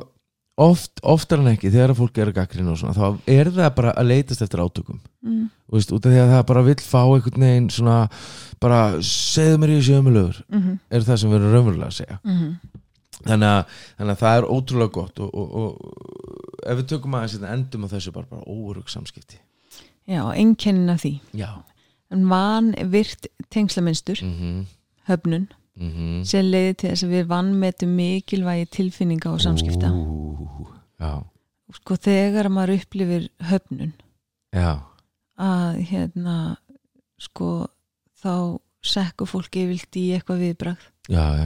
oft, 0.61 1.01
oftar 1.05 1.41
en 1.41 1.51
ekki 1.51 1.69
þegar 1.73 1.93
fólk 1.97 2.17
er 2.17 2.31
að 2.31 2.37
gaggrina 2.39 2.73
og 2.73 2.79
svona 2.79 2.95
þá 2.97 3.29
er 3.29 3.49
það 3.53 3.69
bara 3.77 3.93
að 3.99 4.09
leitast 4.09 4.41
eftir 4.45 4.63
átökum. 4.63 4.99
Mm, 5.25 5.43
Þú 5.69 5.77
veist, 5.77 5.93
út 5.95 6.07
af 6.07 6.15
því 6.15 6.21
að 6.23 6.33
það 6.35 6.43
bara 6.51 6.63
vill 6.67 6.77
fá 6.81 6.99
einhvern 7.03 7.45
veginn 7.45 7.69
svona 7.73 7.97
bara 8.61 8.79
segðu 9.05 9.61
mér 9.61 9.73
í 9.73 9.77
þessu 9.79 9.97
ömulögur 9.99 10.41
mm, 10.49 10.73
er 10.91 11.05
það 11.07 11.21
sem 11.21 11.31
við 11.31 11.39
erum 11.39 11.55
raunverulega 11.55 11.89
að 11.91 11.97
segja. 11.99 12.19
Mm, 12.25 12.51
þannig 13.21 13.51
að, 13.51 13.77
þannig 14.01 14.15
að 14.15 14.23
það 14.23 14.37
er 14.39 14.49
ótrúlega 14.57 14.95
gott 14.97 15.21
og, 15.21 15.35
og, 15.41 15.55
og 15.61 16.61
ef 16.65 16.81
við 16.81 16.87
tökum 16.93 17.17
aðeins 17.17 17.37
hérna, 17.37 17.53
endum 17.57 17.85
á 17.85 17.93
þessu 17.93 18.15
bara, 18.15 18.29
bara 18.29 18.45
óurug 18.49 18.89
samskipti. 18.91 19.39
Já, 20.09 20.23
einkennina 20.33 20.97
því. 20.99 21.19
Já 21.37 21.51
en 22.11 22.27
van 22.29 22.71
virt 22.91 23.27
tengslaminstur 23.49 24.21
mm 24.23 24.67
höfnun 25.09 25.47
-hmm. 25.75 26.23
sem 26.23 26.45
leiði 26.45 26.73
til 26.73 26.89
þess 26.89 27.03
að 27.07 27.13
við 27.15 27.27
vannmetum 27.31 27.95
mikilvægi 27.97 28.65
tilfinninga 28.65 29.31
og 29.31 29.41
samskipta. 29.41 29.91
Ú, 29.91 30.67
já, 30.99 31.23
sko 31.79 31.95
þegar 31.95 32.49
maður 32.49 32.75
upplifir 32.79 33.29
höfnun 33.49 33.93
já, 34.53 34.79
að 35.37 35.81
hérna 35.89 36.57
sko 37.17 37.67
þá 38.21 38.59
sekkur 38.81 39.29
fólk 39.29 39.55
yfirlt 39.55 39.95
í 39.95 40.11
eitthvað 40.15 40.41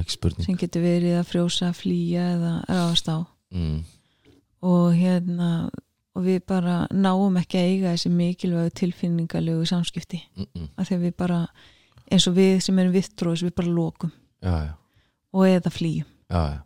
spurning. 0.07 0.45
sem 0.45 0.57
getur 0.57 0.81
verið 0.81 1.19
að 1.19 1.27
frjósa, 1.29 1.73
flýja 1.73 2.29
eða 2.35 2.53
ráðast 2.67 3.09
á. 3.11 3.17
Mm. 3.51 3.83
og 4.61 4.93
hérna 4.97 5.69
og 6.15 6.23
við 6.23 6.39
bara 6.47 6.85
náum 6.91 7.37
ekki 7.41 7.59
að 7.59 7.71
eiga 7.71 7.93
þessi 7.95 8.11
mikilvægu 8.15 8.75
tilfinningalegu 8.79 9.65
samskipti. 9.65 10.21
Mm 10.35 10.45
-mm. 10.45 10.69
að 10.77 10.91
að 10.91 11.03
við 11.07 11.15
bara 11.17 11.47
eins 12.11 12.27
og 12.27 12.35
við 12.35 12.59
sem 12.59 12.79
erum 12.79 12.93
vittróðis 12.93 13.43
við 13.43 13.55
bara 13.55 13.67
lokum. 13.67 14.11
Já, 14.41 14.55
já, 14.65 14.73
og 15.33 15.47
eða 15.47 15.69
flýjum. 15.69 16.07
Já, 16.29 16.61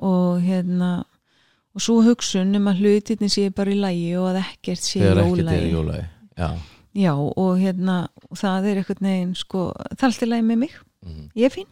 og 0.00 0.40
hérna 0.40 1.04
og 1.78 1.84
svo 1.84 2.00
hugsun 2.02 2.56
um 2.58 2.70
að 2.70 2.82
hlutinni 2.82 3.28
sé 3.30 3.48
bara 3.54 3.70
í 3.70 3.78
lægi 3.78 4.10
og 4.18 4.32
að 4.32 4.40
ekkert 4.42 4.82
sé 4.82 5.02
þegar 5.02 5.20
í 5.22 5.74
ólægi 5.78 6.08
já, 6.98 7.12
og 7.14 7.52
hérna 7.60 7.98
það 8.34 8.70
er 8.70 8.80
eitthvað 8.80 9.02
neginn 9.06 9.34
sko 9.38 9.68
það 9.92 10.00
er 10.00 10.08
allt 10.08 10.24
í 10.24 10.30
lægi 10.32 10.46
með 10.48 10.60
mig, 10.64 10.78
mm. 11.06 11.26
ég 11.38 11.46
er 11.46 11.54
fín 11.54 11.68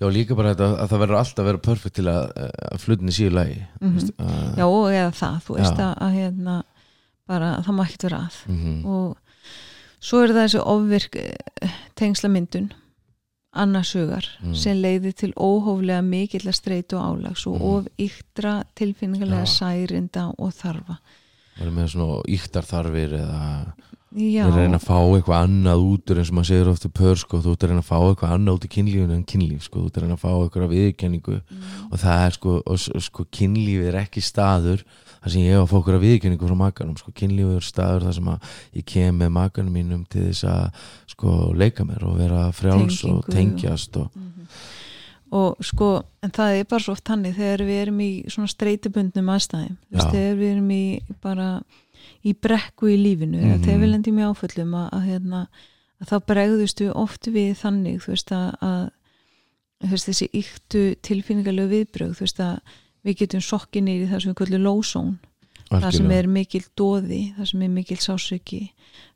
já, 0.00 0.06
líka 0.10 0.34
bara 0.38 0.54
þetta 0.54 0.68
að 0.82 0.88
það 0.92 1.02
verður 1.04 1.18
alltaf 1.20 1.38
að 1.42 1.48
vera 1.50 1.58
perfekt 1.68 1.94
til 1.98 2.04
að, 2.10 2.32
að 2.72 2.78
flutinni 2.84 3.12
síðu 3.16 3.32
lægi 3.38 3.58
Mhm. 3.80 3.98
að, 4.18 4.56
já 4.58 4.66
og 4.66 4.86
eða 4.92 5.12
það, 5.22 5.40
þú 5.46 5.56
veist 5.58 5.78
Já. 5.78 5.88
að, 5.88 5.98
að 6.06 6.12
hérna 6.20 6.62
bara 7.28 7.50
það 7.62 7.74
má 7.78 7.82
ekkert 7.86 8.02
vera 8.08 8.22
að 8.28 8.38
mm 8.48 8.86
og 8.86 9.16
svo 10.02 10.22
er 10.24 10.32
það 10.34 10.42
þessi 10.48 10.62
ofvirk 10.66 11.16
eh, 11.16 11.74
tengslamyndun 11.94 12.72
annars 13.54 13.92
hugar 13.94 14.24
Mm. 14.42 14.54
sem 14.56 14.76
leiði 14.80 15.12
til 15.14 15.32
óhóflega 15.36 16.02
mikill 16.02 16.48
að 16.48 16.56
streytu 16.56 16.96
álags 16.98 17.46
og 17.46 17.60
Mm. 17.60 17.62
of 17.62 17.86
yktra 17.98 18.64
tilfinningarlega 18.74 19.44
Já. 19.44 19.58
særinda 19.60 20.34
og 20.38 20.52
þarfa 20.56 20.96
verður 21.58 21.74
með 21.76 21.88
svona 21.92 22.22
yktar 22.32 22.64
þarfir 22.64 23.12
eða 23.20 23.72
já, 24.14 24.44
við 24.46 24.56
reyna 24.58 24.78
að 24.78 24.84
fá 24.86 24.96
eitthvað 25.16 25.44
annað 25.46 25.84
út 25.86 26.10
eins 26.12 26.30
og 26.30 26.34
maður 26.36 26.48
segir 26.50 26.68
ofta 26.72 26.88
pör 26.88 27.16
sko, 27.16 27.38
þú 27.42 27.52
ert 27.54 27.62
að 27.64 27.70
reyna 27.72 27.82
að 27.82 27.88
fá 27.88 27.98
eitthvað 28.02 28.34
annað 28.36 28.56
út 28.58 28.66
í 28.66 28.70
kynlífinu 28.74 29.14
en 29.16 29.24
kynlíf, 29.24 29.62
sko, 29.68 29.78
þú 29.80 29.86
ert 29.88 29.96
að 29.96 30.02
reyna 30.02 30.16
að 30.18 30.24
fá 30.24 30.30
eitthvað 30.32 30.72
viðurkenningu 30.74 31.36
Mm. 31.42 31.92
og 31.92 31.98
það 31.98 32.26
er 32.26 32.30
sko, 32.36 32.62
og, 32.66 32.78
sko 33.02 33.24
kynlíf 33.32 33.86
er 33.88 33.98
ekki 34.02 34.20
staður 34.22 34.84
þar 35.22 35.30
sem 35.30 35.42
ég 35.42 35.52
hef 35.54 35.62
að 35.62 35.70
fá 35.70 35.76
okkur 35.80 35.94
að 35.98 36.04
viðurkenningu 36.04 36.48
frá 36.50 36.56
makanum, 36.58 36.96
sko, 36.98 37.12
kynlíf 37.14 37.56
er 37.56 37.60
staður 37.66 38.02
þar 38.08 38.14
sem 38.18 38.28
að 38.32 38.40
ég 38.76 38.84
kem 38.84 39.18
með 39.18 39.30
makanum 39.32 39.72
mínum 39.72 40.04
til 40.08 40.28
þess 40.28 40.44
að 40.44 40.70
sko 41.14 41.52
leika 41.54 41.84
mér 41.84 42.02
og 42.04 42.16
vera 42.18 42.50
frjáls 42.52 43.04
og 43.08 43.24
Tengingu. 43.26 43.32
tengjast 43.32 43.96
og, 43.96 44.10
Mhm. 44.14 44.46
Og 45.32 45.56
sko 45.64 45.86
en 46.22 46.30
það 46.36 46.58
er 46.60 46.66
bara 46.68 46.84
svo 46.84 46.92
oft 46.92 47.08
hannig 47.08 47.34
þegar 47.38 47.62
við 47.66 47.78
erum 47.86 48.00
í 48.04 48.10
svona 48.28 48.50
streitubundnum 48.52 49.30
aðstæðum. 49.32 49.76
Þegar 50.12 50.34
við 50.40 50.50
erum 50.52 50.70
í 50.76 50.82
bara 51.24 51.46
í 52.26 52.32
brekku 52.34 52.90
í 52.92 52.98
lífinu 53.00 53.38
eða 53.40 53.56
Mhm. 53.56 53.64
þegar 53.64 53.80
við 53.82 53.90
lendum 53.94 54.18
í 54.18 54.26
áföllum 54.28 54.74
að, 54.78 54.88
að, 54.92 55.06
hérna, 55.08 55.40
að 56.02 56.08
þá 56.12 56.16
bregðust 56.26 56.80
við 56.84 56.92
oft 56.94 57.26
við 57.26 57.50
þannig 57.62 58.00
þú 58.04 58.12
veist 58.12 58.32
að, 58.36 58.48
að 58.62 58.90
þú 59.82 59.90
veist, 59.96 60.08
þessi 60.10 60.28
yktu 60.42 60.82
tilfinningarlegu 61.02 61.68
viðbrög 61.72 62.12
þú 62.18 62.20
veist 62.26 62.40
að 62.40 62.58
við 63.04 63.16
getum 63.22 63.40
sokkin 63.42 63.88
í 63.88 63.96
það 64.06 64.20
sem 64.22 64.32
við 64.32 64.38
kvöldum 64.42 64.62
lósón 64.68 65.12
það 65.80 65.96
sem 65.96 66.10
er 66.10 66.26
mikil 66.26 66.62
dóði 66.76 67.34
það 67.38 67.46
sem 67.50 67.62
er 67.62 67.68
mikil 67.68 67.96
sásöki 67.96 68.60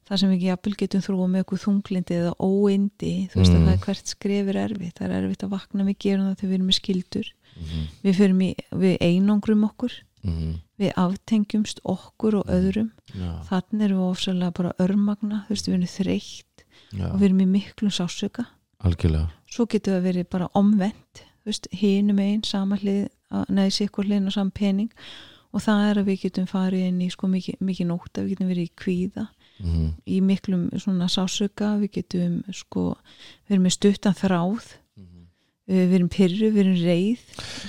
það 0.07 0.21
sem 0.23 0.31
við 0.31 0.43
jafnvel 0.47 0.75
getum 0.79 1.01
þrúa 1.03 1.27
með 1.29 1.43
eitthvað 1.43 1.63
þunglindi 1.67 2.15
eða 2.21 2.35
óindi, 2.39 3.15
þú 3.33 3.41
veist 3.41 3.53
Mm. 3.53 3.57
að 3.57 3.67
það 3.67 3.73
er 3.73 3.85
hvert 3.87 4.07
skref 4.07 4.49
er 4.49 4.57
erfitt, 4.57 4.95
það 4.99 5.07
er 5.11 5.17
erfitt 5.25 5.43
að 5.45 5.51
vakna 5.57 5.85
við 5.85 5.99
gerum 5.99 6.27
það 6.29 6.37
þegar 6.39 6.51
við 6.51 6.55
erum 6.55 6.67
með 6.71 6.79
skildur 6.81 7.33
Mhm, 7.57 7.85
við, 8.05 8.19
í, 8.43 8.55
við 8.77 8.97
einangrum 9.01 9.65
okkur 9.65 9.93
mhm, 10.23 10.55
við 10.79 10.91
aftengjumst 10.97 11.79
okkur 11.85 12.35
og 12.43 12.45
öðrum. 12.53 12.91
Já, 13.15 13.31
þannig 13.49 13.85
erum 13.87 13.99
við 14.03 14.11
ofsalega 14.11 14.53
bara 14.59 14.73
örmagna 14.79 15.45
þú 15.47 15.55
veist 15.55 15.67
við 15.69 15.75
erum 15.75 15.87
þreytt 15.89 16.65
já, 16.93 17.07
og 17.13 17.17
við 17.21 17.25
erum 17.31 17.41
í 17.41 17.47
miklum 17.47 17.91
sásöka 17.91 18.45
algjörlega. 18.85 19.31
Svo 19.49 19.65
getur 19.67 19.97
það 19.97 20.05
verið 20.05 20.29
bara 20.31 20.49
omvend 20.55 21.23
þú 21.23 21.47
veist, 21.49 21.69
hinum 21.73 22.19
einn, 22.21 22.45
sama 22.45 22.77
hlið 22.77 23.09
neði 23.49 23.73
sikkur 23.73 24.05
hliðin 24.05 24.27
og 24.29 24.33
saman 24.37 24.51
pening 24.53 24.91
og 25.57 25.63
það 25.65 25.85
er 25.91 26.01
að 26.03 26.09
við 26.11 26.19
getum 26.27 26.47
farið 26.51 26.87
inn 26.91 26.99
í 27.01 27.09
sko 27.15 27.29
mikið, 27.33 27.59
mikið 27.65 27.89
nótt 27.91 28.19
að 28.21 28.27
við 28.27 28.35
getum 28.35 28.51
verið 28.53 28.67
í 28.69 28.73
kvíða. 28.83 29.27
Mhm, 29.57 29.85
í 30.13 30.17
miklum 30.21 30.65
svona 30.77 31.07
sásöka 31.09 31.71
við 31.81 31.95
getum 32.01 32.43
sko 32.53 32.91
við 33.49 33.55
erum 33.57 33.65
með 33.71 33.77
stuttan 33.79 34.19
þráð. 34.19 34.75
Mhm. 35.01 35.23
við 35.67 35.95
erum 35.97 36.09
pyrru, 36.13 36.51
við 36.55 36.61
erum 36.63 36.77
reið. 36.79 37.23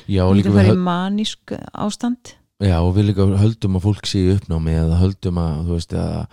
Já, 0.05 0.21
og 0.27 0.35
við 0.35 0.43
getum 0.43 0.57
farið 0.59 0.75
í 0.75 0.83
manísk 0.85 1.53
ástand. 1.73 2.35
Já 2.61 2.75
og 2.81 2.91
við 2.95 3.07
líka 3.09 3.25
höldum 3.37 3.75
að 3.79 3.83
fólk 3.87 4.05
sé 4.09 4.21
uppnámi 4.35 4.73
eða 4.77 4.99
höldum 5.01 5.37
að 5.41 5.65
þú 5.65 5.73
veist 5.77 5.93
að 5.97 6.27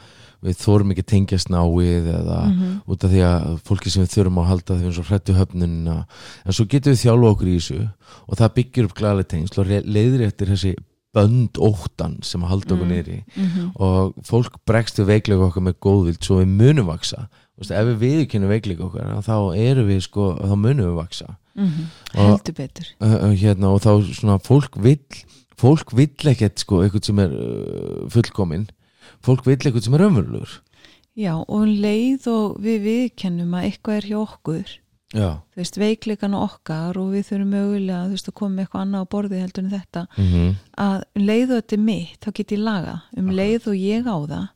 við 0.45 0.59
þórum 0.61 0.90
ekki 0.93 1.05
tengjast 1.09 1.49
náið 1.49 2.09
eða 2.19 2.38
Mhm. 2.51 2.83
út 2.88 3.05
af 3.05 3.11
því 3.11 3.21
að 3.25 3.61
fólki 3.64 3.90
sem 3.90 4.05
við 4.05 4.12
þurfum 4.12 4.40
að 4.43 4.49
halda 4.51 4.75
því 4.77 4.81
erum 4.85 4.93
svo 4.93 5.05
hrættu 5.09 5.33
höfnunina. 5.38 6.07
En 6.45 6.53
svo 6.53 6.64
getum 6.69 6.93
við 6.93 7.03
þjálfa 7.05 7.31
okkur 7.33 7.49
í 7.49 7.57
þessu 7.57 7.93
og 8.29 8.37
það 8.37 8.55
byggir 8.59 8.85
upp 8.85 8.95
glæðlega 8.95 9.29
tengsl 9.33 9.61
og 9.61 9.67
leiðir 9.88 10.27
eftir 10.27 10.47
þessi 10.53 10.75
bönd 11.14 11.59
óttan 11.62 12.18
sem 12.27 12.42
að 12.42 12.48
halda 12.53 12.74
okkur 12.74 12.87
Mm. 12.87 12.92
niðri 12.92 13.18
Mhm. 13.37 13.70
og 13.77 14.14
fólk 14.27 14.57
bregst 14.66 14.98
við 14.98 15.07
veikleika 15.12 15.46
okkar 15.50 15.62
með 15.68 15.79
góðvild 15.81 16.22
svo 16.24 16.40
við 16.42 16.50
munum 16.59 16.87
vaksa 16.90 17.29
veist, 17.59 17.70
ef 17.70 17.87
við 17.87 17.98
viðkynum 18.03 18.48
veikleika 18.50 18.85
okkar 18.88 19.22
þá 19.22 19.37
erum 19.57 19.88
við 19.88 20.00
sko, 20.03 20.35
þá 20.42 20.55
munum 20.59 20.87
við 20.90 20.96
vaksa 20.98 21.37
Mhm. 21.57 21.85
Og- 22.18 22.40
heldur 22.40 22.55
betur 22.55 22.87
uh, 23.00 23.31
hérna, 23.33 23.68
og 23.70 23.81
þá 23.81 24.03
svona 24.12 24.38
fólk 24.42 24.74
vill 24.83 24.98
fólk 25.57 25.92
vill 25.94 26.11
ekkert 26.33 26.59
sko 26.59 26.83
eitthvað 26.83 27.05
sem 27.05 27.18
er 27.18 27.31
uh, 27.31 28.09
fullkomin 28.11 28.66
fólk 29.22 29.44
vill 29.46 29.57
eitthvað 29.57 29.83
sem 29.85 29.94
er 29.94 30.00
ömurlugur 30.09 30.59
já 31.16 31.37
og 31.48 31.68
leið 31.68 32.27
og 32.27 32.57
við 32.61 32.81
viðkennum 32.88 33.55
að 33.55 33.68
eitthvað 33.70 33.96
er 34.00 34.09
hjá 34.11 34.18
okkur 34.27 34.64
þú 35.14 35.62
veist 35.62 35.79
veikleikana 35.81 36.42
okkar 36.44 36.98
og 37.00 37.12
við 37.14 37.29
þurfum 37.31 37.55
mögulega 37.55 38.11
veist 38.11 38.31
að 38.31 38.38
koma 38.40 38.57
með 38.57 38.66
eitthvað 38.66 38.85
annað 38.85 39.07
á 39.07 39.12
borði 39.14 39.42
heldur 39.44 39.64
en 39.64 39.74
þetta. 39.79 40.07
Mm 40.18 40.53
að 40.74 41.03
um 41.14 41.22
leið 41.29 41.50
og 41.55 41.59
þetta 41.61 41.74
er 41.77 41.83
mitt 41.85 42.24
þá 42.24 42.31
get 42.35 42.53
ég 42.53 42.59
laga 42.59 42.94
um 43.16 43.31
leið 43.31 43.68
og 43.70 43.77
ég 43.79 44.09
á 44.11 44.16
það 44.27 44.46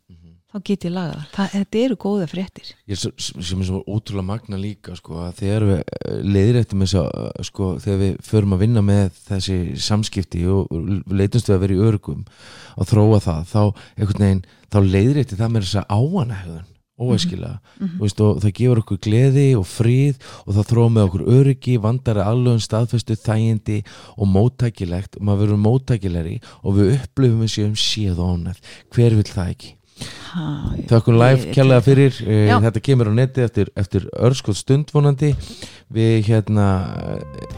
þá 0.48 0.60
get 0.64 0.84
ég 0.86 0.92
laga 0.94 1.18
það, 1.34 1.50
þetta 1.52 1.80
eru 1.82 1.96
góða 2.00 2.28
fréttir. 2.30 2.70
Ég, 2.88 3.02
sem 3.20 3.60
er 3.60 3.68
svo 3.68 3.82
ótrúlega 3.84 4.26
magna 4.30 4.60
líka 4.60 4.94
sko, 4.96 5.18
að 5.26 5.42
þegar 5.42 5.66
við 5.68 5.82
leiðir 6.24 6.60
eftir 6.62 6.80
með 6.80 6.92
þess 6.92 7.00
að 7.02 7.48
sko, 7.50 7.68
þegar 7.84 8.00
við 8.02 8.16
förum 8.30 8.56
að 8.56 8.64
vinna 8.64 8.84
með 8.86 9.20
þessi 9.26 9.58
samskipti 9.84 10.46
og 10.48 10.72
leitumst 11.12 11.50
við 11.50 11.58
að 11.58 11.62
vera 11.66 11.76
í 11.76 11.84
örgum 11.90 12.24
að 12.78 12.90
þróa 12.94 13.20
það 13.26 13.52
þá, 13.52 13.62
veginn, 14.00 14.42
þá 14.72 14.80
leiðir 14.86 15.22
eftir 15.24 15.42
það 15.42 15.54
með 15.54 15.68
þess 15.68 15.80
að 15.82 15.94
áanægðun 15.98 16.66
óæskilega. 16.98 17.58
Mhm. 17.78 17.98
veist, 18.02 18.20
og 18.20 18.42
það 18.42 18.54
gefur 18.58 18.82
okkur 18.82 19.00
gleði 19.06 19.48
og 19.58 19.66
fríð 19.66 20.16
og 20.46 20.54
það 20.58 20.68
þróa 20.72 20.92
með 20.92 21.06
okkur 21.08 21.26
öryggi 21.38 21.78
vandari 21.78 22.26
alvegum 22.26 22.60
staðfestu 22.60 23.16
þægindi 23.16 23.80
og 24.16 24.26
móttækilegt. 24.34 25.16
Og 25.18 25.22
maður 25.22 25.44
verður 25.46 25.64
móttækilegri 25.66 26.40
og 26.62 26.78
við 26.78 26.94
upplifum 26.98 27.42
við 27.44 27.54
séum 27.56 27.74
séð 27.78 28.18
og 28.18 28.36
ánæð 28.36 28.62
hver 28.94 29.14
vil 29.14 29.28
það 29.30 29.54
ekki 29.54 29.77
ha, 30.32 30.44
Þakkum 30.90 31.18
live 31.18 31.50
kjærlega 31.54 31.84
fyrir 31.84 32.20
eh, 32.24 32.46
Já. 32.48 32.56
þetta 32.66 32.82
kemur 32.84 33.10
á 33.10 33.12
neti 33.16 33.44
eftir, 33.44 33.72
eftir 33.78 34.06
örskot 34.14 34.58
stund 34.58 34.92
vonandi. 34.94 35.34
Við 35.94 36.28
hérna 36.28 36.66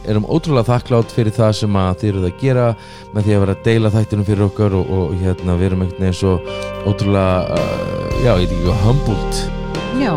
erum 0.07 0.26
ótrúlega 0.30 0.68
þakklátt 0.70 1.14
fyrir 1.14 1.34
það 1.34 1.55
sem 1.61 1.78
að 1.80 2.03
þið 2.03 2.11
eruð 2.12 2.26
að 2.28 2.43
gera 2.45 2.66
með 3.14 3.24
því 3.26 3.36
að 3.36 3.45
vera 3.45 3.57
að 3.57 3.64
deila 3.66 3.95
þættinum 3.97 4.28
fyrir 4.28 4.45
okkar 4.47 4.76
og, 4.78 4.93
og 4.97 5.16
hérna 5.22 5.57
við 5.59 5.70
erum 5.70 5.86
einhvern 5.86 6.05
veginn 6.07 6.20
svo 6.20 6.36
ótrúlega 6.86 7.57
uh, 7.57 8.20
já, 8.22 8.30
ég 8.30 8.45
veit 8.45 8.55
ekki, 8.59 8.76
humbled. 8.84 9.41
Já, 10.01 10.12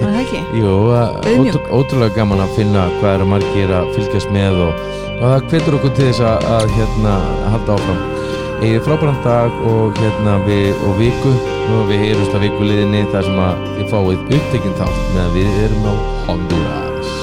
það 0.00 0.06
er 0.08 0.20
ekki? 0.22 0.40
Jú, 0.60 0.70
Auðmjúk. 0.96 1.58
ótrú, 1.58 1.66
ótrúlega 1.82 2.16
gaman 2.16 2.46
að 2.46 2.56
finna 2.56 2.86
hvað 3.00 3.18
eru 3.18 3.28
margir 3.34 3.74
að 3.76 3.92
fylgjast 3.98 4.32
með 4.34 4.64
og, 4.68 4.88
og 5.18 5.26
það 5.26 5.50
hvetur 5.52 5.78
okkur 5.80 5.94
til 5.98 6.08
þess 6.08 6.24
að, 6.32 6.48
að 6.56 6.74
hérna 6.78 7.18
halda 7.52 7.76
áfram 7.76 8.19
Egið 8.60 8.82
frábæran 8.84 9.16
dag 9.24 9.54
og 9.64 9.96
hérna 9.96 10.34
við 10.44 10.82
og 10.84 10.98
viku. 11.00 11.32
Og 11.70 11.86
við 11.88 12.02
heyrumst 12.04 12.36
að 12.36 12.44
viku 12.44 12.66
liðinni 12.66 13.06
þar 13.08 13.24
sem 13.24 13.40
að 13.40 13.62
þið 13.78 13.88
fáið 13.94 14.34
upptekinn 14.36 14.76
þátt 14.82 15.00
meðan 15.14 15.32
við 15.38 15.56
erum 15.64 15.88
á 15.88 15.94
Honduras. 16.28 17.14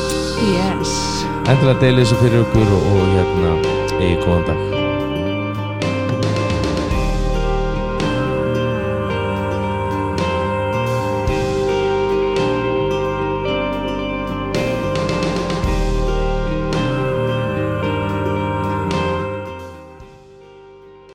Yes. 0.47 0.97
Endilega 1.45 1.77
deilið 1.83 2.03
þessu 2.07 2.19
fyrir 2.23 2.41
okkur 2.47 2.75
og, 2.79 2.91
og 2.95 3.07
hérna 3.13 3.55
egið 3.99 4.19
góðan 4.25 4.49
dag 4.49 4.86